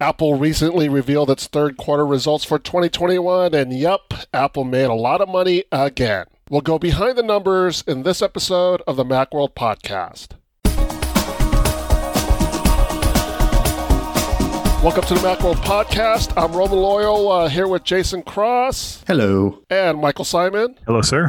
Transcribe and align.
Apple 0.00 0.34
recently 0.36 0.88
revealed 0.88 1.30
its 1.30 1.46
third 1.46 1.76
quarter 1.76 2.04
results 2.04 2.44
for 2.44 2.58
2021, 2.58 3.54
and 3.54 3.72
yup, 3.72 4.12
Apple 4.32 4.64
made 4.64 4.86
a 4.86 4.92
lot 4.92 5.20
of 5.20 5.28
money 5.28 5.62
again. 5.70 6.26
We'll 6.50 6.62
go 6.62 6.80
behind 6.80 7.16
the 7.16 7.22
numbers 7.22 7.84
in 7.86 8.02
this 8.02 8.20
episode 8.20 8.82
of 8.88 8.96
the 8.96 9.04
Macworld 9.04 9.54
podcast. 9.54 10.32
Welcome 14.82 15.04
to 15.04 15.14
the 15.14 15.20
Macworld 15.20 15.62
podcast. 15.62 16.32
I'm 16.36 16.56
Roman 16.56 16.80
Loyola 16.80 17.44
uh, 17.44 17.48
here 17.48 17.68
with 17.68 17.84
Jason 17.84 18.24
Cross. 18.24 19.04
Hello. 19.06 19.62
And 19.70 20.00
Michael 20.00 20.24
Simon. 20.24 20.76
Hello, 20.86 21.02
sir. 21.02 21.28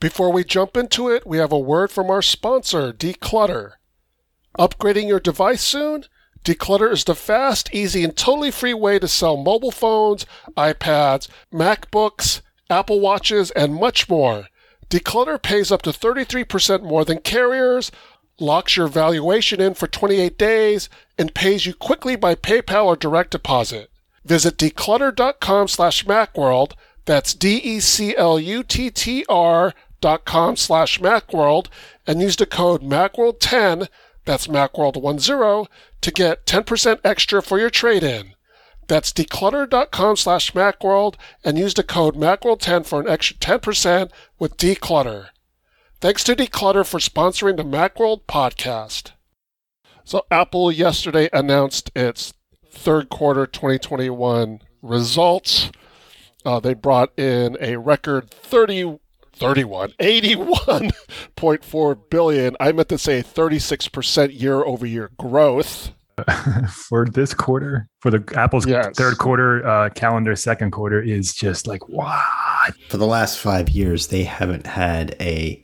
Before 0.00 0.32
we 0.32 0.42
jump 0.42 0.78
into 0.78 1.10
it, 1.10 1.26
we 1.26 1.36
have 1.36 1.52
a 1.52 1.58
word 1.58 1.90
from 1.90 2.08
our 2.08 2.22
sponsor, 2.22 2.94
Decluttr. 2.94 3.72
Upgrading 4.58 5.06
your 5.06 5.20
device 5.20 5.60
soon? 5.60 6.06
Decluttr 6.46 6.92
is 6.92 7.02
the 7.02 7.16
fast, 7.16 7.68
easy, 7.74 8.04
and 8.04 8.16
totally 8.16 8.52
free 8.52 8.72
way 8.72 9.00
to 9.00 9.08
sell 9.08 9.36
mobile 9.36 9.72
phones, 9.72 10.24
iPads, 10.56 11.26
MacBooks, 11.52 12.40
Apple 12.70 13.00
Watches, 13.00 13.50
and 13.50 13.74
much 13.74 14.08
more. 14.08 14.46
Decluttr 14.88 15.42
pays 15.42 15.72
up 15.72 15.82
to 15.82 15.90
33% 15.90 16.84
more 16.84 17.04
than 17.04 17.18
carriers, 17.18 17.90
locks 18.38 18.76
your 18.76 18.86
valuation 18.86 19.60
in 19.60 19.74
for 19.74 19.88
28 19.88 20.38
days, 20.38 20.88
and 21.18 21.34
pays 21.34 21.66
you 21.66 21.74
quickly 21.74 22.14
by 22.14 22.36
PayPal 22.36 22.84
or 22.86 22.94
direct 22.94 23.32
deposit. 23.32 23.90
Visit 24.24 24.56
decluttr.com 24.56 25.66
slash 25.66 26.04
macworld. 26.04 26.74
that's 27.06 27.34
D-E-C-L-U-T-T-R 27.34 28.14
dot 30.00 30.24
com 30.24 30.54
slash 30.54 31.00
macworld, 31.00 31.66
and 32.06 32.20
use 32.20 32.36
the 32.36 32.46
code 32.46 32.82
macworld10, 32.82 33.88
that's 34.26 34.48
macworld10, 34.48 35.66
to 36.02 36.10
get 36.10 36.44
10% 36.44 37.00
extra 37.02 37.42
for 37.42 37.58
your 37.58 37.70
trade-in. 37.70 38.34
That's 38.88 39.12
decluttr.com 39.12 40.16
slash 40.16 40.52
Macworld 40.52 41.16
and 41.44 41.58
use 41.58 41.74
the 41.74 41.82
code 41.82 42.14
macworld10 42.14 42.86
for 42.86 43.00
an 43.00 43.08
extra 43.08 43.36
10% 43.36 44.10
with 44.38 44.56
Decluttr. 44.56 45.28
Thanks 46.00 46.22
to 46.24 46.36
Decluttr 46.36 46.86
for 46.86 46.98
sponsoring 46.98 47.56
the 47.56 47.64
Macworld 47.64 48.22
podcast. 48.28 49.12
So 50.04 50.24
Apple 50.30 50.70
yesterday 50.70 51.28
announced 51.32 51.90
its 51.96 52.32
third 52.70 53.08
quarter 53.08 53.46
2021 53.46 54.60
results. 54.82 55.72
Uh, 56.44 56.60
they 56.60 56.74
brought 56.74 57.18
in 57.18 57.56
a 57.60 57.76
record 57.76 58.30
30 58.30 59.00
31 59.36 59.92
81.4 60.00 62.10
billion. 62.10 62.56
I 62.58 62.72
meant 62.72 62.88
to 62.88 62.98
say 62.98 63.22
36% 63.22 64.40
year 64.40 64.64
over 64.64 64.86
year 64.86 65.10
growth. 65.18 65.92
For 66.70 67.04
this 67.04 67.34
quarter 67.34 67.90
for 68.00 68.10
the 68.10 68.24
apple's 68.36 68.66
yes. 68.66 68.96
third 68.96 69.18
quarter 69.18 69.66
uh, 69.66 69.90
calendar 69.90 70.34
second 70.34 70.70
quarter 70.70 71.02
is 71.02 71.34
just 71.34 71.66
like 71.66 71.90
what? 71.90 72.24
For 72.88 72.96
the 72.96 73.06
last 73.06 73.38
five 73.38 73.68
years 73.68 74.06
they 74.06 74.24
haven't 74.24 74.66
had 74.66 75.14
a 75.20 75.62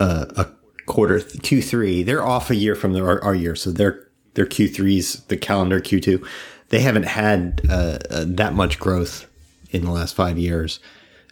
uh, 0.00 0.24
a 0.38 0.46
quarter 0.86 1.18
q3 1.18 2.06
they're 2.06 2.26
off 2.26 2.48
a 2.48 2.56
year 2.56 2.74
from 2.74 2.94
the, 2.94 3.04
our, 3.04 3.22
our 3.22 3.34
year 3.34 3.54
so 3.54 3.70
their 3.70 4.08
their 4.32 4.46
q3s 4.46 5.26
the 5.26 5.36
calendar 5.36 5.82
q2 5.82 6.26
they 6.70 6.80
haven't 6.80 7.04
had 7.04 7.60
uh, 7.68 7.98
uh, 8.10 8.24
that 8.26 8.54
much 8.54 8.78
growth 8.78 9.26
in 9.70 9.84
the 9.84 9.90
last 9.90 10.14
five 10.14 10.38
years 10.38 10.80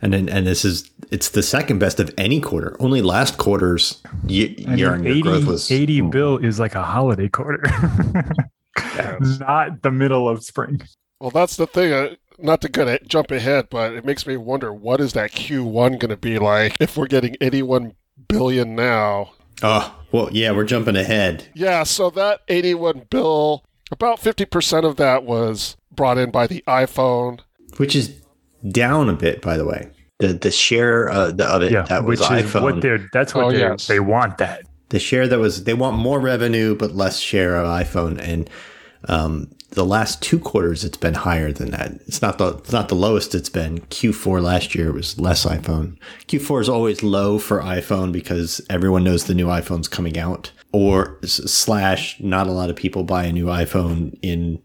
and 0.02 0.12
then, 0.12 0.28
and 0.28 0.47
this 0.47 0.64
is 0.64 0.91
it's 1.11 1.30
the 1.30 1.42
second 1.42 1.78
best 1.78 2.00
of 2.00 2.12
any 2.19 2.41
quarter. 2.41 2.77
Only 2.80 3.02
last 3.02 3.39
quarter's 3.39 4.02
year 4.27 4.94
on 4.94 5.05
year 5.05 5.22
growth 5.22 5.44
was 5.44 5.70
80 5.70 6.00
bill 6.02 6.39
is 6.39 6.58
like 6.58 6.75
a 6.75 6.83
holiday 6.83 7.28
quarter, 7.28 7.62
yes. 8.77 9.39
not 9.39 9.83
the 9.83 9.91
middle 9.91 10.28
of 10.28 10.44
spring. 10.44 10.83
Well, 11.20 11.30
that's 11.30 11.56
the 11.56 11.67
thing. 11.67 11.92
Uh, 11.92 12.17
not 12.39 12.61
to 12.61 12.69
get 12.69 12.89
it, 12.89 13.08
jump 13.08 13.30
ahead, 13.30 13.69
but 13.70 13.94
it 13.94 14.05
makes 14.05 14.27
me 14.27 14.36
wonder 14.36 14.72
what 14.72 15.00
is 15.00 15.14
that 15.14 15.33
Q1 15.33 15.98
going 15.98 16.11
to 16.11 16.17
be 16.17 16.39
like 16.39 16.77
if 16.80 16.97
we're 16.97 17.06
getting 17.06 17.36
81 17.41 17.94
billion 18.28 18.74
now. 18.74 19.33
Oh, 19.62 19.98
well, 20.12 20.29
yeah, 20.33 20.51
we're 20.51 20.64
jumping 20.64 20.96
ahead. 20.96 21.48
Yeah, 21.55 21.83
so 21.85 22.11
that 22.11 22.42
81 22.48 23.06
bill, 23.08 23.64
about 23.90 24.20
50% 24.20 24.85
of 24.85 24.96
that 24.96 25.24
was 25.24 25.77
brought 25.90 26.18
in 26.18 26.30
by 26.30 26.46
the 26.46 26.62
iPhone, 26.68 27.40
which 27.79 27.96
is 27.96 28.20
down 28.70 29.08
a 29.08 29.14
bit, 29.14 29.42
by 29.42 29.56
the 29.56 29.64
way. 29.64 29.90
The 30.18 30.28
the 30.28 30.50
share 30.50 31.11
uh, 31.11 31.30
the, 31.33 31.46
of 31.46 31.62
it 31.62 31.72
yeah, 31.72 31.83
that 31.83 32.05
was 32.05 32.20
which 32.20 32.28
iPhone. 32.28 32.44
Is 32.44 32.55
what 32.55 32.80
they're, 32.80 33.08
that's 33.12 33.34
what 33.34 33.44
oh, 33.44 33.48
yes. 33.50 33.86
they 33.86 34.00
want 34.00 34.39
that. 34.39 34.62
The 34.89 34.98
share 34.98 35.28
that 35.28 35.39
was 35.39 35.64
they 35.64 35.74
want 35.74 35.98
more 35.98 36.20
revenue 36.20 36.74
but 36.74 36.94
less 36.94 37.18
share 37.18 37.56
of 37.56 37.67
iPhone 37.67 38.18
and 38.20 38.48
um, 39.08 39.50
the 39.70 39.84
last 39.84 40.22
two 40.22 40.39
quarters 40.39 40.84
it's 40.84 40.96
been 40.96 41.14
higher 41.14 41.52
than 41.52 41.70
that. 41.70 41.92
It's 42.06 42.22
not 42.22 42.39
the 42.39 42.56
it's 42.58 42.72
not 42.72 42.89
the 42.89 42.94
lowest 42.94 43.34
it's 43.34 43.50
been. 43.50 43.80
Q4 43.80 44.42
last 44.42 44.74
year 44.74 44.92
was 44.92 45.18
less 45.18 45.44
iPhone. 45.44 45.98
Q4 46.28 46.61
is 46.62 46.68
always 46.68 47.02
low 47.02 47.38
for 47.38 47.61
iPhone 47.61 48.12
because 48.12 48.61
everyone 48.70 49.05
knows 49.05 49.24
the 49.24 49.34
new 49.34 49.46
iPhone's 49.46 49.88
coming 49.88 50.18
out. 50.18 50.50
Or 50.73 51.18
slash 51.24 52.20
not 52.20 52.46
a 52.46 52.52
lot 52.52 52.70
of 52.70 52.77
people 52.77 53.05
buy 53.05 53.24
a 53.24 53.33
new 53.33 53.46
iPhone 53.46 54.18
in 54.23 54.62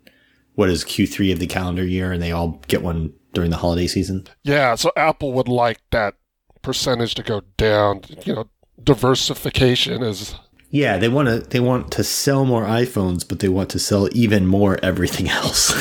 what 0.55 0.69
is 0.69 0.83
Q3 0.83 1.33
of 1.33 1.39
the 1.39 1.47
calendar 1.47 1.85
year 1.85 2.11
and 2.11 2.21
they 2.21 2.31
all 2.31 2.61
get 2.67 2.81
one 2.81 3.13
during 3.33 3.51
the 3.51 3.57
holiday 3.57 3.87
season. 3.87 4.27
Yeah, 4.43 4.75
so 4.75 4.91
Apple 4.95 5.33
would 5.33 5.47
like 5.47 5.79
that 5.91 6.15
percentage 6.61 7.15
to 7.15 7.23
go 7.23 7.41
down. 7.57 8.01
You 8.25 8.35
know, 8.35 8.49
diversification 8.83 10.03
is 10.03 10.35
yeah, 10.71 10.97
they 10.97 11.09
want 11.09 11.27
to 11.27 11.39
they 11.39 11.59
want 11.59 11.91
to 11.91 12.03
sell 12.03 12.45
more 12.45 12.63
iPhones, 12.63 13.27
but 13.27 13.39
they 13.39 13.49
want 13.49 13.69
to 13.71 13.79
sell 13.79 14.07
even 14.13 14.45
more 14.47 14.79
everything 14.81 15.27
else. 15.29 15.73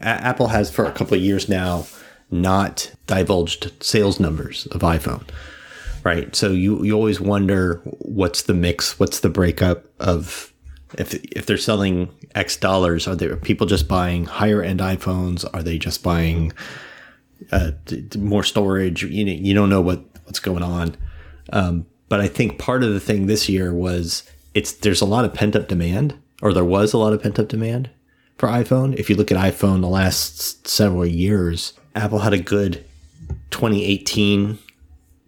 Apple 0.00 0.48
has 0.48 0.70
for 0.70 0.86
a 0.86 0.92
couple 0.92 1.14
of 1.14 1.22
years 1.22 1.48
now 1.48 1.86
not 2.30 2.92
divulged 3.06 3.72
sales 3.82 4.18
numbers 4.18 4.66
of 4.66 4.80
iPhone. 4.80 5.28
Right. 6.02 6.34
So 6.34 6.50
you 6.50 6.82
you 6.82 6.94
always 6.94 7.20
wonder 7.20 7.82
what's 7.98 8.42
the 8.42 8.54
mix, 8.54 8.98
what's 8.98 9.20
the 9.20 9.28
breakup 9.28 9.84
of 10.00 10.49
if 10.98 11.14
if 11.14 11.46
they're 11.46 11.56
selling 11.56 12.10
X 12.34 12.56
dollars, 12.56 13.06
are 13.06 13.14
there 13.14 13.36
people 13.36 13.66
just 13.66 13.88
buying 13.88 14.24
higher 14.24 14.62
end 14.62 14.80
iPhones? 14.80 15.48
Are 15.52 15.62
they 15.62 15.78
just 15.78 16.02
buying 16.02 16.52
uh, 17.52 17.72
more 18.16 18.44
storage? 18.44 19.02
You 19.04 19.24
know, 19.24 19.32
you 19.32 19.54
don't 19.54 19.70
know 19.70 19.80
what 19.80 20.02
what's 20.24 20.40
going 20.40 20.62
on. 20.62 20.96
Um, 21.52 21.86
but 22.08 22.20
I 22.20 22.26
think 22.26 22.58
part 22.58 22.82
of 22.82 22.92
the 22.92 23.00
thing 23.00 23.26
this 23.26 23.48
year 23.48 23.72
was 23.72 24.24
it's 24.54 24.72
there's 24.72 25.00
a 25.00 25.06
lot 25.06 25.24
of 25.24 25.34
pent 25.34 25.56
up 25.56 25.68
demand, 25.68 26.18
or 26.42 26.52
there 26.52 26.64
was 26.64 26.92
a 26.92 26.98
lot 26.98 27.12
of 27.12 27.22
pent 27.22 27.38
up 27.38 27.48
demand 27.48 27.90
for 28.36 28.48
iPhone. 28.48 28.94
If 28.96 29.08
you 29.08 29.16
look 29.16 29.30
at 29.30 29.38
iPhone 29.38 29.80
the 29.80 29.88
last 29.88 30.66
several 30.66 31.06
years, 31.06 31.74
Apple 31.94 32.20
had 32.20 32.32
a 32.32 32.38
good 32.38 32.84
2018 33.50 34.58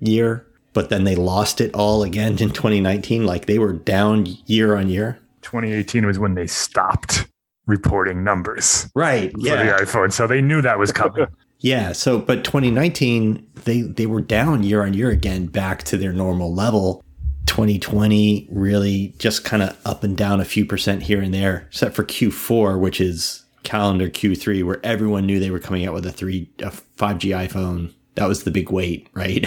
year, 0.00 0.46
but 0.72 0.88
then 0.88 1.04
they 1.04 1.14
lost 1.14 1.60
it 1.60 1.74
all 1.74 2.02
again 2.02 2.32
in 2.32 2.50
2019. 2.50 3.24
Like 3.24 3.46
they 3.46 3.58
were 3.58 3.72
down 3.72 4.26
year 4.46 4.76
on 4.76 4.88
year. 4.88 5.18
2018 5.42 6.06
was 6.06 6.18
when 6.18 6.34
they 6.34 6.46
stopped 6.46 7.26
reporting 7.66 8.24
numbers. 8.24 8.90
Right. 8.94 9.32
For 9.32 9.40
yeah. 9.40 9.76
the 9.78 9.84
iPhone. 9.84 10.12
So 10.12 10.26
they 10.26 10.40
knew 10.40 10.62
that 10.62 10.78
was 10.78 10.92
coming. 10.92 11.26
yeah. 11.60 11.92
So, 11.92 12.18
but 12.18 12.44
2019, 12.44 13.46
they, 13.64 13.82
they 13.82 14.06
were 14.06 14.20
down 14.20 14.62
year 14.62 14.84
on 14.84 14.94
year 14.94 15.10
again 15.10 15.46
back 15.46 15.82
to 15.84 15.96
their 15.96 16.12
normal 16.12 16.54
level. 16.54 17.04
2020 17.46 18.48
really 18.50 19.14
just 19.18 19.44
kind 19.44 19.62
of 19.62 19.76
up 19.84 20.04
and 20.04 20.16
down 20.16 20.40
a 20.40 20.44
few 20.44 20.64
percent 20.64 21.02
here 21.02 21.20
and 21.20 21.34
there, 21.34 21.66
except 21.68 21.94
for 21.94 22.04
Q4, 22.04 22.80
which 22.80 23.00
is 23.00 23.44
calendar 23.62 24.08
Q3, 24.08 24.64
where 24.64 24.80
everyone 24.84 25.26
knew 25.26 25.38
they 25.38 25.50
were 25.50 25.58
coming 25.58 25.86
out 25.86 25.94
with 25.94 26.06
a 26.06 26.12
three, 26.12 26.50
a 26.60 26.70
5G 26.70 27.48
iPhone. 27.48 27.92
That 28.14 28.26
was 28.26 28.44
the 28.44 28.50
big 28.50 28.70
wait, 28.70 29.08
right? 29.14 29.46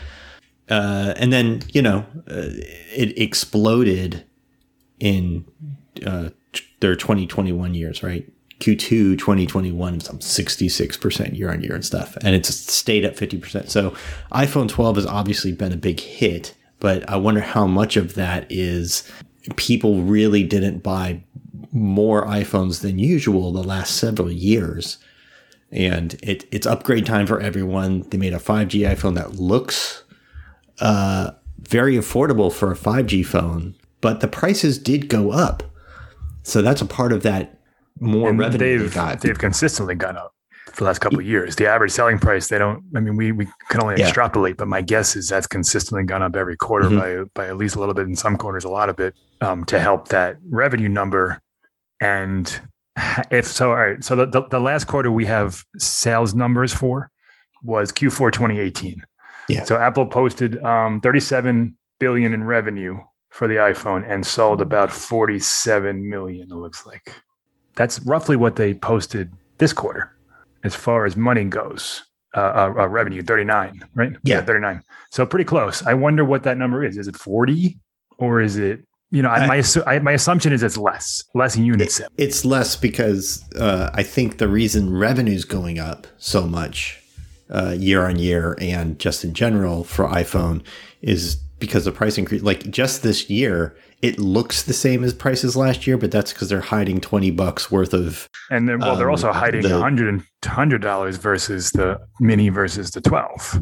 uh, 0.70 1.14
and 1.16 1.32
then, 1.32 1.62
you 1.72 1.82
know, 1.82 2.06
uh, 2.30 2.50
it 2.94 3.18
exploded 3.18 4.24
in 5.00 5.44
uh, 6.06 6.30
their 6.80 6.96
2021 6.96 7.74
years, 7.74 8.02
right? 8.02 8.30
Q2 8.60 9.18
2021 9.18 9.94
is 9.94 10.08
up 10.08 10.16
66% 10.16 11.38
year 11.38 11.52
on 11.52 11.62
year 11.62 11.74
and 11.74 11.84
stuff. 11.84 12.16
And 12.22 12.34
it's 12.34 12.52
stayed 12.52 13.04
at 13.04 13.16
50%. 13.16 13.68
So 13.68 13.94
iPhone 14.32 14.68
12 14.68 14.96
has 14.96 15.06
obviously 15.06 15.52
been 15.52 15.72
a 15.72 15.76
big 15.76 16.00
hit, 16.00 16.54
but 16.80 17.08
I 17.08 17.16
wonder 17.16 17.40
how 17.40 17.66
much 17.66 17.96
of 17.96 18.14
that 18.14 18.46
is 18.50 19.08
people 19.56 20.02
really 20.02 20.42
didn't 20.42 20.82
buy 20.82 21.22
more 21.72 22.26
iPhones 22.26 22.82
than 22.82 22.98
usual 22.98 23.52
the 23.52 23.62
last 23.62 23.96
several 23.96 24.30
years. 24.30 24.98
And 25.70 26.14
it, 26.22 26.46
it's 26.50 26.66
upgrade 26.66 27.06
time 27.06 27.26
for 27.26 27.40
everyone. 27.40 28.02
They 28.08 28.18
made 28.18 28.34
a 28.34 28.38
5G 28.38 28.90
iPhone 28.90 29.14
that 29.14 29.36
looks 29.36 30.02
uh, 30.80 31.32
very 31.60 31.96
affordable 31.96 32.52
for 32.52 32.72
a 32.72 32.76
5G 32.76 33.24
phone 33.24 33.74
but 34.00 34.20
the 34.20 34.28
prices 34.28 34.78
did 34.78 35.08
go 35.08 35.30
up. 35.30 35.62
So 36.42 36.62
that's 36.62 36.80
a 36.80 36.86
part 36.86 37.12
of 37.12 37.22
that 37.24 37.60
more 38.00 38.30
and 38.30 38.38
revenue 38.38 38.78
they've, 38.78 38.94
they 38.94 39.14
They've 39.20 39.38
consistently 39.38 39.94
gone 39.94 40.16
up 40.16 40.34
for 40.66 40.84
the 40.84 40.84
last 40.84 41.00
couple 41.00 41.18
of 41.18 41.26
years. 41.26 41.56
The 41.56 41.66
average 41.66 41.90
selling 41.90 42.18
price, 42.18 42.48
they 42.48 42.58
don't, 42.58 42.82
I 42.94 43.00
mean, 43.00 43.16
we, 43.16 43.32
we 43.32 43.48
can 43.68 43.82
only 43.82 43.96
yeah. 43.98 44.06
extrapolate, 44.06 44.56
but 44.56 44.68
my 44.68 44.80
guess 44.80 45.16
is 45.16 45.28
that's 45.28 45.46
consistently 45.46 46.04
gone 46.04 46.22
up 46.22 46.36
every 46.36 46.56
quarter 46.56 46.88
mm-hmm. 46.88 47.24
by, 47.24 47.44
by 47.44 47.48
at 47.48 47.56
least 47.56 47.76
a 47.76 47.80
little 47.80 47.94
bit 47.94 48.06
in 48.06 48.14
some 48.14 48.36
quarters, 48.36 48.64
a 48.64 48.68
lot 48.68 48.88
of 48.88 49.00
it 49.00 49.14
um, 49.40 49.64
to 49.64 49.78
help 49.78 50.08
that 50.08 50.36
revenue 50.48 50.88
number 50.88 51.40
And 52.00 52.60
if 53.30 53.46
so, 53.46 53.70
all 53.70 53.76
right. 53.76 54.02
So 54.02 54.16
the, 54.16 54.26
the, 54.26 54.42
the 54.48 54.60
last 54.60 54.86
quarter 54.86 55.10
we 55.10 55.26
have 55.26 55.64
sales 55.78 56.34
numbers 56.34 56.72
for 56.72 57.10
was 57.62 57.92
Q4 57.92 58.32
2018. 58.32 59.02
Yeah. 59.48 59.64
So 59.64 59.76
Apple 59.76 60.06
posted 60.06 60.62
um, 60.62 61.00
37 61.00 61.76
billion 61.98 62.32
in 62.32 62.44
revenue 62.44 62.98
for 63.30 63.46
the 63.48 63.56
iPhone 63.56 64.08
and 64.08 64.26
sold 64.26 64.60
about 64.60 64.90
47 64.90 66.08
million. 66.08 66.48
It 66.50 66.54
looks 66.54 66.86
like 66.86 67.12
that's 67.74 68.00
roughly 68.00 68.36
what 68.36 68.56
they 68.56 68.74
posted 68.74 69.32
this 69.58 69.72
quarter, 69.72 70.16
as 70.64 70.74
far 70.74 71.06
as 71.06 71.16
money 71.16 71.44
goes. 71.44 72.04
Uh, 72.36 72.40
uh, 72.40 72.74
uh, 72.80 72.86
revenue 72.86 73.22
39, 73.22 73.88
right? 73.94 74.12
Yeah. 74.22 74.42
39. 74.42 74.82
So 75.10 75.24
pretty 75.24 75.46
close. 75.46 75.84
I 75.86 75.94
wonder 75.94 76.26
what 76.26 76.42
that 76.42 76.58
number 76.58 76.84
is. 76.84 76.98
Is 76.98 77.08
it 77.08 77.16
40 77.16 77.78
or 78.18 78.42
is 78.42 78.58
it 78.58 78.84
you 79.10 79.22
know, 79.22 79.30
I, 79.30 79.46
my 79.46 79.62
I, 79.86 79.98
my 80.00 80.12
assumption 80.12 80.52
is 80.52 80.62
it's 80.62 80.76
less, 80.76 81.24
less 81.34 81.56
units. 81.56 81.98
It, 81.98 82.08
it's 82.18 82.44
less 82.44 82.76
because 82.76 83.42
uh, 83.54 83.88
I 83.94 84.02
think 84.02 84.36
the 84.36 84.48
reason 84.48 84.94
revenue's 84.94 85.46
going 85.46 85.78
up 85.78 86.06
so 86.18 86.46
much 86.46 87.02
uh, 87.48 87.74
year 87.78 88.06
on 88.06 88.18
year 88.18 88.56
and 88.60 88.98
just 88.98 89.24
in 89.24 89.32
general 89.32 89.82
for 89.84 90.06
iPhone 90.06 90.62
is 91.00 91.38
because 91.58 91.84
the 91.84 91.92
price 91.92 92.18
increase. 92.18 92.42
Like 92.42 92.70
just 92.70 93.02
this 93.02 93.28
year, 93.28 93.76
it 94.02 94.18
looks 94.18 94.62
the 94.62 94.72
same 94.72 95.02
as 95.04 95.12
prices 95.12 95.56
last 95.56 95.86
year, 95.86 95.96
but 95.96 96.10
that's 96.10 96.32
because 96.32 96.48
they're 96.48 96.60
hiding 96.60 97.00
twenty 97.00 97.30
bucks 97.30 97.70
worth 97.70 97.92
of. 97.92 98.28
And 98.50 98.68
then, 98.68 98.80
well, 98.80 98.96
they're 98.96 99.10
also 99.10 99.28
um, 99.28 99.34
hiding 99.34 99.64
hundred 99.64 100.22
hundred 100.44 100.82
dollars 100.82 101.16
versus 101.16 101.70
the 101.72 102.00
mini 102.20 102.48
versus 102.48 102.90
the 102.90 103.00
twelve. 103.00 103.60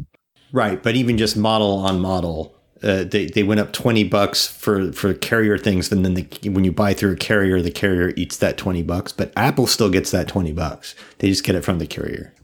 Right, 0.52 0.82
but 0.82 0.94
even 0.94 1.18
just 1.18 1.36
model 1.36 1.78
on 1.78 2.00
model, 2.00 2.56
uh, 2.82 3.04
they 3.04 3.26
they 3.26 3.42
went 3.42 3.60
up 3.60 3.72
twenty 3.72 4.04
bucks 4.04 4.46
for 4.46 4.92
for 4.92 5.14
carrier 5.14 5.58
things, 5.58 5.90
and 5.90 6.04
then 6.04 6.14
the, 6.14 6.50
when 6.50 6.64
you 6.64 6.72
buy 6.72 6.94
through 6.94 7.12
a 7.12 7.16
carrier, 7.16 7.60
the 7.62 7.70
carrier 7.70 8.12
eats 8.16 8.36
that 8.38 8.56
twenty 8.56 8.82
bucks. 8.82 9.12
But 9.12 9.32
Apple 9.36 9.66
still 9.66 9.90
gets 9.90 10.10
that 10.10 10.28
twenty 10.28 10.52
bucks. 10.52 10.94
They 11.18 11.28
just 11.28 11.44
get 11.44 11.54
it 11.54 11.62
from 11.62 11.78
the 11.78 11.86
carrier. 11.86 12.34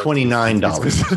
Twenty 0.00 0.24
nine 0.24 0.60
dollars. 0.60 1.02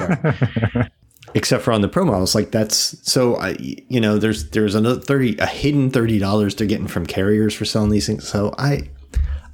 Except 1.35 1.63
for 1.63 1.73
on 1.73 1.81
the 1.81 1.89
pro 1.89 2.05
models, 2.05 2.33
like 2.33 2.51
that's 2.51 2.97
so. 3.09 3.35
I 3.35 3.57
you 3.59 3.99
know 3.99 4.17
there's 4.17 4.51
there's 4.51 4.73
another 4.73 5.01
thirty 5.01 5.37
a 5.37 5.45
hidden 5.45 5.91
thirty 5.91 6.17
dollars 6.17 6.55
they're 6.55 6.65
getting 6.65 6.87
from 6.87 7.05
carriers 7.05 7.53
for 7.53 7.65
selling 7.65 7.89
these 7.89 8.07
things. 8.07 8.25
So 8.25 8.55
I 8.57 8.89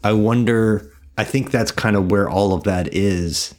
I 0.03 0.13
wonder. 0.13 0.93
I 1.17 1.23
think 1.23 1.49
that's 1.49 1.71
kind 1.71 1.95
of 1.95 2.11
where 2.11 2.29
all 2.29 2.53
of 2.53 2.63
that 2.63 2.93
is 2.93 3.55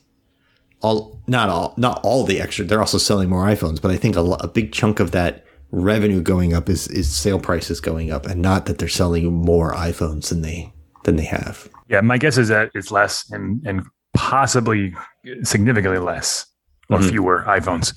all 0.83 1.21
not 1.27 1.49
all 1.49 1.75
not 1.77 2.01
all 2.05 2.23
the 2.25 2.41
extra. 2.41 2.65
They're 2.65 2.81
also 2.81 2.97
selling 2.97 3.29
more 3.29 3.45
iPhones, 3.45 3.83
but 3.83 3.91
I 3.91 3.97
think 3.97 4.15
a, 4.15 4.21
a 4.21 4.47
big 4.47 4.73
chunk 4.73 5.01
of 5.01 5.11
that 5.11 5.45
revenue 5.73 6.23
going 6.23 6.55
up 6.55 6.69
is 6.69 6.87
is 6.89 7.11
sale 7.11 7.41
prices 7.41 7.81
going 7.81 8.13
up, 8.13 8.27
and 8.27 8.41
not 8.41 8.67
that 8.67 8.79
they're 8.79 8.89
selling 8.89 9.33
more 9.33 9.73
iPhones 9.73 10.29
than 10.29 10.43
they 10.43 10.73
than 11.03 11.17
they 11.17 11.25
have. 11.25 11.69
Yeah, 11.89 12.03
my 12.03 12.19
guess 12.19 12.39
is 12.39 12.47
that 12.49 12.71
it's 12.75 12.93
less 12.93 13.29
and 13.33 13.61
and 13.67 13.83
possibly 14.15 14.95
significantly 15.43 15.99
less 15.99 16.47
or 16.93 16.99
mm-hmm. 16.99 17.09
fewer 17.09 17.45
iPhones. 17.47 17.97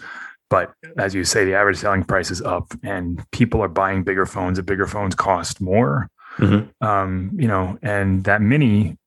But 0.50 0.74
as 0.98 1.16
you 1.16 1.24
say, 1.24 1.44
the 1.44 1.56
average 1.56 1.78
selling 1.78 2.04
price 2.04 2.30
is 2.32 2.42
up, 2.42 2.72
and 2.84 3.24
people 3.32 3.62
are 3.62 3.68
buying 3.68 4.04
bigger 4.04 4.26
phones. 4.26 4.58
And 4.58 4.66
bigger 4.66 4.88
phones 4.88 5.16
cost 5.16 5.60
more. 5.60 6.10
Mm-hmm. 6.38 6.86
Um, 6.86 7.32
you 7.36 7.48
know, 7.48 7.80
and 7.82 8.24
that 8.26 8.42
mini 8.42 8.98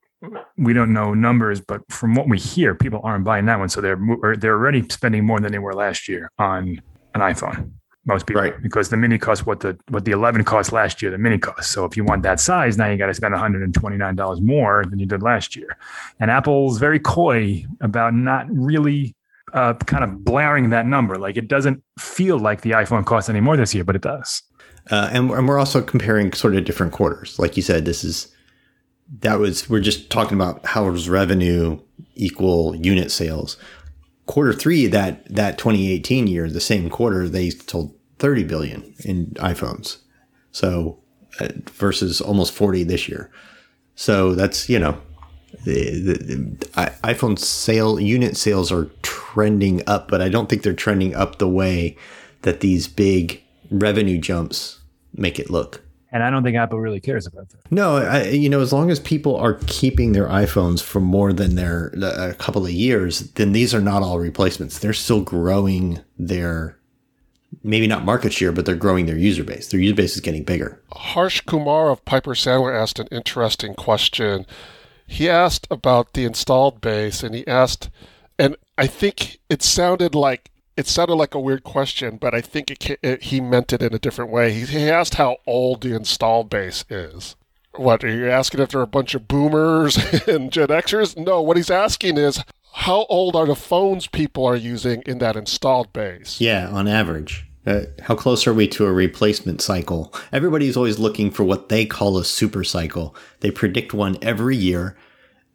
we 0.56 0.72
don't 0.72 0.92
know 0.92 1.14
numbers, 1.14 1.60
but 1.60 1.80
from 1.90 2.14
what 2.14 2.28
we 2.28 2.38
hear, 2.38 2.74
people 2.74 3.00
aren't 3.04 3.24
buying 3.24 3.46
that 3.46 3.58
one. 3.58 3.68
So 3.68 3.80
they're 3.80 4.00
they're 4.36 4.54
already 4.54 4.86
spending 4.88 5.24
more 5.24 5.40
than 5.40 5.52
they 5.52 5.58
were 5.58 5.74
last 5.74 6.08
year 6.08 6.30
on 6.38 6.80
an 7.14 7.20
iPhone. 7.20 7.72
Most 8.04 8.26
people, 8.26 8.42
right. 8.42 8.62
because 8.62 8.88
the 8.88 8.96
mini 8.96 9.18
cost 9.18 9.46
what 9.46 9.60
the 9.60 9.78
what 9.88 10.06
the 10.06 10.12
11 10.12 10.42
cost 10.44 10.72
last 10.72 11.02
year. 11.02 11.10
The 11.10 11.18
mini 11.18 11.38
cost. 11.38 11.70
So 11.70 11.84
if 11.84 11.96
you 11.96 12.04
want 12.04 12.22
that 12.22 12.40
size, 12.40 12.78
now 12.78 12.88
you 12.88 12.96
got 12.96 13.06
to 13.06 13.14
spend 13.14 13.32
129 13.32 14.16
dollars 14.16 14.40
more 14.40 14.84
than 14.88 14.98
you 14.98 15.06
did 15.06 15.22
last 15.22 15.54
year. 15.54 15.76
And 16.18 16.30
Apple's 16.30 16.78
very 16.78 16.98
coy 16.98 17.64
about 17.80 18.14
not 18.14 18.46
really 18.50 19.14
uh, 19.52 19.74
kind 19.74 20.04
of 20.04 20.24
blaring 20.24 20.70
that 20.70 20.86
number. 20.86 21.16
Like 21.16 21.36
it 21.36 21.48
doesn't 21.48 21.82
feel 21.98 22.38
like 22.38 22.62
the 22.62 22.70
iPhone 22.70 23.04
costs 23.04 23.30
any 23.30 23.40
more 23.40 23.56
this 23.56 23.74
year, 23.74 23.84
but 23.84 23.96
it 23.96 24.02
does. 24.02 24.42
Uh, 24.90 25.10
and, 25.12 25.30
and 25.30 25.46
we're 25.46 25.58
also 25.58 25.82
comparing 25.82 26.32
sort 26.32 26.56
of 26.56 26.64
different 26.64 26.92
quarters. 26.92 27.38
Like 27.38 27.56
you 27.56 27.62
said, 27.62 27.84
this 27.84 28.04
is 28.04 28.34
that 29.20 29.38
was 29.38 29.68
we're 29.68 29.80
just 29.80 30.10
talking 30.10 30.34
about 30.34 30.64
how 30.66 30.90
does 30.90 31.08
revenue 31.08 31.80
equal 32.14 32.76
unit 32.76 33.10
sales. 33.10 33.56
Quarter 34.26 34.52
three 34.52 34.86
that 34.86 35.26
that 35.34 35.58
2018 35.58 36.26
year, 36.26 36.48
the 36.48 36.60
same 36.60 36.90
quarter, 36.90 37.28
they 37.28 37.50
sold 37.50 37.94
30 38.18 38.44
billion 38.44 38.94
in 39.04 39.26
iPhones. 39.36 39.98
So 40.52 40.98
uh, 41.40 41.48
versus 41.72 42.20
almost 42.20 42.52
40 42.52 42.84
this 42.84 43.08
year. 43.08 43.30
So 43.94 44.34
that's 44.34 44.68
you 44.68 44.78
know 44.78 45.00
the, 45.64 45.90
the, 46.00 46.12
the, 46.14 46.66
iPhone 47.02 47.38
sale 47.38 47.98
unit 47.98 48.36
sales 48.36 48.70
are 48.70 48.86
trending 49.38 49.80
up, 49.86 50.08
but 50.08 50.20
I 50.20 50.28
don't 50.28 50.48
think 50.48 50.64
they're 50.64 50.72
trending 50.72 51.14
up 51.14 51.38
the 51.38 51.48
way 51.48 51.96
that 52.42 52.58
these 52.58 52.88
big 52.88 53.40
revenue 53.70 54.18
jumps 54.18 54.80
make 55.14 55.38
it 55.38 55.48
look. 55.48 55.80
And 56.10 56.24
I 56.24 56.30
don't 56.30 56.42
think 56.42 56.56
Apple 56.56 56.80
really 56.80 56.98
cares 56.98 57.24
about 57.24 57.48
that. 57.50 57.70
No, 57.70 57.98
I, 57.98 58.24
you 58.30 58.48
know, 58.48 58.60
as 58.60 58.72
long 58.72 58.90
as 58.90 58.98
people 58.98 59.36
are 59.36 59.54
keeping 59.68 60.10
their 60.10 60.26
iPhones 60.26 60.82
for 60.82 60.98
more 60.98 61.32
than 61.32 61.54
their 61.54 61.92
a 62.02 62.34
couple 62.34 62.64
of 62.64 62.72
years, 62.72 63.30
then 63.32 63.52
these 63.52 63.72
are 63.72 63.80
not 63.80 64.02
all 64.02 64.18
replacements. 64.18 64.80
They're 64.80 64.92
still 64.92 65.20
growing 65.20 66.00
their 66.18 66.76
maybe 67.62 67.86
not 67.86 68.04
market 68.04 68.32
share, 68.32 68.50
but 68.50 68.66
they're 68.66 68.74
growing 68.74 69.06
their 69.06 69.18
user 69.18 69.44
base. 69.44 69.68
Their 69.68 69.78
user 69.78 69.94
base 69.94 70.16
is 70.16 70.20
getting 70.20 70.42
bigger. 70.42 70.82
Harsh 70.90 71.42
Kumar 71.42 71.90
of 71.90 72.04
Piper 72.04 72.34
Sandler 72.34 72.76
asked 72.76 72.98
an 72.98 73.06
interesting 73.12 73.74
question. 73.74 74.46
He 75.06 75.28
asked 75.28 75.68
about 75.70 76.14
the 76.14 76.24
installed 76.24 76.80
base, 76.80 77.22
and 77.22 77.36
he 77.36 77.46
asked, 77.46 77.88
and 78.36 78.56
I 78.78 78.86
think 78.86 79.40
it 79.50 79.62
sounded 79.62 80.14
like 80.14 80.50
it 80.76 80.86
sounded 80.86 81.16
like 81.16 81.34
a 81.34 81.40
weird 81.40 81.64
question, 81.64 82.16
but 82.16 82.32
I 82.32 82.40
think 82.40 82.70
it, 82.70 82.98
it, 83.02 83.22
he 83.24 83.40
meant 83.40 83.72
it 83.72 83.82
in 83.82 83.92
a 83.92 83.98
different 83.98 84.30
way. 84.30 84.52
He, 84.52 84.64
he 84.64 84.88
asked 84.88 85.16
how 85.16 85.38
old 85.44 85.82
the 85.82 85.96
install 85.96 86.44
base 86.44 86.84
is. 86.88 87.34
What 87.74 88.04
are 88.04 88.08
you 88.08 88.30
asking 88.30 88.60
if 88.60 88.70
they're 88.70 88.80
a 88.80 88.86
bunch 88.86 89.16
of 89.16 89.26
boomers 89.26 89.96
and 90.28 90.52
Gen 90.52 90.68
Xers? 90.68 91.16
No, 91.16 91.42
what 91.42 91.56
he's 91.56 91.70
asking 91.70 92.16
is 92.16 92.44
how 92.74 93.06
old 93.08 93.34
are 93.34 93.46
the 93.46 93.56
phones 93.56 94.06
people 94.06 94.46
are 94.46 94.54
using 94.54 95.02
in 95.04 95.18
that 95.18 95.34
installed 95.34 95.92
base? 95.92 96.40
Yeah, 96.40 96.68
on 96.68 96.86
average. 96.86 97.44
Uh, 97.66 97.86
how 98.02 98.14
close 98.14 98.46
are 98.46 98.54
we 98.54 98.68
to 98.68 98.86
a 98.86 98.92
replacement 98.92 99.60
cycle? 99.60 100.14
Everybody's 100.32 100.76
always 100.76 101.00
looking 101.00 101.32
for 101.32 101.42
what 101.42 101.68
they 101.68 101.84
call 101.84 102.16
a 102.16 102.24
super 102.24 102.62
cycle. 102.62 103.16
They 103.40 103.50
predict 103.50 103.92
one 103.92 104.16
every 104.22 104.56
year. 104.56 104.96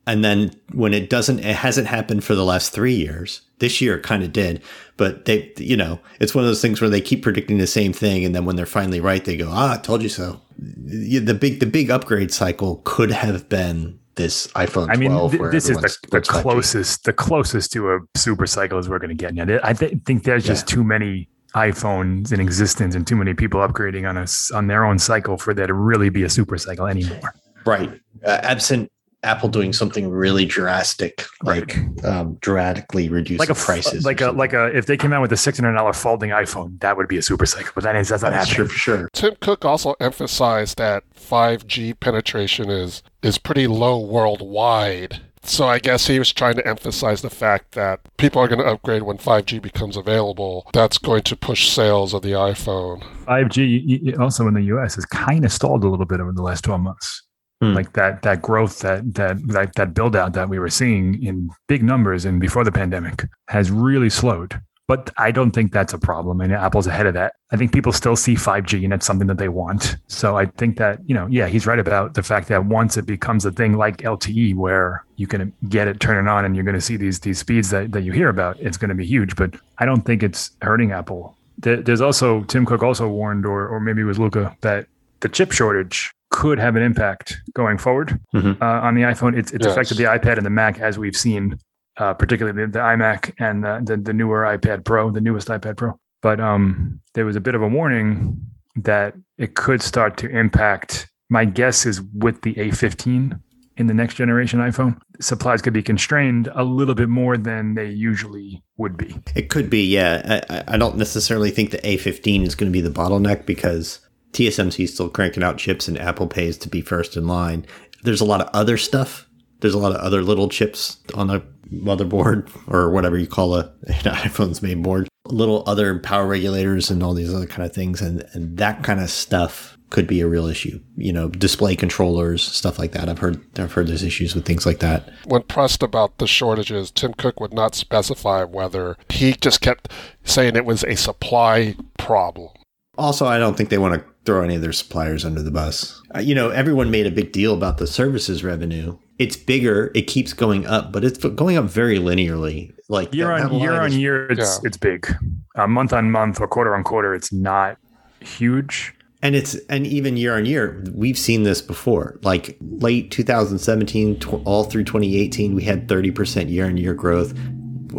And 0.05 0.23
then 0.23 0.51
when 0.73 0.93
it 0.93 1.09
doesn't, 1.09 1.39
it 1.39 1.55
hasn't 1.55 1.87
happened 1.87 2.23
for 2.23 2.35
the 2.35 2.43
last 2.43 2.73
three 2.73 2.95
years. 2.95 3.41
This 3.59 3.79
year 3.79 3.97
it 3.97 4.03
kind 4.03 4.23
of 4.23 4.33
did 4.33 4.61
but 4.97 5.25
they, 5.25 5.51
you 5.57 5.75
know, 5.75 5.99
it's 6.19 6.35
one 6.35 6.43
of 6.43 6.49
those 6.49 6.61
things 6.61 6.79
where 6.79 6.89
they 6.89 7.01
keep 7.01 7.23
predicting 7.23 7.57
the 7.57 7.67
same 7.67 7.93
thing, 7.93 8.23
and 8.25 8.35
then 8.35 8.45
when 8.45 8.55
they're 8.55 8.65
finally 8.65 8.99
right, 8.99 9.23
they 9.23 9.35
go, 9.35 9.49
"Ah, 9.51 9.73
I 9.73 9.77
told 9.77 10.03
you 10.03 10.09
so." 10.09 10.41
The 10.57 11.33
big, 11.33 11.59
the 11.59 11.65
big 11.65 11.89
upgrade 11.89 12.31
cycle 12.31 12.81
could 12.83 13.11
have 13.11 13.49
been 13.49 13.99
this 14.15 14.47
iPhone. 14.47 14.89
I 14.91 14.95
mean, 14.95 15.11
th- 15.31 15.51
this 15.51 15.69
is 15.69 15.77
the, 15.77 15.97
the 16.11 16.21
closest, 16.21 17.05
the 17.05 17.13
closest 17.13 17.73
to 17.73 17.93
a 17.93 17.99
super 18.15 18.45
cycle 18.45 18.77
as 18.77 18.87
we're 18.87 18.99
going 18.99 19.09
to 19.09 19.15
get. 19.15 19.33
Now, 19.33 19.59
I 19.63 19.73
th- 19.73 19.97
think 20.05 20.23
there's 20.23 20.45
just 20.45 20.69
yeah. 20.69 20.75
too 20.75 20.83
many 20.83 21.27
iPhones 21.55 22.31
in 22.31 22.39
existence 22.39 22.93
and 22.93 23.05
too 23.05 23.15
many 23.15 23.33
people 23.33 23.59
upgrading 23.59 24.07
on 24.07 24.17
us 24.17 24.51
on 24.51 24.67
their 24.67 24.85
own 24.85 24.99
cycle 24.99 25.37
for 25.37 25.53
there 25.53 25.67
to 25.67 25.73
really 25.73 26.09
be 26.09 26.23
a 26.23 26.29
super 26.29 26.57
cycle 26.57 26.85
anymore. 26.85 27.33
Right. 27.65 27.99
Uh, 28.23 28.39
absent 28.43 28.91
Apple 29.23 29.49
doing 29.49 29.73
something 29.73 30.09
really 30.09 30.45
drastic, 30.45 31.25
like 31.43 31.77
um, 32.03 32.35
dramatically 32.41 33.09
reducing 33.09 33.39
like 33.39 33.49
a, 33.49 33.55
prices, 33.55 34.05
like 34.05 34.21
a 34.21 34.31
like 34.31 34.53
a 34.53 34.65
if 34.75 34.85
they 34.85 34.97
came 34.97 35.13
out 35.13 35.21
with 35.21 35.31
a 35.31 35.37
six 35.37 35.57
hundred 35.59 35.73
dollar 35.73 35.93
folding 35.93 36.31
iPhone, 36.31 36.79
that 36.81 36.97
would 36.97 37.07
be 37.07 37.17
a 37.17 37.21
super 37.21 37.45
cycle. 37.45 37.71
But 37.75 37.83
that 37.83 37.95
is 37.95 38.09
that's 38.09 38.23
not 38.23 38.33
happening. 38.33 38.55
Sure, 38.55 38.67
for 38.67 38.77
sure. 38.77 39.09
Tim 39.13 39.35
Cook 39.39 39.65
also 39.65 39.95
emphasized 39.99 40.77
that 40.77 41.03
five 41.13 41.65
G 41.67 41.93
penetration 41.93 42.69
is 42.69 43.01
is 43.21 43.37
pretty 43.37 43.67
low 43.67 43.99
worldwide. 43.99 45.21
So 45.45 45.67
I 45.67 45.79
guess 45.79 46.07
he 46.07 46.19
was 46.19 46.31
trying 46.31 46.55
to 46.55 46.65
emphasize 46.65 47.21
the 47.21 47.29
fact 47.29 47.73
that 47.73 47.99
people 48.17 48.41
are 48.41 48.47
going 48.47 48.59
to 48.59 48.65
upgrade 48.65 49.03
when 49.03 49.17
5G 49.17 49.61
becomes 49.61 49.97
available. 49.97 50.69
That's 50.71 50.97
going 50.97 51.23
to 51.23 51.35
push 51.35 51.69
sales 51.69 52.13
of 52.13 52.21
the 52.21 52.31
iPhone. 52.31 53.03
5G 53.25 54.17
also 54.19 54.47
in 54.47 54.53
the 54.53 54.61
US 54.61 54.95
has 54.95 55.05
kind 55.05 55.43
of 55.43 55.51
stalled 55.51 55.83
a 55.83 55.89
little 55.89 56.05
bit 56.05 56.21
over 56.21 56.31
the 56.31 56.41
last 56.41 56.63
12 56.63 56.79
months. 56.79 57.23
Hmm. 57.63 57.73
Like 57.73 57.93
that 57.93 58.21
that 58.23 58.41
growth 58.41 58.79
that 58.79 59.13
that 59.15 59.37
that 59.47 59.75
that 59.75 59.93
build 59.93 60.15
out 60.15 60.33
that 60.33 60.49
we 60.49 60.59
were 60.59 60.69
seeing 60.69 61.23
in 61.23 61.49
big 61.67 61.83
numbers 61.83 62.25
and 62.25 62.39
before 62.39 62.63
the 62.63 62.71
pandemic 62.71 63.25
has 63.47 63.71
really 63.71 64.09
slowed. 64.09 64.59
But 64.85 65.11
I 65.17 65.31
don't 65.31 65.51
think 65.51 65.71
that's 65.71 65.93
a 65.93 65.97
problem. 65.97 66.41
And 66.41 66.51
Apple's 66.51 66.87
ahead 66.87 67.05
of 67.05 67.13
that. 67.13 67.35
I 67.51 67.55
think 67.55 67.71
people 67.71 67.93
still 67.93 68.17
see 68.17 68.35
5G 68.35 68.83
and 68.83 68.93
it's 68.93 69.05
something 69.05 69.27
that 69.27 69.37
they 69.37 69.47
want. 69.47 69.95
So 70.07 70.37
I 70.37 70.45
think 70.45 70.77
that, 70.77 70.99
you 71.05 71.15
know, 71.15 71.25
yeah, 71.27 71.47
he's 71.47 71.65
right 71.65 71.79
about 71.79 72.15
the 72.15 72.21
fact 72.21 72.49
that 72.49 72.65
once 72.65 72.97
it 72.97 73.05
becomes 73.05 73.45
a 73.45 73.51
thing 73.51 73.77
like 73.77 73.97
LTE 73.97 74.55
where 74.55 75.05
you 75.15 75.25
can 75.25 75.53
get 75.69 75.87
it, 75.87 76.01
turn 76.01 76.23
it 76.23 76.29
on, 76.29 76.43
and 76.43 76.53
you're 76.55 76.65
going 76.65 76.75
to 76.75 76.81
see 76.81 76.97
these 76.97 77.21
these 77.21 77.39
speeds 77.39 77.69
that, 77.69 77.93
that 77.93 78.01
you 78.01 78.11
hear 78.11 78.27
about, 78.27 78.59
it's 78.59 78.75
going 78.75 78.89
to 78.89 78.95
be 78.95 79.05
huge. 79.05 79.37
But 79.37 79.55
I 79.77 79.85
don't 79.85 80.01
think 80.01 80.21
it's 80.21 80.51
hurting 80.61 80.91
Apple. 80.91 81.37
There's 81.57 82.01
also 82.01 82.43
Tim 82.43 82.65
Cook 82.65 82.83
also 82.83 83.07
warned, 83.07 83.45
or 83.45 83.67
or 83.67 83.79
maybe 83.79 84.01
it 84.01 84.05
was 84.05 84.19
Luca, 84.19 84.55
that 84.61 84.87
the 85.21 85.29
chip 85.29 85.53
shortage 85.53 86.11
could 86.33 86.57
have 86.57 86.75
an 86.75 86.81
impact 86.81 87.39
going 87.53 87.77
forward 87.77 88.19
mm-hmm. 88.33 88.61
uh, 88.61 88.81
on 88.81 88.95
the 88.95 89.03
iPhone. 89.03 89.37
It's, 89.37 89.53
it's 89.53 89.65
yes. 89.65 89.71
affected 89.71 89.97
the 89.97 90.05
iPad 90.05 90.37
and 90.37 90.45
the 90.45 90.49
Mac 90.49 90.79
as 90.79 90.97
we've 90.97 91.15
seen, 91.15 91.59
uh, 91.97 92.15
particularly 92.15 92.65
the, 92.65 92.71
the, 92.71 92.79
iMac 92.79 93.33
and 93.39 93.63
the, 93.63 93.81
the, 93.83 93.97
the 93.97 94.13
newer 94.13 94.41
iPad 94.41 94.83
Pro, 94.83 95.11
the 95.11 95.21
newest 95.21 95.47
iPad 95.47 95.77
Pro. 95.77 95.93
But 96.23 96.39
um, 96.39 96.99
there 97.13 97.25
was 97.25 97.35
a 97.35 97.39
bit 97.39 97.53
of 97.53 97.61
a 97.61 97.67
warning 97.67 98.41
that 98.75 99.13
it 99.37 99.53
could 99.53 99.83
start 99.83 100.17
to 100.17 100.29
impact. 100.29 101.07
My 101.29 101.45
guess 101.45 101.85
is 101.85 102.01
with 102.01 102.41
the 102.41 102.55
A15 102.55 103.39
in 103.77 103.87
the 103.87 103.93
next 103.93 104.15
generation 104.15 104.59
iPhone, 104.59 104.99
supplies 105.21 105.61
could 105.61 105.73
be 105.73 105.83
constrained 105.83 106.49
a 106.55 106.63
little 106.63 106.95
bit 106.95 107.09
more 107.09 107.37
than 107.37 107.75
they 107.75 107.89
usually 107.89 108.63
would 108.77 108.97
be. 108.97 109.15
It 109.35 109.49
could 109.49 109.69
be, 109.69 109.85
yeah. 109.85 110.41
I, 110.49 110.63
I 110.67 110.77
don't 110.77 110.97
necessarily 110.97 111.51
think 111.51 111.71
the 111.71 111.79
A15 111.79 112.45
is 112.45 112.55
going 112.55 112.71
to 112.71 112.73
be 112.73 112.81
the 112.81 112.89
bottleneck 112.89 113.45
because 113.45 113.99
TSMC 114.33 114.83
is 114.83 114.93
still 114.93 115.09
cranking 115.09 115.43
out 115.43 115.57
chips 115.57 115.87
and 115.87 115.97
Apple 115.97 116.27
pays 116.27 116.57
to 116.59 116.69
be 116.69 116.81
first 116.81 117.15
in 117.15 117.27
line. 117.27 117.65
There's 118.03 118.21
a 118.21 118.25
lot 118.25 118.41
of 118.41 118.49
other 118.53 118.77
stuff. 118.77 119.27
There's 119.61 119.73
a 119.73 119.79
lot 119.79 119.93
of 119.93 120.01
other 120.01 120.21
little 120.21 120.49
chips 120.49 120.97
on 121.13 121.27
the 121.27 121.41
motherboard 121.71 122.49
or 122.67 122.89
whatever 122.89 123.17
you 123.17 123.27
call 123.27 123.55
a 123.55 123.71
an 123.87 123.93
iPhone's 124.03 124.61
main 124.61 124.81
board. 124.81 125.07
Little 125.27 125.63
other 125.65 125.97
power 125.99 126.27
regulators 126.27 126.91
and 126.91 127.01
all 127.01 127.13
these 127.13 127.33
other 127.33 127.47
kind 127.47 127.65
of 127.65 127.73
things, 127.73 128.01
and 128.01 128.25
and 128.33 128.57
that 128.57 128.83
kind 128.83 128.99
of 128.99 129.09
stuff 129.09 129.77
could 129.89 130.05
be 130.05 130.19
a 130.19 130.27
real 130.27 130.47
issue. 130.47 130.81
You 130.97 131.13
know, 131.13 131.29
display 131.29 131.77
controllers, 131.77 132.43
stuff 132.43 132.77
like 132.77 132.91
that. 132.91 133.07
I've 133.07 133.19
heard 133.19 133.41
I've 133.57 133.71
heard 133.71 133.87
there's 133.87 134.03
issues 134.03 134.35
with 134.35 134.45
things 134.45 134.65
like 134.65 134.79
that. 134.79 135.09
When 135.23 135.43
pressed 135.43 135.81
about 135.81 136.17
the 136.17 136.27
shortages, 136.27 136.91
Tim 136.91 137.13
Cook 137.13 137.39
would 137.39 137.53
not 137.53 137.73
specify 137.73 138.43
whether 138.43 138.97
he 139.07 139.33
just 139.33 139.61
kept 139.61 139.89
saying 140.25 140.57
it 140.57 140.65
was 140.65 140.83
a 140.83 140.97
supply 140.97 141.75
problem. 141.97 142.49
Also, 142.97 143.25
I 143.25 143.37
don't 143.37 143.55
think 143.55 143.69
they 143.69 143.77
want 143.77 143.95
to 143.95 144.12
throw 144.25 144.43
any 144.43 144.55
of 144.55 144.61
their 144.61 144.73
suppliers 144.73 145.25
under 145.25 145.41
the 145.41 145.51
bus. 145.51 146.01
Uh, 146.15 146.19
you 146.19 146.33
know, 146.33 146.49
everyone 146.49 146.91
made 146.91 147.05
a 147.05 147.11
big 147.11 147.31
deal 147.31 147.53
about 147.53 147.77
the 147.77 147.87
services 147.87 148.43
revenue. 148.43 148.97
It's 149.19 149.35
bigger, 149.35 149.91
it 149.93 150.03
keeps 150.03 150.33
going 150.33 150.65
up, 150.65 150.91
but 150.91 151.03
it's 151.03 151.17
going 151.17 151.57
up 151.57 151.65
very 151.65 151.97
linearly. 151.97 152.73
Like 152.89 153.13
year 153.13 153.31
on 153.31 153.53
year 153.59 153.73
on 153.73 153.91
year, 153.91 154.27
it's 154.31 154.59
yeah. 154.61 154.67
it's 154.67 154.77
big. 154.77 155.07
Uh, 155.55 155.67
month 155.67 155.93
on 155.93 156.11
month 156.11 156.41
or 156.41 156.47
quarter 156.47 156.75
on 156.75 156.83
quarter, 156.83 157.13
it's 157.13 157.31
not 157.31 157.77
huge. 158.19 158.93
And 159.21 159.35
it's 159.35 159.55
and 159.69 159.87
even 159.87 160.17
year 160.17 160.35
on 160.35 160.45
year, 160.45 160.83
we've 160.93 161.17
seen 161.17 161.43
this 161.43 161.61
before. 161.61 162.19
Like 162.23 162.57
late 162.61 163.11
2017, 163.11 164.19
tw- 164.19 164.33
all 164.45 164.65
through 164.65 164.83
2018, 164.83 165.55
we 165.55 165.63
had 165.63 165.87
30% 165.87 166.49
year 166.49 166.65
on 166.65 166.77
year 166.77 166.93
growth 166.93 167.33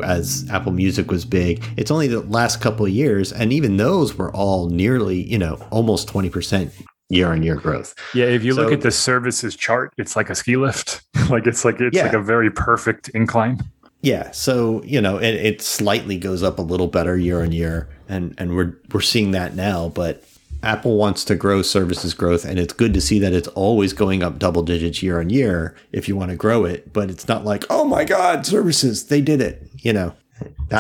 as 0.03 0.49
Apple 0.51 0.73
Music 0.73 1.11
was 1.11 1.25
big. 1.25 1.65
It's 1.77 1.91
only 1.91 2.09
the 2.09 2.21
last 2.21 2.61
couple 2.61 2.87
of 2.87 2.93
years, 2.93 3.33
and 3.33 3.53
even 3.53 3.77
those 3.77 4.17
were 4.17 4.35
all 4.35 4.69
nearly, 4.69 5.23
you 5.23 5.39
know, 5.39 5.55
almost 5.71 6.09
20% 6.09 6.71
year 7.09 7.29
on 7.29 7.43
year 7.43 7.57
growth. 7.57 7.95
Yeah, 8.15 8.27
if 8.27 8.45
you 8.45 8.55
so, 8.55 8.63
look 8.63 8.73
at 8.73 8.81
the 8.81 8.91
services 8.91 9.57
chart, 9.57 9.93
it's 9.99 10.17
like 10.17 10.31
a 10.31 10.35
ski 10.35 10.57
lift. 10.57 11.03
like 11.31 11.47
it's 11.47 11.65
like 11.65 11.81
it's 11.81 11.97
yeah. 11.97 12.05
like 12.05 12.15
a 12.15 12.21
very 12.21 12.51
perfect 12.51 13.09
incline. 13.11 13.63
Yeah, 14.01 14.31
so 14.33 14.83
you 14.85 15.01
know, 15.01 15.17
it, 15.17 15.35
it 15.35 15.63
slightly 15.63 16.19
goes 16.19 16.43
up 16.43 16.59
a 16.59 16.63
little 16.63 16.89
better 16.89 17.17
year 17.17 17.43
on 17.43 17.53
year, 17.53 17.89
and 18.09 18.35
and 18.39 18.55
we're 18.55 18.77
we're 18.93 19.01
seeing 19.01 19.31
that 19.31 19.55
now. 19.55 19.89
But 19.89 20.25
Apple 20.63 20.97
wants 20.97 21.25
to 21.25 21.35
grow 21.35 21.63
services 21.63 22.15
growth, 22.15 22.45
and 22.45 22.59
it's 22.59 22.73
good 22.73 22.95
to 22.95 23.01
see 23.01 23.19
that 23.21 23.33
it's 23.33 23.49
always 23.49 23.93
going 23.93 24.23
up 24.23 24.39
double 24.39 24.63
digits 24.63 25.03
year 25.03 25.21
on 25.21 25.31
year 25.31 25.75
if 25.93 26.09
you 26.09 26.17
want 26.17 26.31
to 26.31 26.37
grow 26.37 26.65
it. 26.65 26.93
But 26.93 27.11
it's 27.11 27.29
not 27.29 27.45
like, 27.45 27.65
oh 27.71 27.85
my 27.85 28.05
God, 28.05 28.47
services, 28.47 29.07
they 29.07 29.21
did 29.21 29.41
it. 29.41 29.71
You 29.85 29.93
know, 29.93 30.15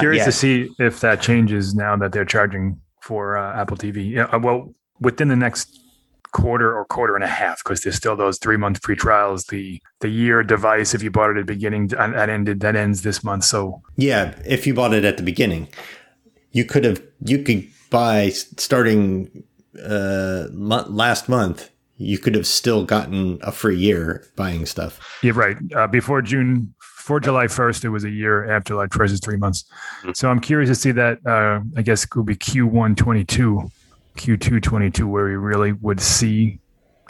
curious 0.00 0.22
yet. 0.22 0.24
to 0.26 0.32
see 0.32 0.70
if 0.78 1.00
that 1.00 1.22
changes 1.22 1.74
now 1.74 1.96
that 1.96 2.12
they're 2.12 2.24
charging 2.24 2.80
for 3.00 3.36
uh, 3.36 3.60
Apple 3.60 3.76
TV. 3.76 4.10
Yeah, 4.10 4.24
uh, 4.24 4.38
well, 4.38 4.74
within 5.00 5.28
the 5.28 5.36
next 5.36 5.78
quarter 6.32 6.76
or 6.76 6.84
quarter 6.86 7.14
and 7.14 7.22
a 7.22 7.28
half, 7.28 7.62
because 7.62 7.82
there's 7.82 7.94
still 7.94 8.16
those 8.16 8.38
three 8.38 8.56
month 8.56 8.82
free 8.82 8.96
trials. 8.96 9.44
The 9.44 9.80
the 10.00 10.08
year 10.08 10.42
device, 10.42 10.94
if 10.94 11.02
you 11.02 11.10
bought 11.10 11.30
it 11.30 11.36
at 11.36 11.46
the 11.46 11.52
beginning, 11.52 11.88
that 11.88 12.28
ended 12.28 12.60
that 12.60 12.74
ends 12.76 13.02
this 13.02 13.22
month. 13.22 13.44
So 13.44 13.82
yeah, 13.96 14.34
if 14.44 14.66
you 14.66 14.74
bought 14.74 14.94
it 14.94 15.04
at 15.04 15.16
the 15.16 15.22
beginning, 15.22 15.68
you 16.50 16.64
could 16.64 16.84
have 16.84 17.02
you 17.20 17.42
could 17.42 17.68
buy 17.90 18.30
starting 18.30 19.44
uh, 19.82 20.46
last 20.50 21.28
month, 21.28 21.70
you 21.96 22.18
could 22.18 22.34
have 22.34 22.46
still 22.46 22.84
gotten 22.84 23.38
a 23.42 23.52
free 23.52 23.76
year 23.76 24.26
buying 24.36 24.66
stuff. 24.66 25.00
Yeah, 25.22 25.32
right. 25.34 25.56
Uh, 25.74 25.86
before 25.86 26.22
June, 26.22 26.74
for 27.04 27.20
July 27.20 27.44
1st, 27.44 27.84
it 27.84 27.90
was 27.90 28.04
a 28.04 28.10
year. 28.10 28.50
After 28.50 28.68
July 28.68 28.86
1st 28.86 29.10
is 29.12 29.20
three 29.20 29.36
months. 29.36 29.64
Mm-hmm. 30.00 30.12
So 30.14 30.30
I'm 30.30 30.40
curious 30.40 30.70
to 30.70 30.74
see 30.74 30.90
that. 30.92 31.18
Uh, 31.26 31.60
I 31.76 31.82
guess 31.82 32.04
it 32.04 32.16
will 32.16 32.22
be 32.22 32.34
Q1 32.34 32.96
22, 32.96 33.70
Q2 34.16 34.62
22, 34.62 35.06
where 35.06 35.26
we 35.26 35.36
really 35.36 35.72
would 35.72 36.00
see 36.00 36.60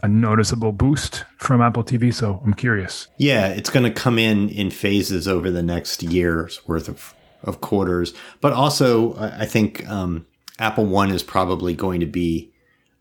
a 0.03 0.09
noticeable 0.09 0.73
boost 0.73 1.25
from 1.39 1.63
Apple 1.63 1.85
TV. 1.85 2.13
So 2.13 2.43
I'm 2.45 2.55
curious. 2.55 3.07
Yeah, 3.19 3.47
it's 3.47 3.71
going 3.71 3.85
to 3.85 3.93
come 3.93 4.19
in 4.19 4.49
in 4.49 4.71
phases 4.71 5.29
over 5.29 5.49
the 5.53 5.63
next 5.63 6.03
year's 6.03 6.67
worth 6.67 6.89
of, 6.89 7.15
of 7.45 7.61
quarters. 7.61 8.15
But 8.41 8.53
also, 8.53 9.15
I 9.17 9.47
think 9.47 9.89
um, 9.89 10.27
Apple 10.59 10.87
One 10.87 11.13
is 11.13 11.23
probably 11.23 11.73
going 11.73 12.01
to 12.01 12.07
be 12.07 12.51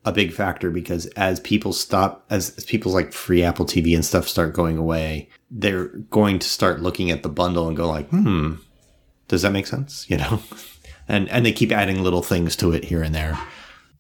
a 0.06 0.12
big 0.12 0.34
factor 0.34 0.70
because 0.70 1.06
as 1.08 1.40
people 1.40 1.72
stop, 1.72 2.26
as, 2.30 2.56
as 2.58 2.66
people's 2.66 2.94
like 2.94 3.14
free 3.14 3.44
Apple 3.44 3.66
TV 3.66 3.96
and 3.96 4.04
stuff 4.04 4.28
start 4.28 4.54
going 4.54 4.78
away, 4.78 5.30
they're 5.50 5.86
going 5.86 6.40
to 6.40 6.48
start 6.48 6.82
looking 6.82 7.10
at 7.10 7.24
the 7.24 7.30
bundle 7.30 7.68
and 7.68 7.78
go 7.78 7.88
like, 7.88 8.10
hmm, 8.10 8.56
does 9.28 9.44
that 9.44 9.52
make 9.52 9.68
sense? 9.68 10.06
You 10.14 10.18
know, 10.18 10.42
and 11.08 11.28
and 11.30 11.46
they 11.46 11.52
keep 11.52 11.72
adding 11.72 12.04
little 12.04 12.22
things 12.22 12.56
to 12.58 12.72
it 12.72 12.84
here 12.86 13.02
and 13.02 13.16
there, 13.16 13.38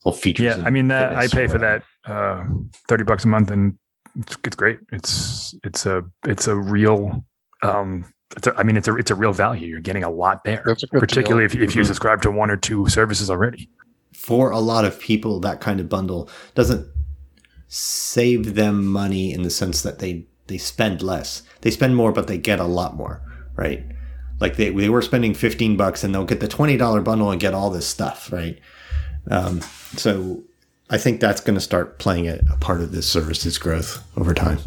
little 0.05 0.17
features. 0.17 0.57
Yeah, 0.57 0.63
I 0.63 0.69
mean 0.69 0.89
that 0.89 1.15
I 1.15 1.27
pay 1.27 1.47
for 1.47 1.57
that 1.57 1.83
uh, 2.05 2.45
thirty 2.87 3.03
bucks 3.03 3.25
a 3.25 3.27
month, 3.27 3.49
and 3.49 3.77
it's, 4.15 4.37
it's 4.43 4.55
great. 4.55 4.79
It's 4.91 5.55
it's 5.63 5.85
a 5.85 6.03
it's 6.25 6.47
a 6.47 6.55
real. 6.55 7.25
Um, 7.63 8.05
it's 8.37 8.47
a, 8.47 8.55
I 8.55 8.63
mean, 8.63 8.77
it's 8.77 8.87
a 8.87 8.95
it's 8.95 9.11
a 9.11 9.15
real 9.15 9.33
value. 9.33 9.67
You're 9.67 9.81
getting 9.81 10.03
a 10.03 10.09
lot 10.09 10.43
there, 10.43 10.63
particularly 10.91 11.45
if, 11.45 11.55
if 11.55 11.61
you 11.61 11.67
mm-hmm. 11.81 11.83
subscribe 11.83 12.21
to 12.21 12.31
one 12.31 12.51
or 12.51 12.57
two 12.57 12.87
services 12.87 13.29
already 13.29 13.69
for 14.13 14.51
a 14.51 14.59
lot 14.59 14.85
of 14.85 14.99
people, 14.99 15.39
that 15.41 15.61
kind 15.61 15.79
of 15.79 15.89
bundle 15.89 16.29
doesn't 16.55 16.87
save 17.67 18.55
them 18.55 18.85
money 18.85 19.33
in 19.33 19.41
the 19.43 19.49
sense 19.49 19.81
that 19.81 19.99
they 19.99 20.25
they 20.47 20.57
spend 20.57 21.01
less. 21.01 21.41
They 21.61 21.71
spend 21.71 21.95
more, 21.95 22.11
but 22.11 22.27
they 22.27 22.37
get 22.37 22.59
a 22.59 22.65
lot 22.65 22.95
more, 22.95 23.21
right? 23.55 23.83
Like 24.39 24.57
they, 24.57 24.69
they 24.69 24.89
were 24.89 25.01
spending 25.01 25.33
15 25.33 25.77
bucks 25.77 26.03
and 26.03 26.13
they'll 26.13 26.25
get 26.25 26.41
the 26.41 26.47
$20 26.47 27.03
bundle 27.03 27.31
and 27.31 27.39
get 27.39 27.53
all 27.53 27.69
this 27.69 27.87
stuff, 27.87 28.31
right? 28.31 28.59
Um, 29.31 29.61
so 29.95 30.43
I 30.89 30.97
think 30.97 31.21
that's 31.21 31.39
going 31.39 31.55
to 31.55 31.61
start 31.61 31.97
playing 31.97 32.27
a, 32.27 32.41
a 32.51 32.57
part 32.57 32.81
of 32.81 32.91
this 32.91 33.07
services 33.07 33.57
growth 33.57 34.03
over 34.17 34.33
time. 34.33 34.59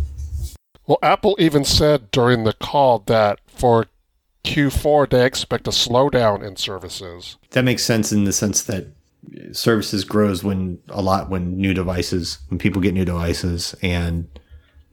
Well, 0.87 0.99
Apple 1.03 1.37
even 1.39 1.65
said 1.65 2.11
during 2.11 2.45
the 2.45 2.55
call 2.55 3.01
that 3.01 3.41
for 3.47 3.87
Q4 4.45 5.11
they 5.11 5.27
expect 5.27 5.67
a 5.67 5.73
slowdown 5.73 6.43
in 6.47 6.57
services. 6.57 7.37
That 7.51 7.65
makes 7.65 7.85
sense 7.85 8.13
in 8.13 8.25
the 8.25 8.33
sense 8.33 8.63
that 8.63 8.87
services 9.53 10.05
grows 10.05 10.45
when 10.45 10.79
a 10.89 11.03
lot 11.03 11.31
when 11.31 11.57
new 11.57 11.75
devices 11.75 12.39
when 12.49 12.59
people 12.59 12.81
get 12.81 12.95
new 12.95 13.05
devices 13.05 13.75
and 13.83 14.29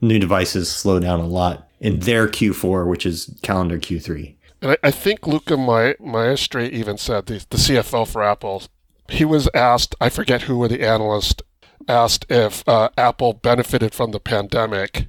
new 0.00 0.18
devices 0.18 0.70
slow 0.70 1.00
down 1.00 1.20
a 1.20 1.26
lot 1.26 1.68
in 1.80 2.00
their 2.00 2.28
Q4, 2.28 2.88
which 2.88 3.04
is 3.04 3.38
calendar 3.42 3.78
Q3. 3.78 4.34
And 4.62 4.72
I, 4.72 4.76
I 4.84 4.90
think 4.90 5.26
Luca 5.26 5.56
Ma- 5.56 5.92
even 6.00 6.98
said 6.98 7.26
the, 7.26 7.44
the 7.50 7.56
CFO 7.56 8.08
for 8.08 8.22
Apple. 8.22 8.62
He 9.08 9.24
was 9.24 9.48
asked, 9.54 9.94
I 10.00 10.08
forget 10.08 10.42
who 10.42 10.56
were 10.56 10.68
the 10.68 10.82
analyst 10.82 11.42
asked 11.88 12.26
if 12.30 12.66
uh, 12.66 12.88
Apple 12.96 13.34
benefited 13.34 13.94
from 13.94 14.12
the 14.12 14.20
pandemic, 14.20 15.06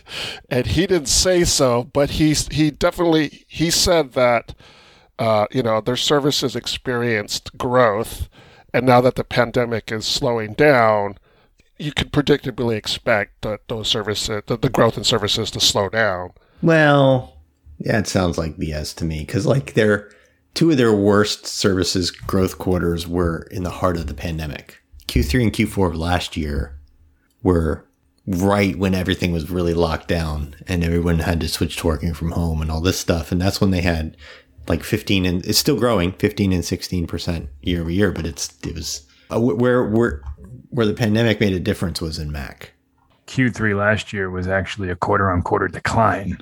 and 0.50 0.66
he 0.66 0.86
didn't 0.86 1.06
say 1.06 1.44
so, 1.44 1.84
but 1.84 2.10
he 2.10 2.34
he 2.50 2.70
definitely 2.70 3.44
he 3.46 3.70
said 3.70 4.12
that 4.12 4.54
uh, 5.18 5.46
you 5.52 5.62
know 5.62 5.80
their 5.80 5.96
services 5.96 6.56
experienced 6.56 7.56
growth, 7.56 8.28
and 8.72 8.86
now 8.86 9.00
that 9.00 9.14
the 9.14 9.24
pandemic 9.24 9.90
is 9.90 10.06
slowing 10.06 10.54
down, 10.54 11.18
you 11.78 11.92
could 11.92 12.12
predictably 12.12 12.76
expect 12.76 13.42
that 13.42 13.68
those 13.68 13.88
services, 13.88 14.42
the, 14.46 14.56
growth 14.56 14.96
in 14.96 15.04
services, 15.04 15.50
to 15.50 15.60
slow 15.60 15.88
down. 15.88 16.32
Well, 16.62 17.36
yeah, 17.78 17.98
it 17.98 18.06
sounds 18.06 18.38
like 18.38 18.56
BS 18.56 18.94
to 18.96 19.04
me 19.04 19.20
because 19.20 19.46
like 19.46 19.74
their 19.74 20.10
two 20.54 20.70
of 20.70 20.78
their 20.78 20.94
worst 20.94 21.46
services 21.46 22.10
growth 22.10 22.58
quarters 22.58 23.06
were 23.06 23.46
in 23.50 23.62
the 23.62 23.70
heart 23.70 23.96
of 23.96 24.06
the 24.06 24.14
pandemic. 24.14 24.82
Q3 25.06 25.42
and 25.42 25.52
Q4 25.52 25.88
of 25.88 25.96
last 25.96 26.36
year 26.36 26.78
were 27.42 27.86
right 28.26 28.76
when 28.76 28.94
everything 28.94 29.32
was 29.32 29.50
really 29.50 29.74
locked 29.74 30.08
down 30.08 30.56
and 30.66 30.82
everyone 30.82 31.20
had 31.20 31.40
to 31.40 31.48
switch 31.48 31.76
to 31.76 31.86
working 31.86 32.12
from 32.12 32.32
home 32.32 32.60
and 32.60 32.70
all 32.70 32.80
this 32.80 32.98
stuff. 32.98 33.30
And 33.30 33.40
that's 33.40 33.60
when 33.60 33.70
they 33.70 33.82
had 33.82 34.16
like 34.68 34.82
15 34.82 35.24
and 35.24 35.44
it's 35.46 35.58
still 35.58 35.78
growing 35.78 36.12
15 36.12 36.52
and 36.52 36.62
16% 36.62 37.48
year 37.62 37.80
over 37.80 37.90
year, 37.90 38.12
but 38.12 38.26
it's, 38.26 38.56
it 38.66 38.74
was 38.74 39.06
uh, 39.32 39.40
where, 39.40 39.84
where, 39.84 40.22
where 40.70 40.86
the 40.86 40.94
pandemic 40.94 41.40
made 41.40 41.52
a 41.52 41.60
difference 41.60 42.00
was 42.00 42.18
in 42.18 42.30
Mac. 42.30 42.72
Q3 43.26 43.76
last 43.76 44.12
year 44.12 44.30
was 44.30 44.46
actually 44.46 44.90
a 44.90 44.96
quarter 44.96 45.30
on 45.30 45.42
quarter 45.42 45.68
decline. 45.68 46.38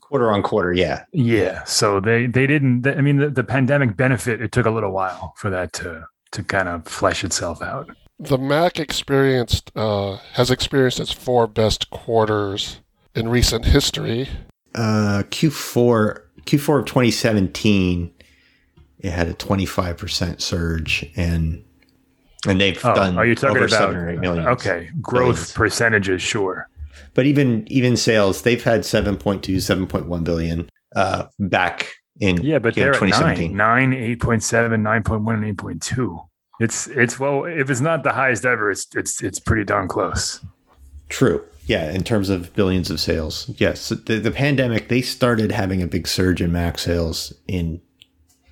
Quarter 0.00 0.30
on 0.30 0.42
quarter, 0.42 0.72
yeah. 0.72 1.04
Yeah. 1.12 1.64
So 1.64 2.00
they, 2.00 2.26
they 2.26 2.46
didn't, 2.46 2.86
I 2.86 3.00
mean, 3.00 3.16
the, 3.16 3.30
the 3.30 3.44
pandemic 3.44 3.96
benefit, 3.96 4.40
it 4.40 4.52
took 4.52 4.66
a 4.66 4.70
little 4.70 4.92
while 4.92 5.34
for 5.36 5.50
that 5.50 5.72
to, 5.74 6.06
to 6.32 6.42
kind 6.42 6.68
of 6.68 6.86
flesh 6.86 7.24
itself 7.24 7.62
out. 7.62 7.90
The 8.18 8.38
Mac 8.38 8.78
experienced 8.78 9.72
uh, 9.76 10.16
has 10.32 10.50
experienced 10.50 11.00
its 11.00 11.12
four 11.12 11.46
best 11.46 11.90
quarters 11.90 12.80
in 13.14 13.28
recent 13.28 13.64
history. 13.64 14.28
Uh, 14.74 15.22
Q4 15.30 16.25
Q4 16.46 16.80
of 16.80 16.86
2017, 16.86 18.12
it 19.00 19.10
had 19.10 19.28
a 19.28 19.34
25 19.34 19.96
percent 19.96 20.42
surge, 20.42 21.04
and 21.16 21.62
and 22.46 22.60
they've 22.60 22.78
Oh, 22.84 22.94
done. 22.94 23.18
are 23.18 23.26
you 23.26 23.34
talking 23.34 23.56
over 23.56 23.66
about 23.66 23.78
seven 23.78 23.96
or 23.96 24.10
eight 24.10 24.20
million? 24.20 24.46
okay 24.48 24.90
growth 25.00 25.34
Billions. 25.36 25.52
percentages? 25.52 26.22
Sure. 26.22 26.68
But 27.14 27.26
even 27.26 27.66
even 27.70 27.96
sales, 27.96 28.42
they've 28.42 28.62
had 28.62 28.80
7.2, 28.82 29.40
7.1 29.56 30.24
billion 30.24 30.70
uh, 30.94 31.26
back 31.38 31.92
in 32.20 32.42
Yeah, 32.42 32.58
but 32.58 32.76
know, 32.76 32.84
they're 32.84 32.94
at 32.94 33.20
nine, 33.20 33.56
nine, 33.56 33.92
eight 33.92 34.20
point 34.20 34.42
seven, 34.42 34.82
nine 34.82 35.02
point 35.02 35.22
one, 35.22 35.36
and 35.36 35.44
eight 35.44 35.58
point 35.58 35.82
two. 35.82 36.20
It's 36.60 36.86
it's 36.86 37.18
well, 37.20 37.44
if 37.44 37.68
it's 37.68 37.80
not 37.82 38.02
the 38.02 38.12
highest 38.12 38.46
ever, 38.46 38.70
it's 38.70 38.86
it's 38.94 39.22
it's 39.22 39.38
pretty 39.38 39.64
darn 39.64 39.88
close. 39.88 40.40
True. 41.10 41.44
Yeah, 41.66 41.90
in 41.90 42.04
terms 42.04 42.30
of 42.30 42.54
billions 42.54 42.90
of 42.90 43.00
sales. 43.00 43.50
Yes. 43.56 43.88
The, 43.88 44.20
the 44.20 44.30
pandemic, 44.30 44.88
they 44.88 45.02
started 45.02 45.50
having 45.50 45.82
a 45.82 45.88
big 45.88 46.06
surge 46.06 46.40
in 46.40 46.52
Mac 46.52 46.78
sales 46.78 47.34
in 47.48 47.80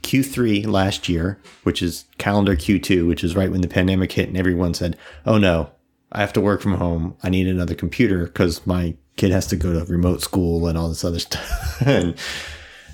Q3 0.03 0.67
last 0.67 1.09
year, 1.09 1.41
which 1.63 1.81
is 1.81 2.07
calendar 2.19 2.57
Q2, 2.57 3.07
which 3.07 3.23
is 3.23 3.37
right 3.37 3.51
when 3.51 3.61
the 3.61 3.69
pandemic 3.69 4.13
hit 4.13 4.29
and 4.29 4.37
everyone 4.37 4.75
said, 4.75 4.99
oh 5.27 5.39
no, 5.39 5.71
I 6.11 6.21
have 6.21 6.33
to 6.35 6.41
work 6.41 6.61
from 6.61 6.75
home. 6.75 7.17
I 7.23 7.31
need 7.31 7.47
another 7.47 7.77
computer 7.77 8.25
because 8.25 8.67
my 8.67 8.97
kid 9.17 9.31
has 9.31 9.47
to 9.47 9.57
go 9.57 9.73
to 9.73 9.91
remote 9.91 10.21
school 10.21 10.67
and 10.67 10.77
all 10.77 10.89
this 10.89 11.05
other 11.05 11.19
stuff. 11.21 11.83
and, 11.87 12.17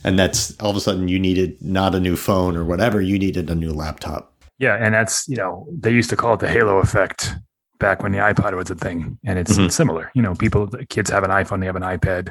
and 0.05 0.19
that's 0.19 0.55
all 0.61 0.71
of 0.71 0.77
a 0.77 0.81
sudden 0.81 1.09
you 1.09 1.19
needed 1.19 1.61
not 1.63 1.95
a 1.95 2.01
new 2.01 2.17
phone 2.17 2.57
or 2.57 2.65
whatever, 2.65 3.01
you 3.01 3.19
needed 3.19 3.49
a 3.49 3.55
new 3.55 3.73
laptop. 3.73 4.35
Yeah, 4.59 4.75
and 4.75 4.95
that's 4.95 5.27
you 5.27 5.37
know 5.37 5.67
they 5.73 5.91
used 5.91 6.11
to 6.11 6.17
call 6.17 6.35
it 6.35 6.41
the 6.41 6.49
halo 6.49 6.77
effect 6.81 7.35
back 7.81 8.03
when 8.03 8.13
the 8.13 8.19
iPod 8.19 8.55
was 8.55 8.71
a 8.71 8.75
thing, 8.77 9.19
and 9.25 9.39
it's 9.39 9.57
Mhm. 9.59 9.73
similar. 9.73 10.11
You 10.15 10.23
know, 10.23 10.35
people, 10.35 10.69
kids 10.89 11.11
have 11.11 11.25
an 11.25 11.31
iPhone, 11.31 11.59
they 11.61 11.67
have 11.67 11.77
an 11.77 11.83
iPad. 11.83 12.31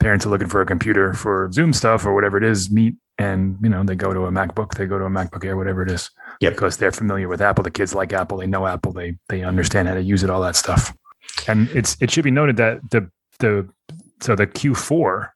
Parents 0.00 0.26
are 0.26 0.30
looking 0.30 0.48
for 0.48 0.60
a 0.60 0.66
computer 0.66 1.12
for 1.14 1.48
Zoom 1.52 1.72
stuff 1.72 2.04
or 2.06 2.14
whatever 2.14 2.36
it 2.38 2.44
is, 2.44 2.70
Meet, 2.70 2.96
and 3.18 3.56
you 3.62 3.68
know 3.68 3.82
they 3.84 3.94
go 3.94 4.12
to 4.12 4.26
a 4.26 4.30
MacBook, 4.32 4.74
they 4.74 4.86
go 4.86 4.98
to 4.98 5.04
a 5.04 5.10
MacBook 5.10 5.44
Air, 5.44 5.56
whatever 5.56 5.82
it 5.82 5.90
is, 5.90 6.10
Yep. 6.40 6.52
because 6.54 6.76
they're 6.78 6.92
familiar 6.92 7.28
with 7.28 7.40
Apple. 7.40 7.62
The 7.64 7.70
kids 7.70 7.94
like 7.94 8.12
Apple, 8.12 8.38
they 8.38 8.46
know 8.46 8.66
Apple, 8.66 8.92
they 8.92 9.16
they 9.28 9.42
understand 9.42 9.86
how 9.88 9.94
to 9.94 10.02
use 10.02 10.22
it, 10.24 10.30
all 10.30 10.40
that 10.42 10.56
stuff. 10.56 10.92
And 11.46 11.68
it's 11.70 11.96
it 12.00 12.10
should 12.10 12.24
be 12.24 12.30
noted 12.30 12.56
that 12.56 12.80
the 12.90 13.08
the 13.38 13.68
so 14.20 14.34
the 14.34 14.46
Q4, 14.46 15.28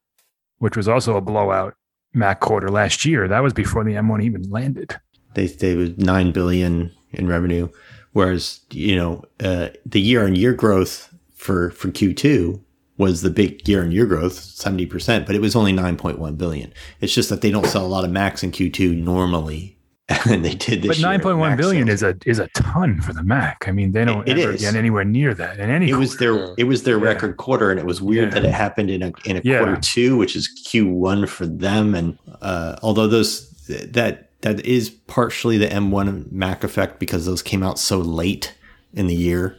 which 0.59 0.77
was 0.77 0.89
also 0.89 1.17
a 1.17 1.21
blowout 1.21 1.75
Mac 2.15 2.41
quarter 2.41 2.69
last 2.69 3.05
year, 3.05 3.27
that 3.29 3.43
was 3.43 3.53
before 3.53 3.85
the 3.85 3.95
M1 3.97 4.23
even 4.23 4.43
landed. 4.51 4.97
they 5.35 5.47
they 5.47 5.75
was 5.75 5.97
nine 5.99 6.31
billion 6.31 6.91
in 7.13 7.27
revenue, 7.27 7.69
whereas 8.13 8.61
you 8.71 8.97
know 8.97 9.25
uh, 9.41 9.69
the 9.87 10.01
year 10.01 10.25
on 10.25 10.35
year 10.35 10.53
growth 10.53 11.13
for 11.35 11.71
for 11.73 11.91
Q 11.91 12.13
two 12.15 12.63
was 12.99 13.23
the 13.23 13.31
big 13.31 13.67
year 13.69 13.83
on 13.83 13.91
year 13.93 14.07
growth 14.07 14.35
seventy 14.35 14.87
percent, 14.87 15.27
but 15.27 15.35
it 15.35 15.41
was 15.41 15.57
only 15.57 15.73
nine 15.73 15.97
point 15.97 16.19
one 16.19 16.37
billion. 16.37 16.73
It's 17.01 17.15
just 17.15 17.31
that 17.31 17.41
they 17.41 17.51
don't 17.51 17.67
sell 17.67 17.85
a 17.85 17.89
lot 17.89 18.05
of 18.05 18.11
Macs 18.11 18.43
in 18.43 18.51
Q 18.53 18.71
two 18.71 18.95
normally, 18.95 19.77
and 20.29 20.45
they 20.45 20.55
did 20.55 20.83
this. 20.83 20.89
But 20.89 20.99
year. 20.99 21.07
nine 21.09 21.21
point 21.21 21.39
one 21.39 21.57
sales. 21.61 21.89
is 21.89 22.03
a 22.03 22.17
is 22.27 22.39
a 22.39 22.47
ton 22.49 23.01
for 23.01 23.13
the 23.13 23.23
Mac. 23.23 23.65
I 23.67 23.73
mean, 23.73 23.93
they 23.93 24.05
don't 24.05 24.29
It- 24.29 24.39
it 24.39 24.43
ever 24.43 24.53
is. 24.53 24.61
get 24.61 24.77
anywhere 24.77 25.05
near 25.05 25.35
that 25.35 25.59
in 25.59 25.71
any. 25.71 25.89
It 25.91 25.97
was 25.97 26.19
their 26.19 26.55
it 26.59 26.65
was 26.65 26.83
their 26.85 26.99
Yeah. 26.99 27.05
record 27.05 27.39
quarter, 27.39 27.71
and 27.71 27.81
it 27.81 27.87
was 27.87 28.01
weird 28.03 28.29
Yeah. 28.29 28.35
that 28.41 28.45
it 28.45 28.53
happened 28.53 28.91
in 28.91 29.03
a 29.03 29.13
in 29.25 29.37
a 29.39 29.41
Yeah. 29.43 29.59
quarter 29.59 29.81
two, 29.81 30.17
which 30.17 30.37
is 30.37 30.47
Q 30.49 30.87
one 30.89 31.27
for 31.27 31.47
them. 31.47 31.95
And 31.95 32.19
uh, 32.43 32.77
although 32.83 33.09
those 33.09 33.49
that 33.69 34.29
that 34.43 34.65
is 34.67 34.91
partially 34.91 35.59
the 35.59 35.73
M 35.73 35.91
one 35.91 36.29
Mac 36.31 36.63
effect 36.63 36.99
because 36.99 37.27
those 37.27 37.43
came 37.43 37.63
out 37.63 37.79
so 37.79 37.99
late 37.99 38.55
in 38.93 39.07
the 39.07 39.15
year, 39.15 39.57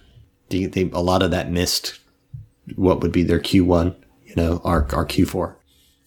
they, 0.50 0.66
they 0.66 0.90
a 0.92 1.00
lot 1.02 1.24
of 1.24 1.32
that 1.32 1.50
missed 1.50 2.00
what 2.76 3.02
would 3.02 3.12
be 3.12 3.24
their 3.24 3.40
Q 3.40 3.66
one, 3.66 3.96
you 4.26 4.36
know, 4.36 4.62
our 4.64 4.88
our 4.94 5.06
Q 5.06 5.26
four. 5.26 5.58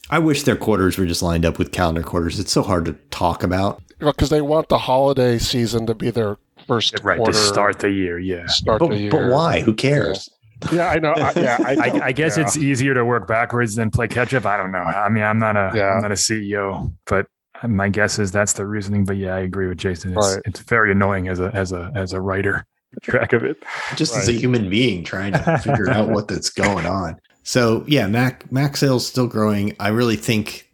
I 0.08 0.20
wish 0.20 0.44
their 0.44 0.56
quarters 0.56 0.96
were 0.98 1.06
just 1.06 1.22
lined 1.22 1.44
up 1.44 1.58
with 1.58 1.72
calendar 1.72 2.02
quarters. 2.02 2.38
It's 2.38 2.52
so 2.52 2.62
hard 2.62 2.84
to 2.84 2.92
talk 3.10 3.42
about. 3.42 3.82
Because 3.98 4.28
they 4.30 4.40
want 4.40 4.68
the 4.68 4.78
holiday 4.78 5.38
season 5.38 5.86
to 5.86 5.94
be 5.94 6.10
their 6.10 6.36
first 6.66 7.02
right 7.02 7.16
quarter. 7.16 7.32
to 7.32 7.38
start 7.38 7.78
the 7.80 7.90
year. 7.90 8.18
Yeah, 8.18 8.46
start 8.46 8.80
But, 8.80 8.90
the 8.90 8.98
year. 8.98 9.10
but 9.10 9.30
why? 9.32 9.60
Who 9.62 9.74
cares? 9.74 10.28
Yeah, 10.70 10.88
I 10.90 10.98
know. 10.98 11.12
I, 11.12 11.32
yeah, 11.36 11.56
I, 11.64 11.74
I, 12.00 12.06
I 12.06 12.12
guess 12.12 12.36
yeah. 12.36 12.44
it's 12.44 12.56
easier 12.56 12.94
to 12.94 13.04
work 13.04 13.26
backwards 13.26 13.74
than 13.74 13.90
play 13.90 14.06
catch 14.06 14.32
up. 14.34 14.46
I 14.46 14.56
don't 14.56 14.70
know. 14.70 14.78
I 14.78 15.08
mean, 15.08 15.22
I'm 15.24 15.38
not 15.38 15.56
a 15.56 15.72
Yeah. 15.74 15.96
am 15.96 16.02
not 16.02 16.12
a 16.12 16.14
CEO, 16.14 16.92
but 17.06 17.26
my 17.66 17.88
guess 17.88 18.18
is 18.18 18.32
that's 18.32 18.54
the 18.54 18.66
reasoning. 18.66 19.04
But 19.04 19.16
yeah, 19.16 19.34
I 19.34 19.40
agree 19.40 19.66
with 19.68 19.78
Jason. 19.78 20.12
It's 20.16 20.34
Right. 20.34 20.42
it's 20.44 20.60
very 20.60 20.92
annoying 20.92 21.28
as 21.28 21.40
a 21.40 21.50
as 21.54 21.72
a 21.72 21.90
as 21.94 22.12
a 22.12 22.20
writer. 22.20 22.64
Track 23.02 23.32
of 23.34 23.44
it. 23.44 23.62
just 23.96 24.16
as 24.16 24.28
a 24.28 24.32
human 24.32 24.70
being 24.70 25.04
trying 25.04 25.32
to 25.34 25.58
figure 25.58 25.90
out 25.90 26.08
what 26.08 26.28
that's 26.28 26.48
going 26.50 26.86
on. 26.86 27.20
So 27.42 27.84
yeah, 27.86 28.06
Mac 28.06 28.50
Mac 28.50 28.76
sales 28.76 29.06
still 29.06 29.26
growing. 29.26 29.76
I 29.78 29.88
really 29.88 30.16
think 30.16 30.70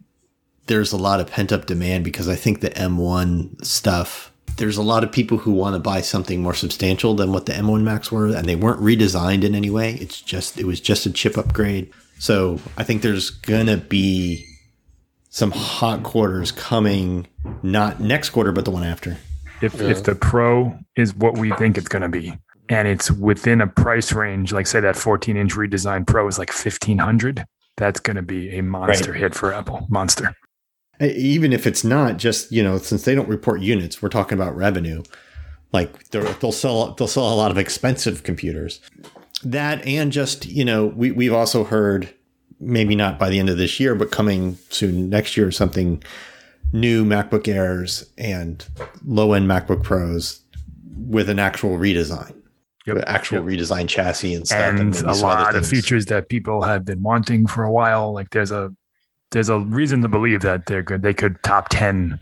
there's 0.67 0.93
a 0.93 0.97
lot 0.97 1.19
of 1.21 1.27
pent 1.27 1.51
up 1.53 1.67
demand 1.67 2.05
because 2.05 2.29
I 2.29 2.37
think 2.37 2.61
the 2.61 2.71
M1 2.71 3.65
stuff. 3.65 4.31
There's 4.59 4.77
a 4.77 4.83
lot 4.83 5.03
of 5.03 5.11
people 5.11 5.39
who 5.39 5.51
want 5.53 5.75
to 5.75 5.81
buy 5.81 6.03
something 6.03 6.43
more 6.43 6.53
substantial 6.55 7.15
than 7.15 7.33
what 7.33 7.47
the 7.47 7.55
M1 7.55 7.83
Macs 7.83 8.13
were, 8.13 8.27
and 8.29 8.45
they 8.47 8.55
weren't 8.55 8.81
redesigned 8.81 9.45
in 9.45 9.55
any 9.55 9.71
way. 9.71 9.95
It's 9.95 10.21
just 10.21 10.59
it 10.59 10.67
was 10.67 10.79
just 10.81 11.07
a 11.07 11.11
chip 11.11 11.37
upgrade. 11.39 11.91
So 12.19 12.61
I 12.77 12.85
think 12.85 13.03
there's 13.03 13.31
gonna 13.31 13.79
be 13.79 14.47
some 15.35 15.51
hot 15.51 16.03
quarters 16.03 16.53
coming, 16.53 17.27
not 17.63 17.99
next 18.01 18.29
quarter, 18.31 18.53
but 18.53 18.67
the 18.67 18.71
one 18.71 18.85
after. 18.85 19.17
If 19.63 19.75
Yeah. 19.81 19.89
if 19.89 20.05
the 20.05 20.15
Pro 20.15 20.79
is 20.95 21.15
what 21.15 21.39
we 21.39 21.51
think 21.53 21.79
it's 21.79 21.89
going 21.89 22.03
to 22.03 22.09
be, 22.11 22.35
and 22.69 22.87
it's 22.87 23.11
within 23.11 23.63
a 23.63 23.67
price 23.67 24.13
range, 24.13 24.53
like 24.53 24.67
say 24.67 24.81
that 24.81 24.95
14 24.95 25.39
inch 25.39 25.55
redesign 25.55 26.07
Pro 26.07 26.29
is 26.29 26.39
like 26.39 26.53
1500, 26.53 27.45
that's 27.79 27.99
going 27.99 28.17
to 28.17 28.23
be 28.23 28.51
a 28.59 28.63
monster 28.63 29.15
hit 29.15 29.35
for 29.35 29.55
Apple. 29.55 29.87
Monster. 29.89 30.37
Even 31.01 31.55
if 31.55 31.67
it's 31.67 31.83
not 31.83 32.19
just 32.19 32.53
you 32.53 32.63
know 32.63 32.77
since 32.77 33.05
they 33.05 33.15
don't 33.15 33.29
report 33.29 33.63
units 33.63 34.03
we're 34.03 34.09
talking 34.11 34.37
about 34.39 34.55
revenue 34.55 35.03
like 35.73 36.11
they're- 36.11 36.35
they'll 36.41 36.53
sell 36.53 36.93
they'll 36.95 37.09
sell 37.09 37.33
a 37.33 37.35
lot 37.35 37.51
of 37.51 37.57
expensive 37.57 38.23
computers 38.23 38.81
that 39.43 39.85
and 39.87 40.13
just 40.13 40.45
you 40.47 40.65
know 40.65 40.87
we, 40.95 41.11
we've 41.11 41.33
also 41.33 41.65
heard 41.65 42.11
maybe 42.65 42.95
not 42.95 43.19
by 43.19 43.29
the 43.29 43.39
end 43.39 43.49
of 43.51 43.57
this 43.57 43.79
year 43.81 43.95
but 43.95 44.11
coming 44.11 44.57
soon 44.71 45.09
next 45.11 45.37
year 45.37 45.51
something 45.51 46.03
new 46.73 47.05
macbook 47.05 47.49
airs 47.49 48.09
and 48.17 48.67
low 49.05 49.33
end 49.33 49.47
macbook 49.49 49.83
pros 49.83 50.41
with 50.97 51.29
an 51.29 51.39
actual 51.39 51.77
redesign 51.79 52.35
Yep. 52.85 52.97
With 52.97 53.05
actual 53.09 53.49
Yep. 53.49 53.61
redesigned 53.61 53.89
chassis 53.89 54.35
and 54.35 54.45
stuff 54.45 54.59
and 54.75 54.91
maybe 54.91 55.07
a 55.07 55.13
lot 55.13 55.55
of 55.55 55.65
features 55.65 56.07
that 56.07 56.29
people 56.29 56.63
have 56.63 56.85
been 56.85 57.01
wanting 57.01 57.47
for 57.47 57.63
a 57.63 57.71
while. 57.71 58.13
Like 58.13 58.31
there's 58.31 58.51
a 58.51 58.73
there's 59.31 59.49
a 59.49 59.61
reason 59.61 60.03
to 60.03 60.09
believe 60.09 60.41
that 60.41 60.67
they're 60.67 60.83
good. 60.83 61.03
They 61.03 61.15
could 61.15 61.41
top 61.45 61.69
10 61.69 62.19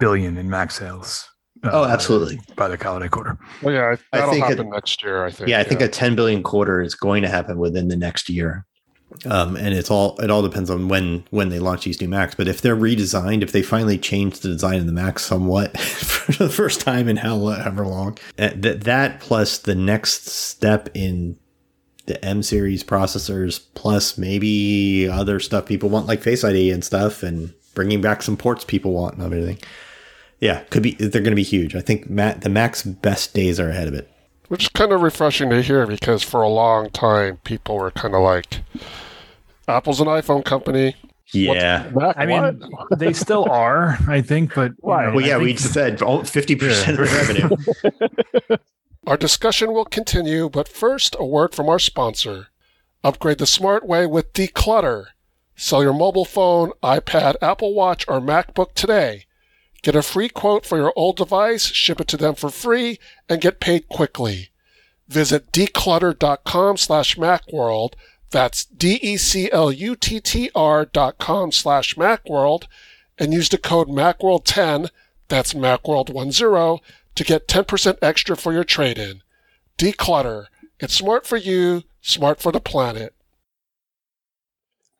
billion 0.00 0.36
in 0.36 0.50
Mac 0.50 0.72
sales. 0.72 1.28
uh, 1.62 1.70
Oh, 1.72 1.84
absolutely. 1.84 2.40
By 2.56 2.66
the 2.66 2.76
holiday 2.76 3.06
quarter. 3.08 3.38
Well, 3.62 3.72
yeah, 3.72 3.94
I 4.12 4.18
that'll 4.18 4.34
think 4.34 4.44
happen 4.46 4.70
next 4.70 5.00
year. 5.04 5.24
I 5.24 5.30
think. 5.30 5.48
yeah, 5.48 5.60
I 5.60 5.62
think 5.62 5.80
a 5.80 5.86
10 5.88 6.16
billion 6.16 6.42
quarter 6.42 6.82
is 6.82 6.96
going 6.96 7.22
to 7.22 7.28
happen 7.28 7.58
within 7.58 7.86
the 7.86 7.96
next 7.96 8.28
year. 8.28 8.66
Um, 9.26 9.56
and 9.56 9.74
it's 9.74 9.90
all 9.90 10.18
it 10.20 10.30
all 10.30 10.42
depends 10.42 10.70
on 10.70 10.88
when 10.88 11.24
when 11.30 11.48
they 11.48 11.58
launch 11.58 11.84
these 11.84 12.00
new 12.00 12.08
Macs. 12.08 12.34
But 12.34 12.48
if 12.48 12.60
they're 12.60 12.76
redesigned, 12.76 13.42
if 13.42 13.52
they 13.52 13.62
finally 13.62 13.98
change 13.98 14.40
the 14.40 14.48
design 14.48 14.80
of 14.80 14.86
the 14.86 14.92
Mac 14.92 15.18
somewhat 15.18 15.78
for 15.80 16.32
the 16.32 16.50
first 16.50 16.80
time 16.80 17.08
in 17.08 17.18
however 17.18 17.86
long, 17.86 18.18
uh, 18.38 18.50
that 18.56 18.82
that 18.82 19.20
plus 19.20 19.58
the 19.58 19.74
next 19.74 20.26
step 20.26 20.88
in 20.94 21.36
the 22.06 22.22
M 22.24 22.42
series 22.42 22.84
processors, 22.84 23.64
plus 23.74 24.18
maybe 24.18 25.08
other 25.08 25.40
stuff 25.40 25.66
people 25.66 25.88
want 25.88 26.06
like 26.06 26.20
Face 26.20 26.44
ID 26.44 26.70
and 26.70 26.84
stuff, 26.84 27.22
and 27.22 27.54
bringing 27.74 28.00
back 28.00 28.22
some 28.22 28.36
ports 28.36 28.64
people 28.64 28.92
want 28.92 29.14
and 29.14 29.22
everything. 29.22 29.58
Yeah, 30.40 30.60
could 30.64 30.82
be 30.82 30.92
they're 30.92 31.22
going 31.22 31.30
to 31.30 31.36
be 31.36 31.42
huge. 31.42 31.74
I 31.74 31.80
think 31.80 32.10
Mac, 32.10 32.40
the 32.40 32.50
Mac's 32.50 32.82
best 32.82 33.32
days 33.32 33.58
are 33.58 33.70
ahead 33.70 33.88
of 33.88 33.94
it. 33.94 34.10
Which 34.48 34.64
is 34.64 34.68
kind 34.68 34.92
of 34.92 35.00
refreshing 35.02 35.50
to 35.50 35.62
hear 35.62 35.86
because 35.86 36.22
for 36.22 36.42
a 36.42 36.48
long 36.48 36.90
time 36.90 37.38
people 37.44 37.76
were 37.78 37.90
kind 37.90 38.14
of 38.14 38.20
like, 38.22 38.60
Apple's 39.66 40.00
an 40.00 40.06
iPhone 40.06 40.44
company. 40.44 40.96
Yeah. 41.32 41.90
Mac, 41.94 42.16
I 42.18 42.26
mean, 42.26 42.62
they 42.96 43.12
still 43.14 43.48
are, 43.50 43.98
I 44.06 44.20
think, 44.20 44.54
but 44.54 44.72
you 44.72 44.76
Why? 44.80 45.06
know, 45.06 45.14
Well, 45.14 45.24
I 45.24 45.28
yeah, 45.28 45.34
think 45.38 45.44
we 45.46 45.52
the- 45.54 45.58
said 45.60 46.28
fifty 46.28 46.54
percent 46.54 47.00
of 47.00 47.12
revenue. 47.12 48.56
Our 49.06 49.16
discussion 49.16 49.72
will 49.72 49.84
continue, 49.84 50.48
but 50.48 50.68
first, 50.68 51.14
a 51.18 51.24
word 51.26 51.54
from 51.54 51.68
our 51.68 51.78
sponsor. 51.78 52.48
Upgrade 53.02 53.36
the 53.38 53.46
smart 53.46 53.86
way 53.86 54.06
with 54.06 54.32
Decluttr. 54.32 55.06
Sell 55.56 55.82
your 55.82 55.92
mobile 55.92 56.24
phone, 56.24 56.72
iPad, 56.82 57.36
Apple 57.42 57.74
Watch, 57.74 58.06
or 58.08 58.18
MacBook 58.20 58.72
today. 58.74 59.26
Get 59.84 59.94
a 59.94 60.02
free 60.02 60.30
quote 60.30 60.64
for 60.64 60.78
your 60.78 60.94
old 60.96 61.18
device, 61.18 61.66
ship 61.66 62.00
it 62.00 62.08
to 62.08 62.16
them 62.16 62.34
for 62.36 62.48
free, 62.48 62.98
and 63.28 63.42
get 63.42 63.60
paid 63.60 63.86
quickly. 63.90 64.48
Visit 65.08 65.52
decluttr.com 65.52 66.78
slash 66.78 67.16
macworld. 67.16 67.92
That's 68.30 68.64
D-E-C-L-U-T-T-R 68.64 69.24
dot 70.86 71.18
com 71.18 71.52
slash 71.52 71.96
macworld 71.96 72.64
and 73.18 73.34
use 73.34 73.50
the 73.50 73.58
code 73.58 73.88
macworld10, 73.88 74.88
that's 75.28 75.52
macworld10, 75.52 76.80
to 77.14 77.24
get 77.24 77.46
10% 77.46 77.98
extra 78.00 78.38
for 78.38 78.54
your 78.54 78.64
trade 78.64 78.98
in. 78.98 79.22
Decluttr. 79.76 80.46
It's 80.80 80.94
smart 80.94 81.26
for 81.26 81.36
you, 81.36 81.82
smart 82.00 82.40
for 82.40 82.50
the 82.50 82.58
planet. 82.58 83.13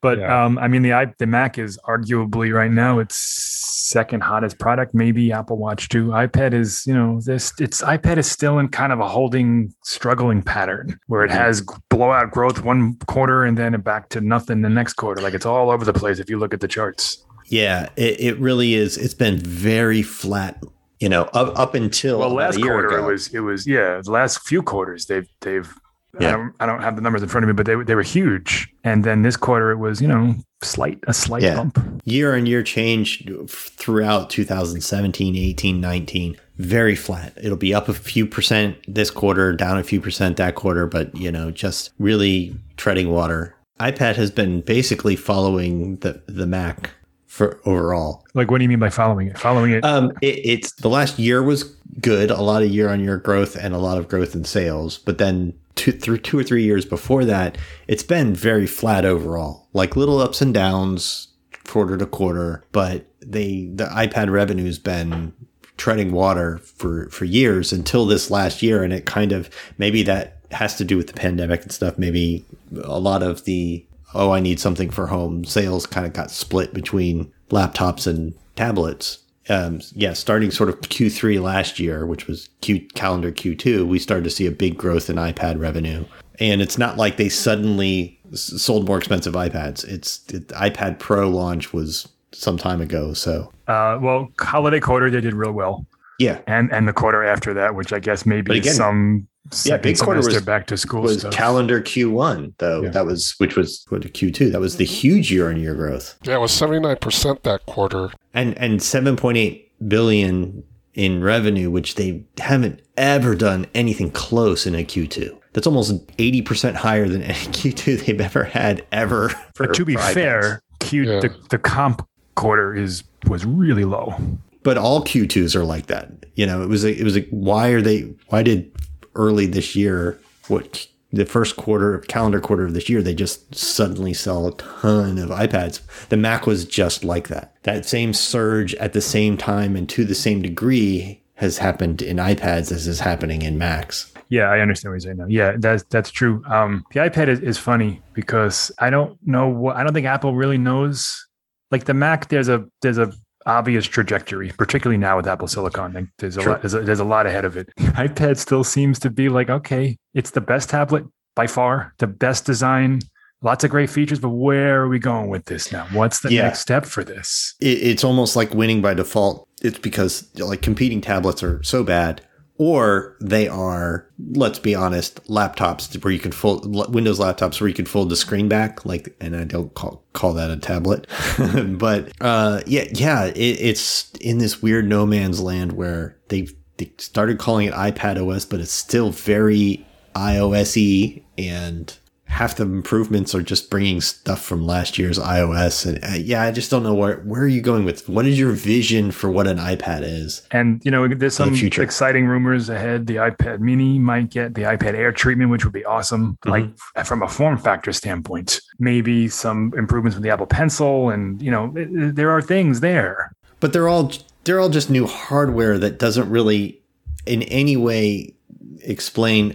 But 0.04 0.18
Yeah. 0.18 0.44
um, 0.44 0.58
I 0.58 0.68
mean, 0.68 0.82
the 0.82 0.92
i 0.92 1.06
the 1.18 1.26
Mac 1.26 1.56
is 1.58 1.78
arguably 1.88 2.52
right 2.52 2.70
now 2.70 2.98
its 2.98 3.16
second 3.16 4.22
hottest 4.22 4.58
product. 4.58 4.94
Maybe 4.94 5.32
Apple 5.32 5.56
Watch 5.56 5.88
too. 5.88 6.08
iPad 6.08 6.52
is, 6.52 6.84
you 6.86 6.92
know, 6.92 7.20
this 7.24 7.52
its 7.58 7.80
iPad 7.80 8.18
is 8.18 8.30
still 8.30 8.58
in 8.58 8.68
kind 8.68 8.92
of 8.92 9.00
a 9.00 9.08
holding, 9.08 9.72
struggling 9.82 10.42
pattern 10.42 10.98
where 11.06 11.24
it 11.24 11.30
Mhm. 11.30 11.36
has 11.44 11.62
blowout 11.88 12.30
growth 12.32 12.62
one 12.62 12.96
quarter 13.06 13.44
and 13.44 13.56
then 13.56 13.72
back 13.80 14.10
to 14.10 14.20
nothing 14.20 14.60
the 14.60 14.68
next 14.68 14.92
quarter. 14.94 15.22
Like 15.22 15.32
it's 15.32 15.46
all 15.46 15.70
over 15.70 15.86
the 15.86 15.94
place 15.94 16.18
if 16.18 16.28
you 16.28 16.38
look 16.38 16.52
at 16.52 16.60
the 16.60 16.68
charts. 16.68 17.24
Yeah, 17.46 17.88
it, 17.96 18.20
it 18.20 18.38
really 18.38 18.74
is. 18.74 18.98
It's 18.98 19.14
been 19.14 19.38
very 19.38 20.02
flat, 20.02 20.62
you 21.00 21.08
know, 21.08 21.22
up 21.32 21.58
up 21.58 21.74
until 21.74 22.18
Well, 22.18 22.34
last 22.34 22.60
quarter 22.60 22.88
ago. 22.88 22.96
it 23.06 23.10
was 23.10 23.28
it 23.28 23.40
was 23.40 23.66
yeah. 23.66 24.02
The 24.04 24.10
last 24.10 24.46
few 24.46 24.62
quarters 24.62 25.06
they've 25.06 25.28
they've 25.40 25.72
I 26.20 26.24
Yeah. 26.24 26.30
don't 26.32 26.52
I 26.60 26.66
don't 26.66 26.82
have 26.82 26.96
the 26.96 27.02
numbers 27.02 27.22
in 27.22 27.28
front 27.28 27.44
of 27.44 27.48
me, 27.48 27.52
but 27.54 27.66
they 27.66 27.76
were- 27.76 27.84
they 27.84 27.94
were 27.94 28.02
huge. 28.02 28.68
And 28.84 29.04
then 29.04 29.22
this 29.22 29.36
quarter 29.36 29.70
it 29.70 29.78
was 29.78 30.00
you 30.00 30.08
know 30.08 30.34
slight 30.62 30.98
a 31.06 31.12
slight 31.14 31.42
Yeah. 31.42 31.56
bump. 31.56 31.78
year 32.04 32.34
on 32.36 32.46
year 32.46 32.62
change 32.62 33.26
throughout 33.48 34.30
2017, 34.30 35.36
18, 35.36 35.80
19. 35.80 36.36
Very 36.58 36.94
flat. 36.94 37.32
It'll 37.42 37.56
be 37.56 37.74
up 37.74 37.88
a 37.88 37.94
few 37.94 38.26
percent 38.26 38.76
this 38.86 39.10
quarter, 39.10 39.52
down 39.52 39.76
a 39.78 39.82
few 39.82 40.00
percent 40.00 40.36
that 40.36 40.54
quarter, 40.54 40.86
but 40.86 41.14
you 41.16 41.32
know, 41.32 41.50
just 41.50 41.90
really 41.98 42.54
treading 42.76 43.10
water. 43.10 43.54
iPad 43.80 44.14
has 44.14 44.30
been 44.30 44.60
basically 44.60 45.16
following 45.16 45.96
the 45.96 46.20
the 46.26 46.46
Mac 46.46 46.90
for 47.26 47.58
overall. 47.66 48.24
Like 48.34 48.50
what 48.50 48.58
do 48.58 48.62
you 48.62 48.68
mean 48.68 48.78
by 48.78 48.90
following 48.90 49.26
it? 49.28 49.38
Following 49.38 49.72
it. 49.72 49.84
Um, 49.84 50.12
it, 50.22 50.38
it's 50.44 50.72
the 50.74 50.88
last 50.88 51.18
year 51.18 51.42
was 51.42 51.64
good, 52.00 52.30
a 52.30 52.40
lot 52.40 52.62
of 52.62 52.68
year 52.70 52.88
on 52.88 53.00
year 53.02 53.16
growth 53.18 53.56
and 53.56 53.74
a 53.74 53.78
lot 53.78 53.98
of 53.98 54.06
growth 54.08 54.34
in 54.36 54.44
sales. 54.44 54.98
But 54.98 55.18
then 55.18 55.52
two, 55.74 55.92
through 55.92 56.18
two 56.18 56.38
or 56.38 56.42
three 56.42 56.64
years 56.64 56.84
before 56.84 57.24
that, 57.24 57.58
it's 57.86 58.02
been 58.02 58.34
very 58.34 58.66
flat 58.66 59.04
overall, 59.04 59.68
like 59.72 59.96
little 59.96 60.18
ups 60.18 60.40
and 60.40 60.54
downs 60.54 61.28
quarter 61.66 61.96
to 61.96 62.06
quarter. 62.06 62.64
But 62.72 63.06
they 63.20 63.70
the 63.72 63.86
iPad 63.86 64.30
revenue's 64.30 64.78
been 64.78 65.32
treading 65.76 66.12
water 66.12 66.58
for 66.58 67.08
for 67.10 67.24
years 67.24 67.72
until 67.72 68.06
this 68.06 68.30
last 68.30 68.62
year, 68.62 68.82
and 68.82 68.92
it 68.92 69.06
kind 69.06 69.32
of 69.32 69.50
maybe 69.78 70.02
that 70.04 70.38
has 70.50 70.76
to 70.76 70.84
do 70.84 70.96
with 70.96 71.08
the 71.08 71.14
pandemic 71.14 71.62
and 71.62 71.72
stuff. 71.72 71.98
Maybe 71.98 72.44
a 72.82 72.98
lot 72.98 73.22
of 73.22 73.44
the 73.44 73.84
oh, 74.14 74.30
I 74.30 74.40
need 74.40 74.60
something 74.60 74.90
for 74.90 75.08
home 75.08 75.44
sales 75.44 75.86
kind 75.86 76.06
of 76.06 76.12
got 76.12 76.30
split 76.30 76.72
between 76.72 77.32
laptops 77.50 78.06
and 78.06 78.34
tablets. 78.56 79.18
Um, 79.48 79.80
yeah, 79.92 80.12
starting 80.14 80.50
sort 80.50 80.68
of 80.70 80.80
Q3 80.80 81.40
last 81.42 81.78
year, 81.78 82.06
which 82.06 82.26
was 82.26 82.48
Q 82.62 82.80
calendar 82.94 83.30
Q2, 83.30 83.86
we 83.86 83.98
started 83.98 84.24
to 84.24 84.30
see 84.30 84.46
a 84.46 84.50
big 84.50 84.78
growth 84.78 85.10
in 85.10 85.16
iPad 85.16 85.60
revenue. 85.60 86.04
And 86.40 86.62
it's 86.62 86.78
not 86.78 86.96
like 86.96 87.16
they 87.16 87.28
suddenly 87.28 88.18
s- 88.32 88.60
sold 88.62 88.86
more 88.88 88.96
expensive 88.98 89.34
iPads. 89.34 89.84
It's 89.84 90.24
it, 90.32 90.48
iPad 90.48 90.98
Pro 90.98 91.28
launch 91.28 91.72
was 91.72 92.08
some 92.32 92.56
time 92.56 92.80
ago. 92.80 93.12
So 93.12 93.52
Uh, 93.68 93.98
well, 94.00 94.28
holiday 94.40 94.80
quarter 94.80 95.10
they 95.10 95.20
did 95.20 95.34
real 95.34 95.52
well, 95.52 95.86
yeah, 96.18 96.40
and 96.46 96.72
and 96.72 96.88
the 96.88 96.92
quarter 96.92 97.22
after 97.22 97.52
that, 97.54 97.74
which 97.74 97.92
I 97.92 97.98
guess 98.00 98.24
maybe 98.26 98.58
again- 98.58 98.74
some 98.74 99.28
Yeah, 99.64 99.76
big 99.76 99.98
quarter 99.98 100.20
was- 100.20 100.40
back 100.42 100.66
to 100.68 100.76
school 100.76 101.02
was 101.02 101.20
stuff. 101.20 101.32
calendar 101.34 101.80
Q1 101.80 102.54
though. 102.58 102.82
Yeah. 102.84 102.90
That 102.90 103.06
was 103.06 103.34
which 103.38 103.56
was 103.56 103.84
what 103.90 104.02
Q2. 104.02 104.50
That 104.52 104.60
was 104.60 104.76
the 104.78 104.84
huge 104.84 105.30
year 105.30 105.50
on 105.50 105.58
year 105.58 105.74
growth. 105.74 106.16
Yeah, 106.24 106.36
it 106.36 106.40
was 106.40 106.50
79% 106.52 107.42
that 107.42 107.66
quarter. 107.66 108.10
and 108.32 108.56
and 108.58 108.80
7.8 108.80 109.70
billion 109.86 110.62
in 110.94 111.22
revenue 111.22 111.70
which 111.70 111.96
they 111.96 112.24
haven't 112.38 112.80
ever 112.96 113.34
done 113.34 113.66
anything 113.74 114.10
close 114.12 114.64
in 114.66 114.74
a 114.76 114.84
q2 114.84 115.36
that's 115.52 115.66
almost 115.66 116.06
80% 116.18 116.74
higher 116.76 117.08
than 117.08 117.22
any 117.22 117.34
q2 117.58 118.06
they've 118.06 118.20
ever 118.20 118.44
had 118.44 118.84
ever 118.92 119.28
for- 119.54 119.66
but 119.66 119.74
to 119.74 119.84
be 119.84 119.94
for 119.96 120.00
fair, 120.02 120.62
Q 120.78 121.02
Yeah. 121.02 121.20
the, 121.20 121.34
the 121.50 121.58
comp 121.58 122.06
quarter 122.36 122.74
is 122.74 123.02
was 123.26 123.44
really 123.44 123.84
low. 123.84 124.14
but 124.62 124.78
all 124.78 125.02
q2s 125.04 125.54
are 125.56 125.64
like 125.64 125.86
that 125.86 126.12
you 126.36 126.46
know 126.46 126.62
it 126.62 126.68
was 126.68 126.84
a, 126.84 126.92
it 126.98 127.02
was 127.04 127.16
a, 127.16 127.22
why 127.30 127.68
are 127.70 127.82
they 127.82 128.02
why 128.28 128.42
did 128.44 128.70
early 129.14 129.46
this 129.46 129.74
year 129.74 130.18
what 130.48 130.86
the 131.12 131.24
first 131.24 131.56
quarter 131.56 131.98
calendar 132.00 132.40
quarter 132.40 132.64
of 132.64 132.74
this 132.74 132.88
year 132.88 133.02
they 133.02 133.14
just 133.14 133.54
suddenly 133.54 134.12
sell 134.12 134.46
a 134.46 134.56
ton 134.56 135.18
of 135.18 135.30
ipads 135.30 135.80
the 136.08 136.16
mac 136.16 136.46
was 136.46 136.64
just 136.64 137.04
like 137.04 137.28
that 137.28 137.54
that 137.62 137.86
same 137.86 138.12
surge 138.12 138.74
at 138.76 138.92
the 138.92 139.00
same 139.00 139.36
time 139.36 139.76
and 139.76 139.88
to 139.88 140.04
the 140.04 140.14
same 140.14 140.42
degree 140.42 141.20
has 141.34 141.58
happened 141.58 142.02
in 142.02 142.16
ipads 142.16 142.72
as 142.72 142.86
is 142.86 143.00
happening 143.00 143.42
in 143.42 143.58
macs 143.58 144.12
Yeah, 144.30 144.50
I 144.50 144.60
understand 144.60 144.90
what 144.90 144.94
you're 144.94 145.00
saying 145.00 145.18
now. 145.18 145.26
Yeah, 145.28 145.56
that's 145.58 145.84
that's 145.90 146.10
true. 146.10 146.42
Um, 146.46 146.84
the 146.92 147.00
iPad 147.00 147.28
is, 147.28 147.40
is 147.40 147.58
funny 147.58 148.02
because 148.14 148.72
I 148.78 148.90
don't 148.90 149.18
know 149.24 149.48
what 149.48 149.76
I 149.76 149.84
don't 149.84 149.92
think 149.92 150.06
Apple 150.06 150.34
really 150.34 150.58
knows. 150.58 151.26
Like 151.70 151.84
the 151.84 151.94
Mac, 151.94 152.28
there's 152.28 152.48
a 152.48 152.64
there's 152.82 152.98
a 152.98 153.12
obvious 153.46 153.84
trajectory, 153.86 154.50
particularly 154.56 154.98
now 154.98 155.16
with 155.16 155.26
Apple 155.26 155.48
Silicon. 155.48 155.92
Like 155.92 156.06
there's 156.18 156.36
a 156.36 156.42
Sure. 156.42 156.52
lot 156.52 156.62
there's 156.62 156.74
a, 156.74 156.80
there's 156.80 157.00
a 157.00 157.04
lot 157.04 157.26
ahead 157.26 157.44
of 157.44 157.56
it. 157.56 157.68
iPad 157.78 158.36
still 158.38 158.64
seems 158.64 158.98
to 159.00 159.10
be 159.10 159.28
like 159.28 159.50
okay, 159.50 159.96
it's 160.14 160.30
the 160.30 160.40
best 160.40 160.70
tablet 160.70 161.04
by 161.36 161.46
far, 161.46 161.94
the 161.98 162.06
best 162.06 162.46
design, 162.46 163.00
lots 163.42 163.64
of 163.64 163.70
great 163.70 163.90
features. 163.90 164.18
But 164.20 164.30
where 164.30 164.82
are 164.82 164.88
we 164.88 164.98
going 164.98 165.28
with 165.28 165.44
this 165.46 165.72
now? 165.72 165.86
What's 165.92 166.20
the 166.20 166.32
Yeah. 166.32 166.42
next 166.42 166.60
step 166.60 166.86
for 166.86 167.04
this? 167.04 167.54
it, 167.60 167.78
it's 167.82 168.04
almost 168.04 168.36
like 168.36 168.54
winning 168.54 168.80
by 168.82 168.94
default. 168.94 169.48
It's 169.62 169.78
because 169.78 170.28
like 170.38 170.62
competing 170.62 171.00
tablets 171.00 171.42
are 171.42 171.62
so 171.62 171.82
bad, 171.82 172.20
or 172.56 173.16
they 173.20 173.48
are, 173.48 174.06
let's 174.30 174.58
be 174.58 174.74
honest, 174.74 175.24
laptops 175.28 176.02
where 176.04 176.12
you 176.12 176.20
can 176.20 176.32
fold 176.32 176.92
Windows 176.94 177.18
laptops 177.18 177.60
where 177.60 177.68
you 177.68 177.74
can 177.74 177.86
fold 177.86 178.10
the 178.10 178.16
screen 178.16 178.48
back. 178.48 178.84
Like, 178.84 179.14
and 179.20 179.34
I 179.34 179.44
don't 179.44 179.74
call 179.74 180.04
call 180.12 180.34
that 180.34 180.50
a 180.50 180.56
tablet, 180.56 181.06
but 181.78 182.12
uh, 182.20 182.62
yeah, 182.66 182.84
yeah, 182.92 183.24
it, 183.26 183.38
it's 183.38 184.10
in 184.20 184.38
this 184.38 184.62
weird 184.62 184.88
no 184.88 185.04
man's 185.04 185.40
land 185.40 185.72
where 185.72 186.16
they 186.28 186.48
they 186.76 186.92
started 186.98 187.38
calling 187.38 187.66
it 187.66 187.74
iPad 187.74 188.24
OS, 188.24 188.44
but 188.44 188.60
it's 188.60 188.72
still 188.72 189.10
very 189.10 189.84
iOS-y 190.14 191.22
and 191.36 191.98
half 192.34 192.56
the 192.56 192.64
improvements 192.64 193.32
are 193.32 193.42
just 193.42 193.70
bringing 193.70 194.00
stuff 194.00 194.42
from 194.42 194.66
last 194.66 194.98
year's 194.98 195.20
iOS. 195.20 195.86
And 195.86 196.04
uh, 196.04 196.16
yeah, 196.16 196.42
I 196.42 196.50
just 196.50 196.68
don't 196.68 196.82
know 196.82 196.92
where 196.92 197.18
where 197.18 197.42
are 197.42 197.48
you 197.48 197.62
going 197.62 197.84
with 197.84 198.08
what 198.08 198.26
is 198.26 198.36
your 198.36 198.50
vision 198.50 199.12
for 199.12 199.30
what 199.30 199.46
an 199.46 199.58
iPad 199.58 200.02
is? 200.02 200.42
And 200.50 200.84
you 200.84 200.90
know, 200.90 201.06
there's 201.06 201.36
For 201.36 201.48
the 201.48 201.56
some 201.56 201.82
exciting 201.82 202.26
rumors 202.26 202.68
ahead. 202.68 203.06
The 203.06 203.16
iPad 203.16 203.60
Mini 203.60 204.00
might 204.00 204.30
get 204.30 204.54
the 204.54 204.62
iPad 204.62 204.94
Air 204.94 205.12
treatment, 205.12 205.52
which 205.52 205.64
would 205.64 205.72
be 205.72 205.84
awesome. 205.84 206.36
Mm-hmm. 206.44 206.50
Like 206.50 207.06
from 207.06 207.22
a 207.22 207.28
form 207.28 207.56
factor 207.56 207.92
standpoint, 207.92 208.60
maybe 208.80 209.28
some 209.28 209.72
improvements 209.78 210.16
with 210.16 210.24
the 210.24 210.30
Apple 210.30 210.46
Pencil, 210.46 211.10
and 211.10 211.40
you 211.40 211.52
know, 211.52 211.70
th- 211.70 211.88
th- 211.88 212.14
there 212.16 212.32
are 212.32 212.42
things 212.42 212.80
there. 212.80 213.32
But 213.60 213.72
they're 213.72 213.88
all 213.88 214.10
they're 214.42 214.58
all 214.58 214.70
just 214.70 214.90
new 214.90 215.06
hardware 215.06 215.78
that 215.78 216.00
doesn't 216.00 216.28
really 216.28 216.82
in 217.26 217.42
any 217.44 217.76
way 217.76 218.34
explain 218.80 219.54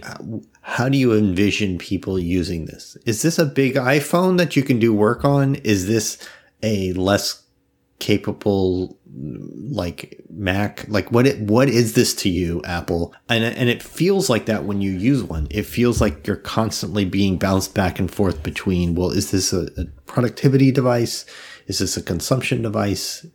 how- 0.62 0.88
do 0.88 0.98
you 0.98 1.12
envision 1.14 1.78
people 1.78 2.18
using 2.18 2.66
this? 2.66 2.96
Is 3.06 3.22
this 3.22 3.38
a 3.38 3.44
big 3.46 3.74
iPhone 3.74 4.38
that 4.38 4.56
you 4.56 4.62
can 4.62 4.78
do 4.78 4.92
work 4.92 5.24
on? 5.24 5.56
Is 5.56 5.86
this 5.86 6.18
a 6.62 6.92
less 6.94 7.42
capable 7.98 8.98
like 9.12 10.20
Mac? 10.30 10.86
Like 10.88 11.10
what 11.12 11.26
it 11.26 11.40
what 11.40 11.68
is 11.68 11.94
this 11.94 12.14
to 12.16 12.28
you, 12.28 12.62
Apple? 12.64 13.14
And 13.28 13.44
and 13.44 13.68
it 13.68 13.82
feels 13.82 14.30
like 14.30 14.46
that 14.46 14.64
when 14.64 14.80
you 14.80 14.90
use 14.92 15.22
one. 15.22 15.46
It 15.50 15.64
feels 15.66 16.00
like 16.00 16.26
you're 16.26 16.36
constantly 16.36 17.04
being 17.04 17.36
bounced 17.38 17.74
back 17.74 17.98
and 17.98 18.10
forth 18.10 18.42
between, 18.42 18.94
well, 18.94 19.10
is 19.10 19.30
this 19.30 19.52
a, 19.52 19.68
a 19.76 19.84
productivity 20.06 20.72
device? 20.72 21.24
Is 21.66 21.78
this 21.78 21.96
a 21.96 22.02
consumption 22.02 22.62
device? 22.62 23.26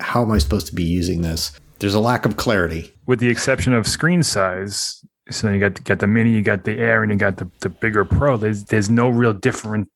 How 0.00 0.22
am 0.22 0.30
I 0.32 0.38
supposed 0.38 0.66
to 0.68 0.74
be 0.74 0.84
using 0.84 1.22
this? 1.22 1.52
There's 1.78 1.94
a 1.94 2.00
lack 2.00 2.26
of 2.26 2.36
clarity. 2.36 2.92
with 3.06 3.20
the 3.20 3.28
exception 3.28 3.72
of 3.72 3.86
screen 3.86 4.22
size. 4.22 5.04
So 5.30 5.50
you 5.52 5.60
got 5.60 5.82
got 5.84 5.98
the 5.98 6.06
mini, 6.06 6.30
you 6.30 6.42
got 6.42 6.64
the 6.64 6.78
Air, 6.78 7.02
and 7.02 7.12
you 7.12 7.18
got 7.18 7.36
the, 7.36 7.50
the 7.60 7.68
bigger 7.68 8.04
Pro. 8.04 8.36
There's 8.36 8.64
there's 8.64 8.88
no 8.90 9.08
real 9.08 9.32
difference 9.32 9.88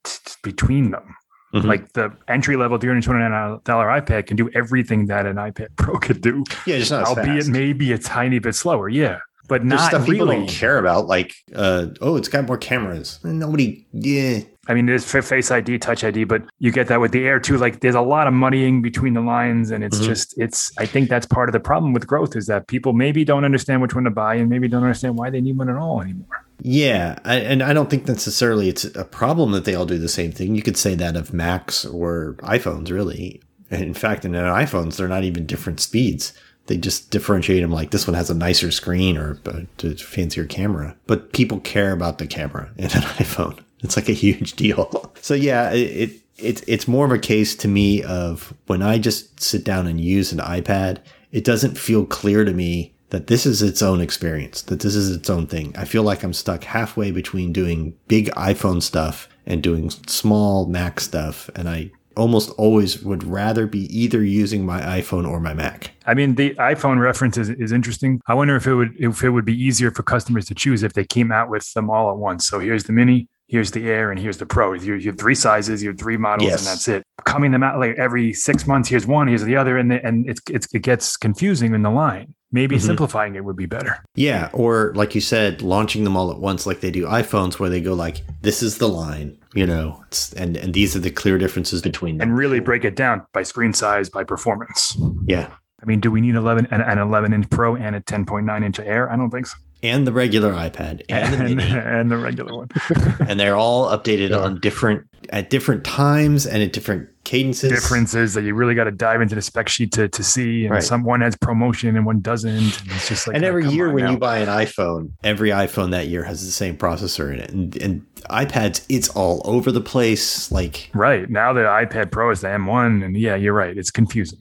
between 0.42 0.90
them. 0.90 1.16
Mhm. 1.54 1.64
Like 1.64 1.92
the 1.92 2.10
entry 2.28 2.56
level 2.56 2.78
three 2.78 2.88
hundred 2.88 3.04
twenty 3.04 3.20
nine 3.20 3.60
dollar 3.64 3.86
iPad 3.86 4.26
can 4.26 4.36
do 4.36 4.50
everything 4.54 5.06
that 5.06 5.26
an 5.26 5.36
iPad 5.36 5.68
Pro 5.76 5.98
could 5.98 6.20
do, 6.22 6.44
Yeah, 6.66 6.78
just 6.78 6.90
not 6.90 7.04
albeit 7.04 7.46
maybe 7.48 7.92
a 7.92 7.98
tiny 7.98 8.38
bit 8.38 8.54
slower. 8.54 8.88
Yeah, 8.88 9.20
but 9.48 9.60
There's 9.60 9.80
not 9.80 9.88
stuff 9.90 10.06
people 10.06 10.26
don't 10.26 10.48
care 10.48 10.78
about, 10.78 11.06
like, 11.08 11.34
uh, 11.54 11.88
oh, 12.00 12.16
it's 12.16 12.28
got 12.28 12.46
more 12.46 12.56
cameras. 12.56 13.18
Nobody, 13.22 13.86
yeah, 13.92 14.40
I 14.68 14.74
mean, 14.74 14.86
there's 14.86 15.04
Face 15.04 15.50
ID, 15.50 15.78
Touch 15.78 16.04
ID, 16.04 16.22
but 16.24 16.42
you 16.60 16.70
get 16.70 16.86
that 16.86 17.00
with 17.00 17.10
the 17.10 17.24
Air 17.26 17.40
too. 17.40 17.58
Like, 17.58 17.80
there's 17.80 17.96
a 17.96 18.00
lot 18.00 18.28
of 18.28 18.32
muddying 18.32 18.80
between 18.80 19.14
the 19.14 19.20
lines, 19.20 19.72
and 19.72 19.82
it's 19.82 19.98
Mhm. 19.98 20.04
just, 20.04 20.38
it's. 20.38 20.70
I 20.78 20.86
think 20.86 21.08
that's 21.08 21.26
part 21.26 21.48
of 21.48 21.52
the 21.52 21.58
problem 21.60 21.92
with 21.92 22.06
growth 22.06 22.36
is 22.36 22.46
that 22.46 22.68
people 22.68 22.92
maybe 22.92 23.24
don't 23.24 23.44
understand 23.44 23.82
which 23.82 23.94
one 23.94 24.04
to 24.04 24.10
buy, 24.10 24.36
and 24.36 24.48
maybe 24.48 24.68
don't 24.68 24.82
understand 24.84 25.16
why 25.16 25.30
they 25.30 25.40
need 25.40 25.58
one 25.58 25.68
at 25.68 25.76
all 25.76 26.00
anymore. 26.00 26.26
Yeah, 26.60 27.18
I, 27.24 27.36
and 27.38 27.60
I 27.60 27.72
don't 27.72 27.90
think 27.90 28.06
necessarily 28.06 28.68
it's 28.68 28.84
a 28.84 29.04
problem 29.04 29.50
that 29.50 29.64
they 29.64 29.74
all 29.74 29.84
do 29.86 29.98
the 29.98 30.08
same 30.08 30.30
thing. 30.30 30.54
You 30.54 30.62
could 30.62 30.76
say 30.76 30.94
that 30.94 31.16
of 31.16 31.32
Macs 31.32 31.84
or 31.84 32.36
iPhones, 32.42 32.90
really. 32.92 33.40
In 33.70 33.94
fact, 33.94 34.24
in 34.24 34.30
iPhones, 34.32 34.96
they're 34.96 35.08
not 35.08 35.24
even 35.24 35.44
different 35.44 35.80
speeds. 35.80 36.32
They 36.66 36.76
just 36.76 37.10
differentiate 37.10 37.62
them 37.62 37.72
like 37.72 37.90
this 37.90 38.06
one 38.06 38.14
has 38.14 38.30
a 38.30 38.34
nicer 38.34 38.70
screen 38.70 39.16
or 39.16 39.40
a 39.82 39.94
fancier 39.96 40.44
camera. 40.44 40.94
But 41.08 41.32
people 41.32 41.58
care 41.58 41.90
about 41.90 42.18
the 42.18 42.28
camera 42.28 42.70
in 42.76 42.84
an 42.84 42.90
iPhone. 43.18 43.58
It's 43.82 43.96
like 43.96 44.08
a 44.08 44.12
huge 44.12 44.52
deal. 44.56 45.12
So 45.20 45.34
yeah, 45.34 45.70
it, 45.72 45.76
it 45.76 46.10
it's 46.38 46.62
it's 46.66 46.88
more 46.88 47.04
of 47.04 47.12
a 47.12 47.18
case 47.18 47.54
to 47.56 47.68
me 47.68 48.02
of 48.02 48.54
when 48.66 48.82
I 48.82 48.98
just 48.98 49.40
sit 49.40 49.64
down 49.64 49.86
and 49.86 50.00
use 50.00 50.32
an 50.32 50.38
iPad, 50.38 50.98
it 51.30 51.44
doesn't 51.44 51.78
feel 51.78 52.04
clear 52.04 52.44
to 52.44 52.52
me 52.52 52.94
that 53.10 53.26
this 53.26 53.44
is 53.44 53.60
its 53.60 53.82
own 53.82 54.00
experience, 54.00 54.62
that 54.62 54.80
this 54.80 54.94
is 54.94 55.14
its 55.14 55.28
own 55.28 55.46
thing. 55.46 55.74
I 55.76 55.84
feel 55.84 56.02
like 56.02 56.22
I'm 56.22 56.32
stuck 56.32 56.64
halfway 56.64 57.10
between 57.10 57.52
doing 57.52 57.94
big 58.08 58.30
iPhone 58.30 58.82
stuff 58.82 59.28
and 59.44 59.62
doing 59.62 59.90
small 59.90 60.66
Mac 60.66 60.98
stuff, 60.98 61.50
and 61.54 61.68
I 61.68 61.90
almost 62.16 62.50
always 62.58 63.02
would 63.02 63.24
rather 63.24 63.66
be 63.66 63.84
either 63.96 64.22
using 64.22 64.64
my 64.64 64.80
iPhone 64.80 65.28
or 65.28 65.40
my 65.40 65.54
Mac. 65.54 65.92
I 66.06 66.14
mean, 66.14 66.34
the 66.34 66.54
iPhone 66.54 67.00
reference 67.00 67.36
is, 67.36 67.50
is 67.50 67.72
interesting. 67.72 68.20
I 68.26 68.34
wonder 68.34 68.56
if 68.56 68.66
it 68.66 68.74
would 68.74 68.94
if 68.98 69.22
it 69.22 69.30
would 69.30 69.44
be 69.44 69.60
easier 69.62 69.90
for 69.90 70.02
customers 70.02 70.46
to 70.46 70.54
choose 70.54 70.82
if 70.82 70.94
they 70.94 71.04
came 71.04 71.30
out 71.30 71.50
with 71.50 71.70
them 71.74 71.90
all 71.90 72.10
at 72.10 72.16
once. 72.16 72.46
So 72.46 72.60
here's 72.60 72.84
the 72.84 72.92
mini, 72.92 73.28
here's 73.52 73.70
the 73.70 73.86
Air, 73.88 74.10
and 74.10 74.18
here's 74.18 74.38
the 74.38 74.46
Pro. 74.46 74.72
You, 74.72 74.94
you 74.94 75.10
have 75.10 75.18
three 75.18 75.34
sizes, 75.34 75.82
you 75.82 75.90
have 75.90 75.98
three 75.98 76.16
models, 76.16 76.48
yes. 76.48 76.60
and 76.60 76.66
that's 76.66 76.88
it. 76.88 77.04
Coming 77.24 77.52
them 77.52 77.62
out 77.62 77.78
like 77.78 77.96
every 77.98 78.32
six 78.32 78.66
months, 78.66 78.88
here's 78.88 79.06
one, 79.06 79.28
here's 79.28 79.44
the 79.44 79.56
other, 79.56 79.76
and 79.76 79.90
the, 79.90 80.04
and 80.04 80.28
it's, 80.28 80.40
it's 80.48 80.74
it 80.74 80.80
gets 80.80 81.16
confusing 81.18 81.74
in 81.74 81.82
the 81.82 81.90
line. 81.90 82.34
Maybe 82.50 82.76
mm-hmm. 82.76 82.86
simplifying 82.86 83.34
it 83.34 83.44
would 83.44 83.56
be 83.56 83.66
better. 83.66 84.02
Yeah, 84.14 84.50
or 84.52 84.92
like 84.94 85.14
you 85.14 85.20
said, 85.20 85.62
launching 85.62 86.04
them 86.04 86.16
all 86.16 86.30
at 86.30 86.38
once, 86.38 86.66
like 86.66 86.80
they 86.80 86.90
do 86.90 87.06
iPhones, 87.06 87.58
where 87.58 87.70
they 87.70 87.80
go 87.80 87.92
like, 87.94 88.22
"This 88.40 88.62
is 88.62 88.78
the 88.78 88.88
line," 88.88 89.38
you 89.54 89.66
know, 89.66 90.02
and 90.36 90.56
and 90.56 90.72
these 90.74 90.96
are 90.96 91.00
the 91.00 91.10
clear 91.10 91.38
differences 91.38 91.82
between 91.82 92.18
them, 92.18 92.30
and 92.30 92.36
really 92.36 92.58
break 92.58 92.84
it 92.84 92.96
down 92.96 93.22
by 93.32 93.42
screen 93.42 93.74
size, 93.74 94.08
by 94.08 94.24
performance. 94.24 94.96
Yeah, 95.26 95.50
I 95.82 95.86
mean, 95.86 96.00
do 96.00 96.10
we 96.10 96.20
need 96.20 96.34
11 96.34 96.68
an, 96.70 96.80
an 96.80 96.98
11 96.98 97.32
inch 97.34 97.50
Pro 97.50 97.76
and 97.76 97.96
a 97.96 98.00
10.9 98.00 98.64
inch 98.64 98.80
Air? 98.80 99.10
I 99.10 99.16
don't 99.16 99.30
think 99.30 99.46
so 99.46 99.56
and 99.82 100.06
the 100.06 100.12
regular 100.12 100.52
iPad 100.52 101.02
and, 101.08 101.34
and 101.34 101.34
the 101.34 101.54
mini 101.54 101.70
and 101.70 102.10
the 102.10 102.16
regular 102.16 102.56
one. 102.56 102.68
and 103.28 103.38
they're 103.38 103.56
all 103.56 103.86
updated 103.86 104.30
yeah. 104.30 104.38
on 104.38 104.60
different 104.60 105.06
at 105.30 105.50
different 105.50 105.84
times 105.84 106.46
and 106.46 106.62
at 106.62 106.72
different 106.72 107.08
cadences. 107.24 107.70
Differences 107.70 108.34
that 108.34 108.42
you 108.42 108.54
really 108.54 108.74
got 108.74 108.84
to 108.84 108.90
dive 108.90 109.20
into 109.20 109.34
the 109.34 109.42
spec 109.42 109.68
sheet 109.68 109.92
to, 109.92 110.08
to 110.08 110.22
see. 110.22 110.64
And 110.64 110.74
right. 110.74 110.82
some 110.82 111.04
one 111.04 111.20
has 111.20 111.36
promotion 111.36 111.96
and 111.96 112.04
one 112.04 112.20
doesn't. 112.20 112.50
And 112.50 112.90
it's 112.90 113.08
just 113.08 113.26
like 113.26 113.36
And 113.36 113.44
oh, 113.44 113.48
every 113.48 113.68
year 113.68 113.92
when 113.92 114.04
now. 114.04 114.12
you 114.12 114.18
buy 114.18 114.38
an 114.38 114.48
iPhone, 114.48 115.12
every 115.24 115.50
iPhone 115.50 115.90
that 115.92 116.08
year 116.08 116.24
has 116.24 116.44
the 116.44 116.52
same 116.52 116.76
processor 116.76 117.32
in 117.32 117.40
it. 117.40 117.50
And, 117.50 117.76
and 117.76 118.06
iPads, 118.30 118.84
it's 118.88 119.08
all 119.10 119.42
over 119.44 119.72
the 119.72 119.80
place. 119.80 120.50
Like 120.52 120.90
Right. 120.94 121.28
Now 121.28 121.52
the 121.52 121.62
iPad 121.62 122.10
Pro 122.10 122.30
is 122.30 122.40
the 122.40 122.48
M1. 122.48 123.04
And 123.04 123.16
yeah, 123.16 123.36
you're 123.36 123.54
right. 123.54 123.76
It's 123.76 123.90
confusing. 123.90 124.40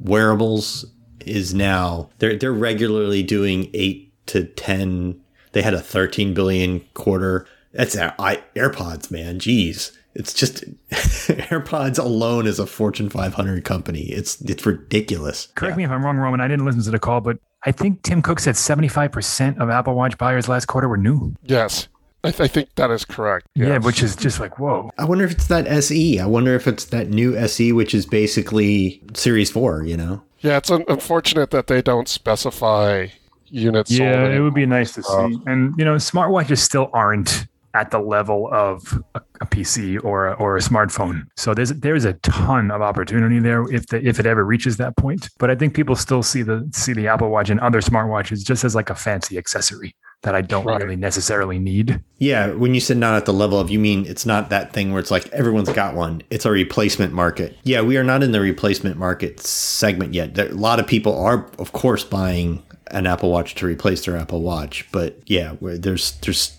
Wearables 0.00 0.84
is 1.24 1.52
now 1.52 2.08
they're 2.18 2.36
they're 2.36 2.52
regularly 2.52 3.22
doing 3.22 3.68
eight 3.74 4.05
to 4.26 4.44
10. 4.44 5.20
They 5.52 5.62
had 5.62 5.74
a 5.74 5.80
13 5.80 6.34
billion 6.34 6.80
quarter. 6.94 7.46
That's 7.72 7.96
I, 7.96 8.42
AirPods, 8.54 9.10
man. 9.10 9.38
Jeez. 9.38 9.96
It's 10.14 10.32
just 10.32 10.64
AirPods 10.90 11.98
alone 11.98 12.46
is 12.46 12.58
a 12.58 12.66
Fortune 12.66 13.10
500 13.10 13.64
company. 13.64 14.04
It's 14.04 14.40
it's 14.40 14.64
ridiculous. 14.64 15.48
Correct 15.54 15.72
yeah. 15.72 15.76
me 15.76 15.84
if 15.84 15.90
I'm 15.90 16.04
wrong, 16.04 16.16
Roman. 16.16 16.40
I 16.40 16.48
didn't 16.48 16.64
listen 16.64 16.82
to 16.84 16.90
the 16.90 16.98
call, 16.98 17.20
but 17.20 17.38
I 17.64 17.72
think 17.72 18.02
Tim 18.02 18.22
Cook 18.22 18.40
said 18.40 18.54
75% 18.54 19.58
of 19.58 19.68
Apple 19.68 19.94
Watch 19.94 20.16
buyers 20.16 20.48
last 20.48 20.66
quarter 20.66 20.88
were 20.88 20.96
new. 20.96 21.34
Yes. 21.42 21.88
I, 22.24 22.30
th- 22.30 22.40
I 22.40 22.48
think 22.48 22.74
that 22.76 22.90
is 22.90 23.04
correct. 23.04 23.46
Yes. 23.54 23.68
Yeah, 23.68 23.78
which 23.78 24.02
is 24.02 24.16
just 24.16 24.40
like, 24.40 24.58
whoa. 24.58 24.90
I 24.98 25.04
wonder 25.04 25.24
if 25.24 25.32
it's 25.32 25.48
that 25.48 25.66
SE. 25.66 26.18
I 26.18 26.26
wonder 26.26 26.54
if 26.54 26.66
it's 26.66 26.86
that 26.86 27.08
new 27.08 27.36
SE, 27.36 27.72
which 27.72 27.94
is 27.94 28.06
basically 28.06 29.02
Series 29.14 29.50
4, 29.50 29.84
you 29.84 29.96
know? 29.96 30.22
Yeah, 30.40 30.56
it's 30.56 30.70
un- 30.70 30.84
unfortunate 30.88 31.50
that 31.50 31.66
they 31.66 31.82
don't 31.82 32.08
specify 32.08 33.08
units. 33.50 33.90
Yeah, 33.90 34.26
it 34.28 34.40
would 34.40 34.54
be 34.54 34.66
nice 34.66 34.94
to 34.94 35.00
uh, 35.00 35.28
see. 35.28 35.38
And 35.46 35.74
you 35.78 35.84
know, 35.84 35.96
smartwatches 35.96 36.58
still 36.58 36.90
aren't 36.92 37.46
at 37.76 37.90
the 37.90 37.98
level 37.98 38.48
of 38.52 38.98
a, 39.14 39.20
a, 39.42 39.46
PC 39.46 40.02
or 40.02 40.28
a, 40.28 40.32
or 40.34 40.56
a 40.56 40.60
smartphone. 40.60 41.26
So 41.36 41.52
there's 41.52 41.70
there's 41.70 42.06
a 42.06 42.14
ton 42.14 42.70
of 42.70 42.80
opportunity 42.80 43.38
there 43.38 43.70
if 43.70 43.88
the, 43.88 44.06
if 44.06 44.18
it 44.18 44.24
ever 44.24 44.44
reaches 44.44 44.78
that 44.78 44.96
point. 44.96 45.28
But 45.38 45.50
I 45.50 45.54
think 45.54 45.74
people 45.74 45.94
still 45.94 46.22
see 46.22 46.42
the 46.42 46.66
see 46.72 46.94
the 46.94 47.06
Apple 47.06 47.28
Watch 47.28 47.50
and 47.50 47.60
other 47.60 47.80
smartwatches 47.80 48.44
just 48.44 48.64
as 48.64 48.74
like 48.74 48.88
a 48.88 48.94
fancy 48.94 49.36
accessory 49.36 49.94
that 50.22 50.34
I 50.34 50.40
don't 50.40 50.64
right. 50.64 50.82
really 50.82 50.96
necessarily 50.96 51.58
need. 51.58 52.02
Yeah, 52.18 52.52
when 52.52 52.74
you 52.74 52.80
said 52.80 52.96
not 52.96 53.14
at 53.14 53.26
the 53.26 53.32
level 53.32 53.60
of, 53.60 53.70
you 53.70 53.78
mean 53.78 54.06
it's 54.06 54.24
not 54.24 54.48
that 54.50 54.72
thing 54.72 54.90
where 54.90 55.00
it's 55.00 55.10
like 55.10 55.28
everyone's 55.28 55.70
got 55.70 55.94
one. 55.94 56.22
It's 56.30 56.46
a 56.46 56.50
replacement 56.50 57.12
market. 57.12 57.56
Yeah, 57.62 57.82
we 57.82 57.96
are 57.98 58.04
not 58.04 58.22
in 58.22 58.32
the 58.32 58.40
replacement 58.40 58.96
market 58.96 59.40
segment 59.40 60.14
yet. 60.14 60.34
There, 60.34 60.48
a 60.48 60.54
lot 60.54 60.80
of 60.80 60.86
people 60.86 61.16
are, 61.18 61.46
of 61.58 61.72
course, 61.72 62.02
buying 62.02 62.62
an 62.90 63.06
Apple 63.06 63.30
Watch 63.30 63.54
to 63.56 63.66
replace 63.66 64.04
their 64.04 64.16
Apple 64.16 64.42
Watch. 64.42 64.86
But 64.92 65.18
yeah, 65.26 65.52
where 65.54 65.78
there's 65.78 66.12
there's 66.20 66.56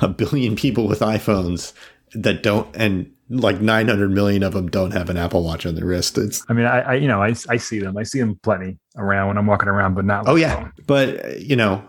a 0.00 0.08
billion 0.08 0.56
people 0.56 0.86
with 0.86 1.00
iPhones 1.00 1.72
that 2.14 2.42
don't, 2.42 2.74
and 2.76 3.10
like 3.30 3.60
900 3.60 4.10
million 4.10 4.42
of 4.42 4.52
them 4.52 4.68
don't 4.68 4.92
have 4.92 5.10
an 5.10 5.16
Apple 5.16 5.42
Watch 5.42 5.66
on 5.66 5.74
their 5.74 5.86
wrist. 5.86 6.18
It's. 6.18 6.44
I 6.48 6.52
mean, 6.52 6.66
I, 6.66 6.80
I 6.80 6.94
you 6.94 7.08
know 7.08 7.22
I, 7.22 7.34
I 7.48 7.56
see 7.56 7.78
them. 7.78 7.96
I 7.96 8.02
see 8.02 8.20
them 8.20 8.38
plenty 8.42 8.78
around 8.96 9.28
when 9.28 9.38
I'm 9.38 9.46
walking 9.46 9.68
around, 9.68 9.94
but 9.94 10.04
not. 10.04 10.28
Oh 10.28 10.36
yeah, 10.36 10.56
phone. 10.56 10.72
but 10.86 11.40
you 11.40 11.56
know 11.56 11.82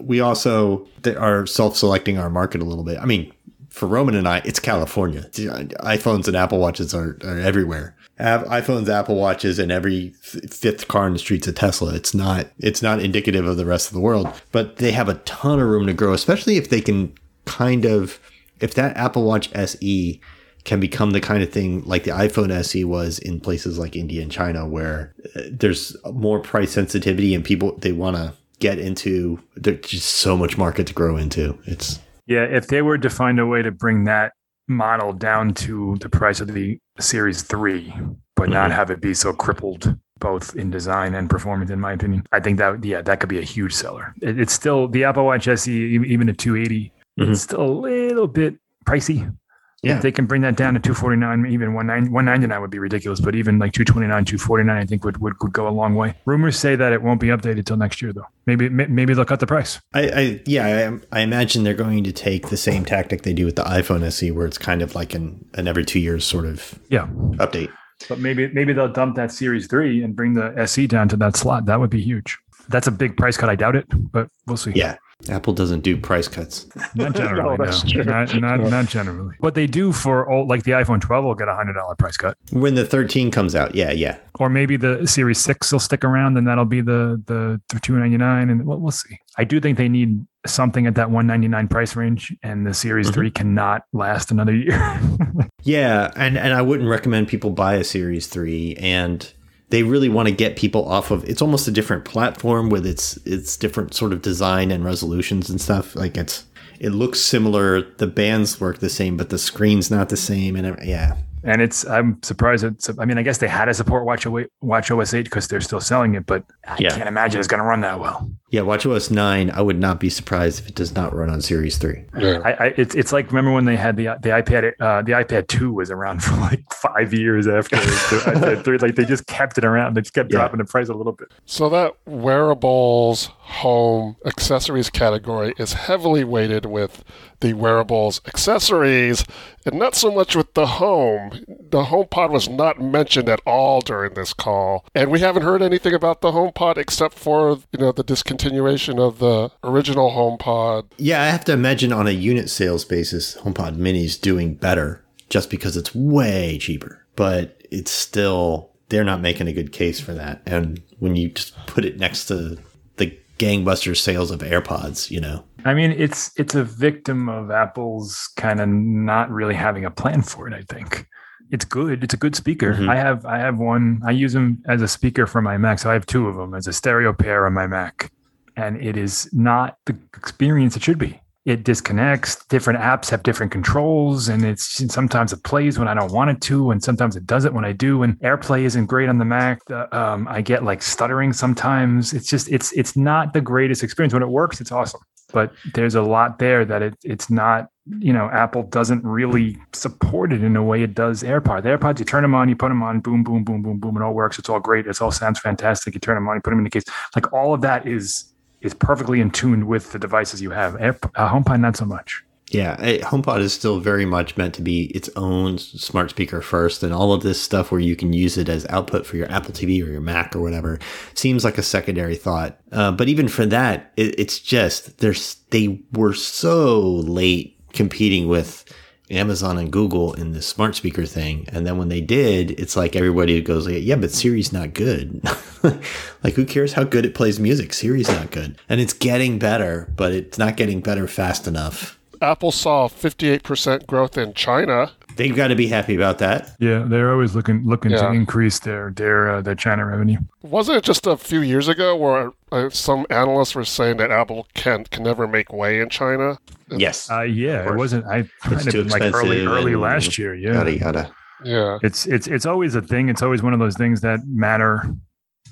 we 0.00 0.20
also 0.20 0.86
are 1.16 1.46
self-selecting 1.46 2.18
our 2.18 2.30
market 2.30 2.60
a 2.60 2.64
little 2.64 2.84
bit. 2.84 2.98
I 2.98 3.04
mean, 3.04 3.32
for 3.68 3.86
Roman 3.86 4.14
and 4.14 4.26
I, 4.26 4.38
it's 4.44 4.60
California. 4.60 5.20
Uh, 5.20 5.64
iPhones 5.84 6.26
and 6.26 6.36
Apple 6.36 6.58
Watches 6.58 6.94
are, 6.94 7.18
are 7.22 7.38
everywhere 7.38 7.94
iPhones, 8.18 8.88
Apple 8.88 9.16
Watches, 9.16 9.58
and 9.58 9.70
every 9.70 10.10
fifth 10.10 10.88
car 10.88 11.06
in 11.06 11.12
the 11.12 11.18
streets 11.18 11.46
a 11.46 11.52
Tesla. 11.52 11.94
It's 11.94 12.14
not 12.14 12.48
it's 12.58 12.82
not 12.82 13.00
indicative 13.00 13.46
of 13.46 13.56
the 13.56 13.66
rest 13.66 13.88
of 13.88 13.94
the 13.94 14.00
world, 14.00 14.28
but 14.52 14.76
they 14.76 14.92
have 14.92 15.08
a 15.08 15.14
ton 15.14 15.60
of 15.60 15.68
room 15.68 15.86
to 15.86 15.92
grow, 15.92 16.12
especially 16.12 16.56
if 16.56 16.68
they 16.68 16.80
can 16.80 17.14
kind 17.44 17.84
of 17.84 18.20
if 18.60 18.74
that 18.74 18.96
Apple 18.96 19.24
Watch 19.24 19.50
SE 19.54 20.20
can 20.64 20.80
become 20.80 21.12
the 21.12 21.20
kind 21.20 21.42
of 21.42 21.50
thing 21.50 21.82
like 21.84 22.04
the 22.04 22.10
iPhone 22.10 22.50
SE 22.50 22.84
was 22.84 23.18
in 23.20 23.40
places 23.40 23.78
like 23.78 23.96
India 23.96 24.20
and 24.20 24.30
China, 24.30 24.66
where 24.66 25.14
uh, 25.34 25.42
there's 25.50 25.96
more 26.12 26.40
price 26.40 26.72
sensitivity 26.72 27.34
and 27.34 27.44
people 27.44 27.76
they 27.78 27.92
want 27.92 28.16
to 28.16 28.34
get 28.58 28.78
into. 28.78 29.40
There's 29.54 29.80
just 29.80 30.16
so 30.16 30.36
much 30.36 30.58
market 30.58 30.86
to 30.88 30.94
grow 30.94 31.16
into. 31.16 31.58
It's 31.64 32.00
yeah. 32.26 32.44
If 32.44 32.66
they 32.66 32.82
were 32.82 32.98
to 32.98 33.10
find 33.10 33.38
a 33.38 33.46
way 33.46 33.62
to 33.62 33.70
bring 33.70 34.04
that 34.04 34.32
model 34.68 35.12
down 35.12 35.54
to 35.54 35.96
the 36.00 36.08
price 36.08 36.40
of 36.40 36.52
the 36.52 36.78
Series 37.00 37.42
3, 37.42 37.92
but 38.36 38.44
mm-hmm. 38.44 38.52
not 38.52 38.70
have 38.70 38.90
it 38.90 39.00
be 39.00 39.14
so 39.14 39.32
crippled 39.32 39.96
both 40.20 40.56
in 40.56 40.70
design 40.70 41.14
and 41.14 41.30
performance, 41.30 41.70
in 41.70 41.80
my 41.80 41.92
opinion. 41.92 42.24
I 42.32 42.40
think 42.40 42.58
that, 42.58 42.84
yeah, 42.84 43.02
that 43.02 43.20
could 43.20 43.28
be 43.28 43.38
a 43.38 43.42
huge 43.42 43.72
seller. 43.72 44.14
It, 44.20 44.38
it's 44.40 44.52
still 44.52 44.88
the 44.88 45.04
Apple 45.04 45.24
Watch 45.24 45.48
SE, 45.48 45.72
even 45.72 46.28
at 46.28 46.38
280, 46.38 46.92
mm-hmm. 47.20 47.32
it's 47.32 47.42
still 47.42 47.62
a 47.62 47.70
little 47.70 48.26
bit 48.26 48.56
pricey 48.84 49.32
yeah. 49.82 49.96
If 49.96 50.02
they 50.02 50.10
can 50.10 50.26
bring 50.26 50.42
that 50.42 50.56
down 50.56 50.74
to 50.74 50.80
249, 50.80 51.46
even 51.52 51.72
199 51.72 52.60
would 52.60 52.70
be 52.70 52.80
ridiculous, 52.80 53.20
but 53.20 53.36
even 53.36 53.60
like 53.60 53.72
229, 53.72 54.24
249, 54.24 54.76
I 54.76 54.84
think 54.84 55.04
would, 55.04 55.18
would, 55.18 55.34
would 55.40 55.52
go 55.52 55.68
a 55.68 55.70
long 55.70 55.94
way. 55.94 56.14
Rumors 56.24 56.58
say 56.58 56.74
that 56.74 56.92
it 56.92 57.00
won't 57.00 57.20
be 57.20 57.28
updated 57.28 57.64
till 57.64 57.76
next 57.76 58.02
year, 58.02 58.12
though. 58.12 58.26
Maybe 58.46 58.68
maybe 58.68 59.14
they'll 59.14 59.24
cut 59.24 59.38
the 59.38 59.46
price. 59.46 59.80
I, 59.94 60.08
I 60.08 60.42
yeah, 60.46 60.98
I, 61.12 61.18
I, 61.18 61.20
imagine 61.20 61.62
they're 61.62 61.74
going 61.74 62.02
to 62.02 62.12
take 62.12 62.48
the 62.48 62.56
same 62.56 62.84
tactic 62.84 63.22
they 63.22 63.32
do 63.32 63.44
with 63.44 63.54
the 63.54 63.62
iPhone 63.62 64.02
SE, 64.04 64.30
where 64.32 64.46
it's 64.46 64.58
kind 64.58 64.82
of 64.82 64.96
like 64.96 65.14
an, 65.14 65.44
an 65.54 65.68
every 65.68 65.84
two 65.84 66.00
years 66.00 66.24
sort 66.24 66.46
of 66.46 66.78
yeah 66.88 67.06
update. 67.36 67.70
But 68.08 68.18
maybe 68.18 68.48
maybe 68.48 68.72
they'll 68.72 68.92
dump 68.92 69.14
that 69.14 69.30
Series 69.30 69.68
three 69.68 70.02
and 70.02 70.16
bring 70.16 70.34
the 70.34 70.54
SE 70.56 70.88
down 70.88 71.08
to 71.10 71.16
that 71.18 71.36
slot. 71.36 71.66
That 71.66 71.78
would 71.78 71.90
be 71.90 72.00
huge. 72.00 72.36
That's 72.68 72.88
a 72.88 72.92
big 72.92 73.16
price 73.16 73.36
cut. 73.36 73.48
I 73.48 73.54
doubt 73.54 73.76
it, 73.76 73.86
but 74.12 74.28
we'll 74.46 74.56
see. 74.56 74.72
Yeah, 74.74 74.96
Apple 75.28 75.52
doesn't 75.52 75.80
do 75.80 75.96
price 75.96 76.28
cuts. 76.28 76.66
Not 76.94 77.14
generally, 77.16 77.56
no, 77.58 77.64
no. 77.64 78.02
Not, 78.04 78.34
not, 78.40 78.60
not, 78.70 78.86
generally. 78.86 79.34
But 79.40 79.54
they 79.54 79.66
do 79.66 79.92
for 79.92 80.28
all, 80.30 80.46
like 80.46 80.62
the 80.62 80.70
iPhone 80.72 81.00
12 81.00 81.24
will 81.24 81.34
get 81.34 81.48
a 81.48 81.54
hundred 81.54 81.74
dollar 81.74 81.96
price 81.96 82.16
cut 82.16 82.38
when 82.52 82.76
the 82.76 82.86
13 82.86 83.30
comes 83.30 83.54
out. 83.54 83.74
Yeah, 83.74 83.90
yeah. 83.90 84.18
Or 84.38 84.48
maybe 84.48 84.76
the 84.76 85.06
Series 85.06 85.38
Six 85.38 85.72
will 85.72 85.80
stick 85.80 86.04
around, 86.04 86.38
and 86.38 86.46
that'll 86.46 86.64
be 86.64 86.80
the 86.80 87.20
the, 87.26 87.60
the 87.68 87.80
299, 87.80 88.48
and 88.48 88.64
we'll, 88.64 88.78
we'll 88.78 88.92
see. 88.92 89.18
I 89.36 89.44
do 89.44 89.60
think 89.60 89.76
they 89.76 89.88
need 89.88 90.24
something 90.46 90.86
at 90.86 90.94
that 90.94 91.10
199 91.10 91.66
price 91.66 91.96
range, 91.96 92.34
and 92.44 92.64
the 92.64 92.72
Series 92.72 93.06
mm-hmm. 93.06 93.14
Three 93.14 93.30
cannot 93.32 93.82
last 93.92 94.30
another 94.30 94.54
year. 94.54 95.00
yeah, 95.64 96.12
and 96.14 96.38
and 96.38 96.54
I 96.54 96.62
wouldn't 96.62 96.88
recommend 96.88 97.26
people 97.26 97.50
buy 97.50 97.74
a 97.74 97.84
Series 97.84 98.28
Three 98.28 98.76
and 98.76 99.30
they 99.70 99.82
really 99.82 100.08
want 100.08 100.28
to 100.28 100.34
get 100.34 100.56
people 100.56 100.88
off 100.88 101.10
of 101.10 101.28
it's 101.28 101.42
almost 101.42 101.68
a 101.68 101.70
different 101.70 102.04
platform 102.04 102.70
with 102.70 102.86
its 102.86 103.16
its 103.18 103.56
different 103.56 103.94
sort 103.94 104.12
of 104.12 104.22
design 104.22 104.70
and 104.70 104.84
resolutions 104.84 105.50
and 105.50 105.60
stuff. 105.60 105.94
Like 105.94 106.16
it's 106.16 106.44
it 106.80 106.90
looks 106.90 107.20
similar 107.20 107.82
the 107.96 108.06
bands 108.06 108.60
work 108.60 108.78
the 108.78 108.88
same 108.88 109.16
but 109.16 109.30
the 109.30 109.38
screen's 109.38 109.90
not 109.90 110.08
the 110.08 110.16
same 110.16 110.56
and 110.56 110.78
yeah 110.86 111.16
and 111.48 111.62
it's 111.62 111.86
I'm 111.86 112.22
surprised. 112.22 112.64
It's, 112.64 112.90
I 112.98 113.04
mean, 113.04 113.16
I 113.16 113.22
guess 113.22 113.38
they 113.38 113.48
had 113.48 113.66
to 113.66 113.74
support 113.74 114.04
Watch, 114.04 114.26
Watch 114.60 114.90
OS 114.90 115.14
8 115.14 115.24
because 115.24 115.48
they're 115.48 115.60
still 115.60 115.80
selling 115.80 116.14
it, 116.14 116.26
but 116.26 116.44
I 116.66 116.76
yeah. 116.78 116.90
can't 116.90 117.08
imagine 117.08 117.40
it's 117.40 117.48
going 117.48 117.60
to 117.60 117.66
run 117.66 117.80
that 117.80 117.98
well. 117.98 118.30
Yeah, 118.50 118.62
Watch 118.62 118.84
OS 118.86 119.10
9. 119.10 119.50
I 119.50 119.60
would 119.60 119.78
not 119.78 119.98
be 119.98 120.10
surprised 120.10 120.60
if 120.60 120.68
it 120.68 120.74
does 120.74 120.94
not 120.94 121.14
run 121.14 121.30
on 121.30 121.40
Series 121.40 121.78
3. 121.78 122.04
Yeah. 122.18 122.40
I, 122.44 122.50
I, 122.52 122.66
it's 122.76 122.94
it's 122.94 123.12
like 123.12 123.28
remember 123.28 123.52
when 123.52 123.64
they 123.64 123.76
had 123.76 123.96
the 123.96 124.06
the 124.20 124.30
iPad 124.30 124.72
uh, 124.80 125.02
the 125.02 125.12
iPad 125.12 125.48
2 125.48 125.72
was 125.72 125.90
around 125.90 126.22
for 126.22 126.36
like 126.36 126.62
five 126.72 127.14
years 127.14 127.46
after 127.46 127.76
the 127.76 127.82
iPad 127.82 128.64
3. 128.64 128.78
Like 128.78 128.94
they 128.94 129.04
just 129.04 129.26
kept 129.26 129.58
it 129.58 129.64
around. 129.64 129.94
They 129.94 130.02
just 130.02 130.14
kept 130.14 130.30
yeah. 130.30 130.38
dropping 130.38 130.58
the 130.58 130.64
price 130.64 130.88
a 130.88 130.94
little 130.94 131.12
bit. 131.12 131.28
So 131.46 131.68
that 131.70 131.94
wearables 132.06 133.26
home 133.38 134.16
accessories 134.26 134.90
category 134.90 135.54
is 135.58 135.72
heavily 135.72 136.24
weighted 136.24 136.66
with 136.66 137.04
the 137.40 137.54
wearables 137.54 138.20
accessories 138.26 139.24
and 139.64 139.78
not 139.78 139.94
so 139.94 140.10
much 140.10 140.34
with 140.34 140.54
the 140.54 140.66
home. 140.66 141.44
The 141.46 141.84
HomePod 141.84 142.30
was 142.30 142.48
not 142.48 142.80
mentioned 142.80 143.28
at 143.28 143.40
all 143.46 143.80
during 143.80 144.14
this 144.14 144.32
call, 144.32 144.84
and 144.94 145.10
we 145.10 145.20
haven't 145.20 145.42
heard 145.42 145.62
anything 145.62 145.94
about 145.94 146.20
the 146.20 146.32
HomePod 146.32 146.76
except 146.78 147.18
for 147.18 147.58
you 147.72 147.78
know 147.78 147.92
the 147.92 148.04
discontinuation 148.04 148.98
of 148.98 149.18
the 149.18 149.50
original 149.62 150.10
HomePod. 150.10 150.86
Yeah, 150.96 151.22
I 151.22 151.26
have 151.26 151.44
to 151.46 151.52
imagine 151.52 151.92
on 151.92 152.06
a 152.06 152.12
unit 152.12 152.50
sales 152.50 152.84
basis, 152.84 153.36
HomePod 153.38 153.76
Mini's 153.76 154.16
doing 154.16 154.54
better 154.54 155.04
just 155.28 155.50
because 155.50 155.76
it's 155.76 155.94
way 155.94 156.58
cheaper, 156.58 157.04
but 157.16 157.60
it's 157.70 157.90
still 157.90 158.70
they're 158.88 159.04
not 159.04 159.20
making 159.20 159.48
a 159.48 159.52
good 159.52 159.72
case 159.72 160.00
for 160.00 160.14
that. 160.14 160.42
And 160.46 160.82
when 160.98 161.16
you 161.16 161.30
just 161.30 161.54
put 161.66 161.84
it 161.84 161.98
next 161.98 162.26
to 162.26 162.58
the 162.96 163.18
gangbuster 163.38 163.96
sales 163.96 164.30
of 164.30 164.40
AirPods, 164.40 165.10
you 165.10 165.20
know, 165.20 165.44
I 165.64 165.74
mean, 165.74 165.92
it's 165.92 166.32
it's 166.38 166.54
a 166.54 166.64
victim 166.64 167.28
of 167.28 167.50
Apple's 167.50 168.28
kind 168.36 168.60
of 168.60 168.68
not 168.68 169.30
really 169.30 169.54
having 169.54 169.84
a 169.84 169.90
plan 169.90 170.22
for 170.22 170.48
it. 170.48 170.54
I 170.54 170.62
think 170.62 171.06
it's 171.50 171.64
good. 171.64 172.04
It's 172.04 172.14
a 172.14 172.18
good 172.18 172.36
speaker. 172.36 172.74
Mm-hmm. 172.74 172.90
I 172.90 172.96
have 172.96 173.26
I 173.26 173.38
have 173.38 173.58
one. 173.58 174.00
I 174.06 174.12
use 174.12 174.32
them 174.32 174.62
as 174.66 174.82
a 174.82 174.88
speaker 174.88 175.26
for 175.26 175.42
my 175.42 175.56
Mac. 175.58 175.78
So 175.78 175.90
I 175.90 175.94
have 175.94 176.06
two 176.06 176.28
of 176.28 176.36
them 176.36 176.54
as 176.54 176.66
a 176.66 176.72
stereo 176.72 177.12
pair 177.12 177.46
on 177.46 177.54
my 177.54 177.66
Mac, 177.66 178.12
and 178.56 178.80
it 178.82 178.96
is 178.96 179.28
not 179.32 179.78
the 179.86 179.96
experience 180.16 180.76
it 180.76 180.82
should 180.82 180.98
be. 180.98 181.20
It 181.44 181.64
disconnects. 181.64 182.44
Different 182.46 182.78
apps 182.78 183.08
have 183.08 183.22
different 183.22 183.50
controls, 183.50 184.28
and 184.28 184.44
it's 184.44 184.84
sometimes 184.92 185.32
it 185.32 185.42
plays 185.44 185.78
when 185.78 185.88
I 185.88 185.94
don't 185.94 186.12
want 186.12 186.30
it 186.30 186.42
to, 186.42 186.70
and 186.70 186.84
sometimes 186.84 187.16
it 187.16 187.26
does 187.26 187.46
it 187.46 187.54
when 187.54 187.64
I 187.64 187.72
do. 187.72 188.02
And 188.02 188.18
AirPlay 188.20 188.62
isn't 188.62 188.86
great 188.86 189.08
on 189.08 189.16
the 189.18 189.24
Mac. 189.24 189.58
Um, 189.70 190.28
I 190.28 190.42
get 190.42 190.62
like 190.62 190.82
stuttering 190.82 191.32
sometimes. 191.32 192.12
It's 192.12 192.28
just 192.28 192.48
it's 192.50 192.72
it's 192.72 192.96
not 192.96 193.32
the 193.32 193.40
greatest 193.40 193.82
experience. 193.82 194.12
When 194.12 194.22
it 194.22 194.28
works, 194.28 194.60
it's 194.60 194.70
awesome 194.70 195.00
but 195.32 195.52
there's 195.74 195.94
a 195.94 196.02
lot 196.02 196.38
there 196.38 196.64
that 196.64 196.82
it, 196.82 196.94
it's 197.04 197.30
not 197.30 197.70
you 198.00 198.12
know 198.12 198.28
apple 198.30 198.62
doesn't 198.64 199.02
really 199.02 199.56
support 199.72 200.30
it 200.30 200.44
in 200.44 200.56
a 200.56 200.62
way 200.62 200.82
it 200.82 200.94
does 200.94 201.22
airpods 201.22 201.62
the 201.62 201.70
airpods 201.70 201.98
you 201.98 202.04
turn 202.04 202.22
them 202.22 202.34
on 202.34 202.48
you 202.48 202.54
put 202.54 202.68
them 202.68 202.82
on 202.82 203.00
boom 203.00 203.22
boom 203.22 203.42
boom 203.44 203.62
boom 203.62 203.78
boom 203.78 203.96
it 203.96 204.02
all 204.02 204.12
works 204.12 204.38
it's 204.38 204.48
all 204.48 204.60
great 204.60 204.86
it 204.86 205.00
all 205.00 205.10
sounds 205.10 205.38
fantastic 205.38 205.94
you 205.94 206.00
turn 206.00 206.16
them 206.16 206.28
on 206.28 206.36
you 206.36 206.42
put 206.42 206.50
them 206.50 206.58
in 206.58 206.64
the 206.64 206.70
case. 206.70 206.84
Like 207.14 207.32
all 207.32 207.54
of 207.54 207.60
that 207.62 207.86
is 207.86 208.32
is 208.60 208.74
perfectly 208.74 209.20
in 209.20 209.30
tune 209.30 209.66
with 209.66 209.92
the 209.92 210.00
devices 210.00 210.42
you 210.42 210.50
have. 210.50 210.74
Air, 210.80 210.98
uh, 211.14 211.28
homepod 211.28 211.60
not 211.60 211.76
so 211.76 211.84
much 211.84 212.24
yeah, 212.50 212.76
HomePod 213.02 213.40
is 213.40 213.52
still 213.52 213.78
very 213.78 214.06
much 214.06 214.36
meant 214.36 214.54
to 214.54 214.62
be 214.62 214.86
its 214.86 215.10
own 215.16 215.58
smart 215.58 216.10
speaker 216.10 216.40
first, 216.40 216.82
and 216.82 216.94
all 216.94 217.12
of 217.12 217.22
this 217.22 217.40
stuff 217.40 217.70
where 217.70 217.80
you 217.80 217.94
can 217.94 218.12
use 218.12 218.38
it 218.38 218.48
as 218.48 218.66
output 218.70 219.06
for 219.06 219.16
your 219.16 219.30
Apple 219.30 219.52
TV 219.52 219.84
or 219.84 219.90
your 219.90 220.00
Mac 220.00 220.34
or 220.34 220.40
whatever 220.40 220.78
seems 221.14 221.44
like 221.44 221.58
a 221.58 221.62
secondary 221.62 222.16
thought. 222.16 222.58
Uh, 222.72 222.90
but 222.92 223.08
even 223.08 223.28
for 223.28 223.44
that, 223.46 223.92
it, 223.96 224.18
it's 224.18 224.38
just 224.38 224.98
there's 224.98 225.36
they 225.50 225.80
were 225.92 226.14
so 226.14 226.80
late 226.80 227.58
competing 227.72 228.28
with 228.28 228.64
Amazon 229.10 229.58
and 229.58 229.70
Google 229.70 230.14
in 230.14 230.32
the 230.32 230.42
smart 230.42 230.74
speaker 230.74 231.04
thing, 231.04 231.46
and 231.52 231.66
then 231.66 231.76
when 231.76 231.88
they 231.88 232.00
did, 232.00 232.52
it's 232.52 232.76
like 232.76 232.96
everybody 232.96 233.40
goes, 233.42 233.68
"Yeah, 233.68 233.96
but 233.96 234.10
Siri's 234.10 234.54
not 234.54 234.72
good." 234.72 235.22
like, 236.24 236.34
who 236.34 236.46
cares 236.46 236.72
how 236.72 236.84
good 236.84 237.04
it 237.04 237.14
plays 237.14 237.38
music? 237.38 237.74
Siri's 237.74 238.08
not 238.08 238.30
good, 238.30 238.58
and 238.70 238.80
it's 238.80 238.94
getting 238.94 239.38
better, 239.38 239.92
but 239.96 240.12
it's 240.12 240.38
not 240.38 240.56
getting 240.56 240.80
better 240.80 241.06
fast 241.06 241.46
enough 241.46 241.97
Apple 242.20 242.52
saw 242.52 242.88
58% 242.88 243.86
growth 243.86 244.18
in 244.18 244.34
China. 244.34 244.92
They've 245.16 245.34
got 245.34 245.48
to 245.48 245.56
be 245.56 245.66
happy 245.66 245.96
about 245.96 246.18
that. 246.18 246.54
Yeah, 246.60 246.84
they're 246.86 247.10
always 247.10 247.34
looking 247.34 247.64
looking 247.66 247.90
yeah. 247.90 248.02
to 248.02 248.12
increase 248.12 248.60
their 248.60 248.92
their 248.92 249.30
uh, 249.30 249.42
their 249.42 249.56
China 249.56 249.84
revenue. 249.84 250.18
Wasn't 250.42 250.78
it 250.78 250.84
just 250.84 251.08
a 251.08 251.16
few 251.16 251.40
years 251.40 251.66
ago 251.66 251.96
where 251.96 252.32
uh, 252.52 252.70
some 252.70 253.04
analysts 253.10 253.56
were 253.56 253.64
saying 253.64 253.96
that 253.96 254.12
Apple 254.12 254.46
can 254.54 254.84
can 254.84 255.02
never 255.02 255.26
make 255.26 255.52
way 255.52 255.80
in 255.80 255.88
China? 255.88 256.38
Yes. 256.70 257.10
Uh, 257.10 257.22
yeah, 257.22 257.68
it 257.68 257.76
wasn't. 257.76 258.06
I 258.06 258.28
it's 258.44 258.66
too 258.66 258.84
like 258.84 259.02
early 259.02 259.44
early 259.44 259.74
last 259.74 260.18
year. 260.18 260.36
Yeah. 260.36 260.52
Yada 260.52 260.78
yada. 260.78 261.12
Yeah. 261.42 261.78
It's 261.82 262.06
it's 262.06 262.28
it's 262.28 262.46
always 262.46 262.76
a 262.76 262.82
thing. 262.82 263.08
It's 263.08 263.22
always 263.22 263.42
one 263.42 263.52
of 263.52 263.58
those 263.58 263.76
things 263.76 264.00
that 264.02 264.20
matter 264.26 264.84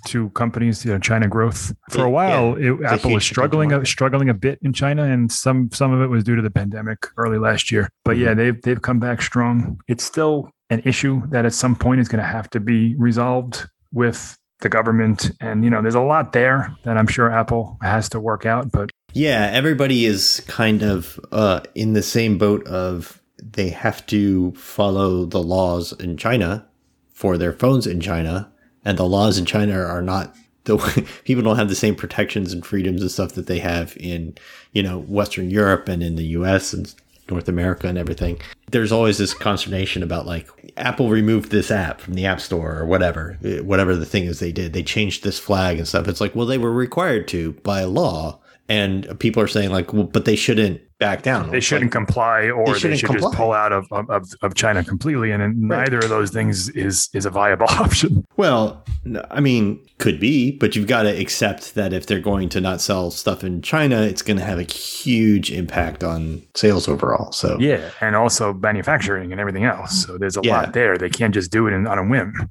to 0.06 0.30
companies, 0.30 0.84
you 0.84 0.92
know, 0.92 0.98
China 0.98 1.28
growth. 1.28 1.74
For 1.90 2.04
a 2.04 2.10
while, 2.10 2.58
yeah, 2.58 2.72
it, 2.72 2.84
Apple 2.84 3.12
was 3.12 3.24
struggling 3.24 3.72
a, 3.72 3.84
struggling 3.84 4.28
a 4.28 4.34
bit 4.34 4.58
in 4.62 4.72
China, 4.72 5.04
and 5.04 5.30
some 5.30 5.70
some 5.72 5.92
of 5.92 6.00
it 6.00 6.08
was 6.08 6.24
due 6.24 6.36
to 6.36 6.42
the 6.42 6.50
pandemic 6.50 7.06
early 7.16 7.38
last 7.38 7.70
year. 7.70 7.88
But 8.04 8.16
yeah, 8.16 8.28
mm-hmm. 8.28 8.38
they've 8.38 8.62
they've 8.62 8.82
come 8.82 8.98
back 8.98 9.22
strong. 9.22 9.80
It's 9.88 10.04
still 10.04 10.50
an 10.70 10.82
issue 10.84 11.22
that 11.28 11.44
at 11.44 11.52
some 11.52 11.76
point 11.76 12.00
is 12.00 12.08
going 12.08 12.22
to 12.22 12.28
have 12.28 12.50
to 12.50 12.60
be 12.60 12.94
resolved 12.96 13.68
with 13.92 14.36
the 14.60 14.68
government, 14.68 15.30
and 15.40 15.64
you 15.64 15.70
know, 15.70 15.82
there's 15.82 15.94
a 15.94 16.00
lot 16.00 16.32
there 16.32 16.74
that 16.84 16.96
I'm 16.96 17.06
sure 17.06 17.30
Apple 17.30 17.78
has 17.82 18.08
to 18.10 18.20
work 18.20 18.46
out. 18.46 18.72
But 18.72 18.90
yeah, 19.12 19.50
everybody 19.52 20.06
is 20.06 20.42
kind 20.46 20.82
of 20.82 21.20
uh, 21.32 21.60
in 21.74 21.92
the 21.92 22.02
same 22.02 22.38
boat 22.38 22.66
of 22.66 23.22
they 23.42 23.68
have 23.70 24.04
to 24.06 24.52
follow 24.52 25.24
the 25.24 25.42
laws 25.42 25.92
in 25.92 26.16
China 26.16 26.66
for 27.12 27.38
their 27.38 27.52
phones 27.52 27.86
in 27.86 28.00
China 28.00 28.52
and 28.86 28.96
the 28.96 29.04
laws 29.04 29.36
in 29.36 29.44
China 29.44 29.78
are 29.78 30.00
not 30.00 30.34
the 30.64 30.78
people 31.24 31.42
don't 31.42 31.56
have 31.56 31.68
the 31.68 31.74
same 31.74 31.94
protections 31.94 32.52
and 32.52 32.64
freedoms 32.64 33.02
and 33.02 33.10
stuff 33.10 33.32
that 33.32 33.46
they 33.46 33.58
have 33.58 33.96
in 33.98 34.34
you 34.72 34.82
know 34.82 35.00
Western 35.00 35.50
Europe 35.50 35.88
and 35.88 36.02
in 36.02 36.16
the 36.16 36.26
U.S. 36.38 36.72
and 36.72 36.94
North 37.28 37.48
America 37.48 37.88
and 37.88 37.98
everything. 37.98 38.40
There's 38.70 38.92
always 38.92 39.18
this 39.18 39.34
consternation 39.34 40.02
about 40.02 40.26
like 40.26 40.48
Apple 40.76 41.10
removed 41.10 41.50
this 41.50 41.72
app 41.72 42.00
from 42.00 42.14
the 42.14 42.24
App 42.24 42.40
Store 42.40 42.78
or 42.78 42.86
whatever, 42.86 43.36
eh, 43.44 43.60
whatever 43.60 43.96
the 43.96 44.06
thing 44.06 44.24
is 44.24 44.38
they 44.38 44.52
did. 44.52 44.72
They 44.72 44.84
changed 44.84 45.24
this 45.24 45.38
flag 45.38 45.78
and 45.78 45.88
stuff. 45.88 46.06
It's 46.06 46.20
like, 46.20 46.36
well, 46.36 46.46
they 46.46 46.58
were 46.58 46.72
required 46.72 47.26
to 47.28 47.52
by 47.64 47.82
law. 47.82 48.38
And 48.68 49.18
people 49.20 49.42
are 49.42 49.48
saying 49.48 49.70
like, 49.70 49.92
well, 49.92 50.04
but 50.04 50.24
they 50.24 50.36
shouldn't 50.36 50.80
back 50.98 51.22
down. 51.22 51.50
They 51.50 51.60
shouldn't 51.60 51.94
like, 51.94 52.06
comply, 52.06 52.50
or 52.50 52.66
they, 52.66 52.88
they 52.88 52.96
should 52.96 53.10
comply. 53.10 53.28
just 53.28 53.36
pull 53.36 53.52
out 53.52 53.72
of, 53.72 53.86
of, 53.92 54.24
of 54.42 54.54
China 54.54 54.82
completely. 54.82 55.30
And 55.30 55.68
right. 55.68 55.80
neither 55.80 55.98
of 55.98 56.08
those 56.08 56.30
things 56.30 56.68
is 56.70 57.08
is 57.12 57.26
a 57.26 57.30
viable 57.30 57.66
option. 57.70 58.24
Well, 58.36 58.84
I 59.30 59.40
mean, 59.40 59.84
could 59.98 60.18
be, 60.18 60.52
but 60.52 60.74
you've 60.74 60.86
got 60.86 61.02
to 61.02 61.10
accept 61.10 61.74
that 61.74 61.92
if 61.92 62.06
they're 62.06 62.20
going 62.20 62.48
to 62.50 62.60
not 62.60 62.80
sell 62.80 63.10
stuff 63.10 63.44
in 63.44 63.62
China, 63.62 64.02
it's 64.02 64.22
going 64.22 64.38
to 64.38 64.44
have 64.44 64.58
a 64.58 64.64
huge 64.64 65.52
impact 65.52 66.02
on 66.02 66.42
sales 66.54 66.88
overall. 66.88 67.32
So 67.32 67.58
yeah, 67.60 67.90
and 68.00 68.16
also 68.16 68.52
manufacturing 68.52 69.32
and 69.32 69.40
everything 69.40 69.64
else. 69.64 70.04
So 70.04 70.18
there's 70.18 70.36
a 70.36 70.40
yeah. 70.42 70.62
lot 70.62 70.72
there. 70.72 70.98
They 70.98 71.10
can't 71.10 71.34
just 71.34 71.50
do 71.50 71.66
it 71.66 71.72
in, 71.72 71.86
on 71.86 71.98
a 71.98 72.04
whim. 72.04 72.50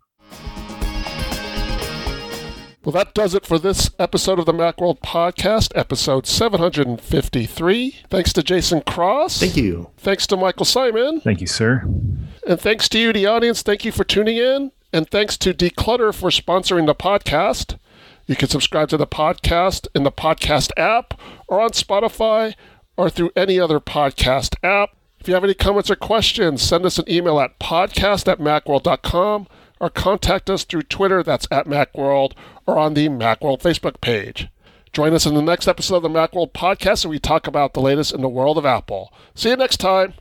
Well, 2.86 2.94
that 2.94 3.16
does 3.16 3.34
it 3.34 3.48
for 3.48 3.58
this 3.58 3.90
episode 3.98 4.38
of 4.38 4.46
the 4.46 4.54
Macworld 4.54 5.00
Podcast, 5.00 5.72
episode 5.74 6.28
753. 6.28 8.02
Thanks 8.12 8.32
to 8.34 8.44
Jason 8.44 8.82
Cross. 8.82 9.40
Thank 9.40 9.58
you. 9.58 9.90
Thanks 9.98 10.28
to 10.28 10.38
Michael 10.38 10.68
Simon. 10.68 11.20
Thank 11.20 11.42
you, 11.42 11.48
sir. 11.48 11.84
And 12.48 12.62
thanks 12.62 12.88
to 12.90 13.00
you, 13.00 13.12
the 13.12 13.26
audience. 13.26 13.64
Thank 13.64 13.86
you 13.86 13.92
for 13.92 14.04
tuning 14.04 14.38
in. 14.38 14.72
And 14.94 15.10
thanks 15.10 15.36
to 15.38 15.52
Decluttr 15.52 16.14
for 16.14 16.30
sponsoring 16.30 16.86
the 16.86 16.94
podcast. 16.94 17.80
You 18.28 18.36
can 18.36 18.50
subscribe 18.50 18.90
to 18.90 18.98
the 18.98 19.08
podcast 19.08 19.88
in 19.96 20.04
the 20.04 20.12
podcast 20.12 20.70
app 20.78 21.20
or 21.48 21.60
on 21.60 21.72
Spotify 21.72 22.54
or 22.98 23.10
through 23.10 23.32
any 23.36 23.60
other 23.60 23.80
podcast 23.80 24.58
app. 24.62 24.92
If 25.20 25.28
you 25.28 25.34
have 25.34 25.44
any 25.44 25.56
comments 25.56 25.90
or 25.90 25.96
questions, 25.96 26.62
send 26.62 26.86
us 26.86 27.00
an 27.00 27.10
email 27.10 27.40
at 27.40 27.58
podcast 27.58 28.32
at 28.32 28.38
macworld.com 28.38 29.48
or 29.80 29.90
contact 29.90 30.50
us 30.50 30.64
through 30.64 30.84
Twitter, 30.84 31.22
that's 31.24 31.48
at 31.52 31.68
Macworld, 31.68 32.34
or 32.66 32.78
on 32.78 32.94
the 32.94 33.10
Macworld 33.10 33.62
Facebook 33.62 34.02
page. 34.02 34.48
Join 34.94 35.14
us 35.14 35.26
in 35.26 35.34
the 35.36 35.42
next 35.42 35.68
episode 35.68 35.98
of 35.98 36.04
the 36.04 36.10
Macworld 36.10 36.54
podcast 36.54 37.06
where 37.06 37.12
we 37.12 37.20
talk 37.20 37.48
about 37.48 37.74
the 37.74 37.82
latest 37.82 38.14
in 38.14 38.22
the 38.22 38.30
world 38.30 38.58
of 38.58 38.66
Apple. 38.66 39.12
See 39.34 39.50
you 39.50 39.56
next 39.58 39.78
time. 39.78 40.14